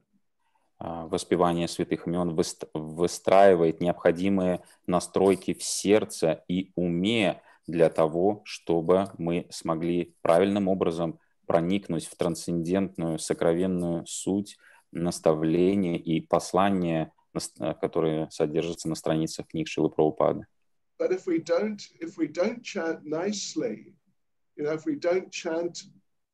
А, 0.82 1.06
Воспевание 1.06 1.68
святых 1.68 2.06
имен 2.06 2.30
выст- 2.30 2.68
выстраивает 2.72 3.82
необходимые 3.82 4.62
настройки 4.86 5.52
в 5.52 5.62
сердце 5.62 6.42
и 6.48 6.72
уме 6.74 7.42
для 7.66 7.90
того, 7.90 8.40
чтобы 8.44 9.10
мы 9.18 9.46
смогли 9.50 10.14
правильным 10.22 10.68
образом 10.68 11.20
проникнуть 11.46 12.06
в 12.06 12.16
трансцендентную, 12.16 13.18
сокровенную 13.18 14.06
суть 14.06 14.56
наставления 14.90 15.98
и 15.98 16.20
послания, 16.22 17.12
э, 17.34 17.74
которые 17.74 18.30
содержатся 18.30 18.88
на 18.88 18.94
страницах 18.94 19.48
книг 19.48 19.68
Шилы 19.68 19.90
Прабхупады. 19.90 20.46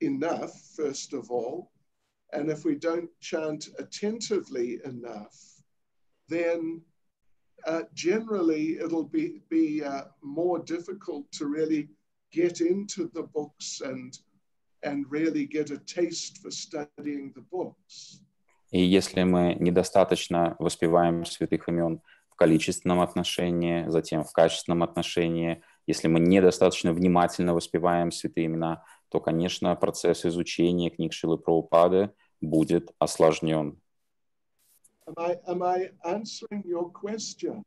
Enough, 0.01 0.53
first 0.79 1.13
of 1.15 1.31
all, 1.31 1.69
and 2.33 2.51
if 2.51 2.65
we 2.65 2.75
don't 2.75 3.11
chant 3.21 3.69
attentively 3.79 4.81
enough, 4.85 5.37
then 6.29 6.83
uh, 7.67 7.83
generally 7.95 8.79
it'll 8.79 9.09
be 9.09 9.43
be 9.49 9.83
uh, 9.85 10.05
more 10.23 10.59
difficult 10.59 11.31
to 11.33 11.47
really 11.47 11.89
get 12.33 12.61
into 12.61 13.11
the 13.15 13.23
books 13.23 13.81
and 13.85 14.19
and 14.83 15.07
really 15.11 15.47
get 15.47 15.71
a 15.71 15.79
taste 15.79 16.39
for 16.43 16.51
studying 16.51 17.33
the 17.35 17.45
books. 17.51 18.21
И 18.73 18.81
если 18.81 19.23
мы 19.23 19.57
недостаточно 19.59 20.57
воспеваем 20.59 21.25
святых 21.25 21.69
имен 21.69 22.01
в 22.29 22.35
количественном 22.37 23.01
отношении, 23.01 23.89
затем 23.89 24.25
в 24.25 24.33
качественном 24.33 24.83
отношении, 24.83 25.63
если 25.87 26.09
мы 26.09 26.21
недостаточно 26.21 26.93
внимательно 26.93 27.55
воспеваем 27.55 28.11
святые 28.11 28.47
имена, 28.47 28.83
то, 29.09 29.21
конечно, 29.21 29.75
процесс 29.77 30.25
изучения 30.27 30.91
книг 30.91 31.13
Шилы 31.13 31.39
Прабхупады 31.39 32.13
будет 32.41 32.95
осложнен. 32.99 33.81
Am 35.07 35.15
I 35.17 35.35
am 35.47 35.63
I 35.63 35.93
answering 36.05 36.65
your 36.65 36.91
question, 36.93 37.63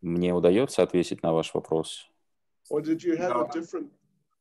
Мне 0.00 0.32
удается 0.34 0.82
ответить 0.82 1.22
на 1.22 1.32
ваш 1.32 1.54
вопрос? 1.54 2.08
or 2.70 2.80
did 2.82 3.02
you 3.02 3.16
have 3.16 3.30
a 3.30 3.46
Да. 3.46 3.60
different 3.60 3.90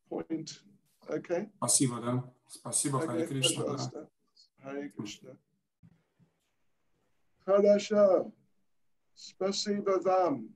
point? 0.09 0.61
Okay. 1.07 1.49
Спасибо, 1.57 2.01
да. 2.01 2.33
Спасибо, 2.47 2.99
Хари 2.99 3.23
Okay, 3.23 3.27
Кришна. 3.27 3.63
да. 3.77 4.07
Харе 4.63 4.89
Кришна. 4.89 5.37
Хорошо. 7.45 8.31
Спасибо 9.15 9.99
вам. 10.03 10.49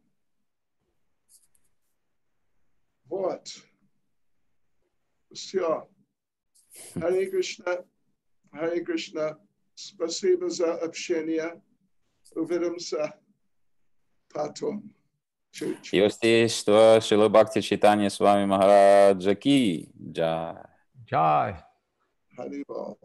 Вот. 3.05 3.47
Все. 5.34 5.90
Харе 6.94 7.30
Кришна. 7.30 7.86
Харе 8.52 8.84
Кришна. 8.84 9.38
Спасибо 9.76 10.50
за 10.50 10.76
общение. 10.76 11.62
Увидимся 12.36 13.20
потом. 14.34 14.94
Чуть-чуть. 15.52 15.94
Йостейство 15.94 17.00
Шила 17.02 17.28
Бхакти 17.28 17.62
Читания 17.62 18.10
с 18.10 18.20
вами 18.20 18.46
Махараджа 18.46 19.36
Ки. 19.36 19.92
Джай. 19.98 20.56
Чай. 21.08 21.66
Харибол. 22.36 22.98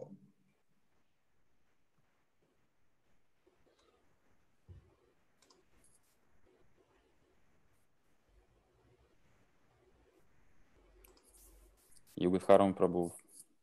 Югадхарам 12.17 12.73
Прабhu. 12.73 13.11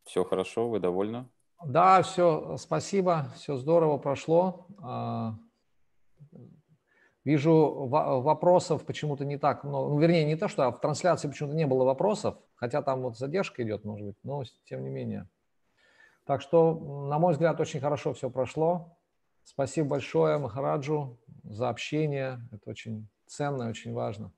Все 0.05 0.25
хорошо, 0.25 0.69
вы 0.69 0.81
довольны? 0.81 1.27
Да, 1.65 2.03
все, 2.03 2.57
спасибо, 2.59 3.33
все 3.37 3.57
здорово 3.57 3.99
прошло. 3.99 4.67
А, 4.83 5.35
Вижу, 7.25 7.87
во- 7.89 8.21
вопросов 8.21 8.85
почему-то 8.85 9.25
не 9.25 9.39
так 9.39 9.65
много. 9.65 9.89
Ну, 9.89 9.99
вернее, 9.99 10.25
не 10.25 10.37
то, 10.37 10.47
что 10.47 10.67
а 10.67 10.71
в 10.71 10.81
трансляции 10.81 11.27
почему-то 11.27 11.57
не 11.57 11.67
было 11.67 11.83
вопросов, 11.85 12.37
хотя 12.55 12.83
там 12.83 13.01
вот 13.01 13.17
задержка 13.17 13.63
идет, 13.63 13.85
может 13.85 14.07
быть, 14.07 14.17
но 14.23 14.45
тем 14.67 14.85
не 14.85 14.91
менее. 14.91 15.27
Так 16.27 16.43
что, 16.43 16.75
на 17.09 17.19
мой 17.19 17.33
взгляд, 17.33 17.59
очень 17.61 17.81
хорошо 17.81 18.13
все 18.13 18.29
прошло. 18.29 18.99
Спасибо 19.43 19.89
большое 19.89 20.37
Махараджу 20.37 21.19
за 21.45 21.71
общение. 21.71 22.47
Это 22.53 22.71
очень 22.71 23.09
ценно 23.27 23.65
и 23.65 23.69
очень 23.71 23.95
важно. 23.95 24.31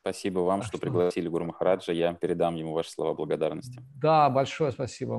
Спасибо 0.00 0.40
вам, 0.40 0.60
Так 0.60 0.68
что 0.68 0.76
что- 0.78 0.86
пригласили 0.86 1.28
Гуру 1.28 1.44
Махараджа. 1.46 1.92
Я 1.92 2.14
передам 2.14 2.54
ему 2.54 2.72
ваши 2.72 2.90
слова 2.90 3.14
благодарности. 3.14 3.80
Да, 4.00 4.30
большое 4.30 4.72
спасибо. 4.72 5.14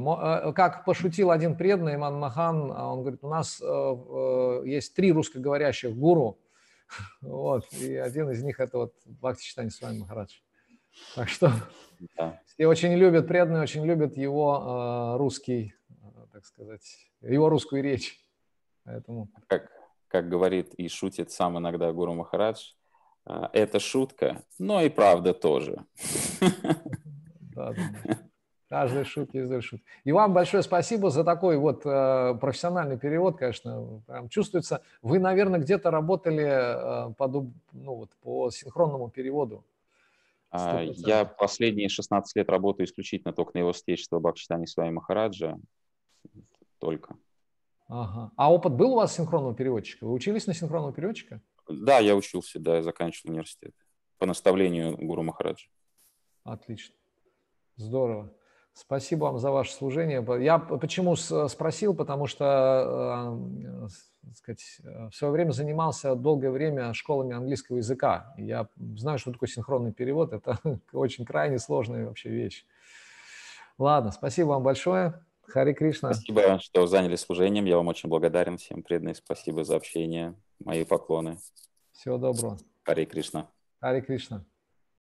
Э, 0.45 0.53
Как 0.53 0.85
пошутил 0.85 1.31
один 1.31 1.57
преданный, 1.57 1.95
Иман 1.95 2.17
Махан, 2.19 2.71
а 2.71 2.91
он 2.93 3.01
говорит, 3.01 3.23
у 3.23 3.27
нас 3.29 3.61
э, 3.61 3.65
э, 3.65 4.61
есть 4.65 4.95
три 4.95 5.11
русскоговорящих 5.11 5.95
гуру, 5.95 6.39
вот, 7.21 7.65
и 7.73 7.95
один 7.95 8.29
из 8.31 8.41
них 8.43 8.59
это 8.59 8.77
вот 8.77 8.93
Бхакти 9.05 9.43
Читани 9.45 9.69
с 9.69 9.81
вами 9.81 9.99
Махарадж. 9.99 10.33
Так 11.15 11.29
что 11.29 11.51
Да. 12.17 12.39
все 12.45 12.65
очень 12.67 12.93
любят, 12.93 13.27
преданные 13.27 13.61
очень 13.61 13.85
любят 13.85 14.17
его 14.17 15.13
э, 15.13 15.17
русский, 15.17 15.75
э, 15.89 15.93
так 16.31 16.45
сказать, 16.45 17.09
его 17.21 17.49
русскую 17.49 17.83
речь. 17.83 18.17
Поэтому 18.85 19.29
Как, 19.47 19.69
как 20.07 20.29
говорит 20.29 20.73
и 20.75 20.87
шутит 20.87 21.31
сам 21.31 21.57
иногда 21.59 21.91
Гуру 21.91 22.13
Махарадж, 22.15 22.71
а, 22.71 22.78
это 23.53 23.79
шутка, 23.79 24.43
но 24.57 24.81
и 24.81 24.89
правда 24.89 25.33
тоже. 25.33 25.85
Да, 27.55 27.73
да, 27.73 27.81
да. 28.05 28.17
Каждой 28.69 29.03
шутки 29.03 29.35
из 29.35 29.63
шутки. 29.63 29.83
И 30.05 30.11
вам 30.13 30.31
большое 30.31 30.63
спасибо 30.63 31.09
за 31.09 31.23
такой 31.25 31.57
вот 31.57 31.81
э, 31.85 32.35
профессиональный 32.39 32.97
перевод, 32.97 33.35
конечно. 33.35 34.01
Прям 34.05 34.29
чувствуется, 34.29 34.81
вы, 35.01 35.17
наверное, 35.17 35.59
где-то 35.59 35.91
работали 35.91 36.45
э, 36.45 37.13
по, 37.15 37.27
ну, 37.27 37.51
вот, 37.73 38.11
по 38.21 38.49
синхронному 38.51 39.09
переводу. 39.09 39.65
А, 40.51 40.83
100%. 40.83 40.93
Я 40.97 41.25
последние 41.25 41.89
16 41.89 42.35
лет 42.35 42.49
работаю 42.49 42.85
исключительно 42.85 43.33
только 43.33 43.51
на 43.55 43.59
его 43.59 43.73
святейшество 43.73 44.19
Бхактичитани 44.19 44.67
Свами 44.67 44.91
Махараджа. 44.91 45.57
Только. 46.77 47.15
Ага. 47.87 48.31
А 48.35 48.53
опыт 48.53 48.73
был 48.73 48.91
у 48.91 48.95
вас 48.97 49.15
синхронного 49.15 49.55
переводчика? 49.55 50.05
Вы 50.05 50.13
учились 50.13 50.45
на 50.45 50.53
синхронного 50.53 50.93
переводчика? 50.93 51.41
Да, 51.69 51.99
я 51.99 52.15
учился, 52.15 52.59
да, 52.59 52.77
я 52.77 52.83
заканчивал 52.83 53.31
университет 53.31 53.73
по 54.17 54.25
наставлению 54.25 54.97
Гуру 54.97 55.23
Махараджа. 55.23 55.67
Отлично. 56.43 56.95
Здорово. 57.75 58.33
Спасибо 58.73 59.25
вам 59.25 59.39
за 59.39 59.51
ваше 59.51 59.73
служение. 59.73 60.25
Я 60.41 60.57
почему 60.57 61.15
спросил, 61.15 61.93
потому 61.93 62.27
что 62.27 63.37
э, 63.83 63.89
так 64.23 64.37
сказать, 64.37 64.79
в 64.83 65.11
свое 65.11 65.33
время 65.33 65.51
занимался 65.51 66.15
долгое 66.15 66.51
время 66.51 66.93
школами 66.93 67.35
английского 67.35 67.77
языка. 67.77 68.33
Я 68.37 68.67
знаю, 68.95 69.17
что 69.17 69.31
такое 69.31 69.49
синхронный 69.49 69.91
перевод. 69.91 70.33
Это 70.33 70.59
очень 70.93 71.25
крайне 71.25 71.59
сложная 71.59 72.05
вообще 72.05 72.29
вещь. 72.29 72.65
Ладно, 73.77 74.11
спасибо 74.11 74.49
вам 74.49 74.63
большое. 74.63 75.25
Хари 75.49 75.73
Кришна. 75.73 76.13
Спасибо, 76.13 76.59
что 76.59 76.85
заняли 76.87 77.15
служением. 77.15 77.65
Я 77.65 77.77
вам 77.77 77.87
очень 77.87 78.09
благодарен. 78.09 78.57
Всем 78.57 78.83
преданный. 78.83 79.15
Спасибо 79.15 79.63
за 79.63 79.75
общение. 79.75 80.35
Мои 80.63 80.85
поклоны. 80.85 81.37
Всего 81.91 82.17
доброго. 82.17 82.57
Харе 82.83 83.05
Кришна. 83.05 83.49
Хари 83.81 84.01
Кришна. 84.01 84.45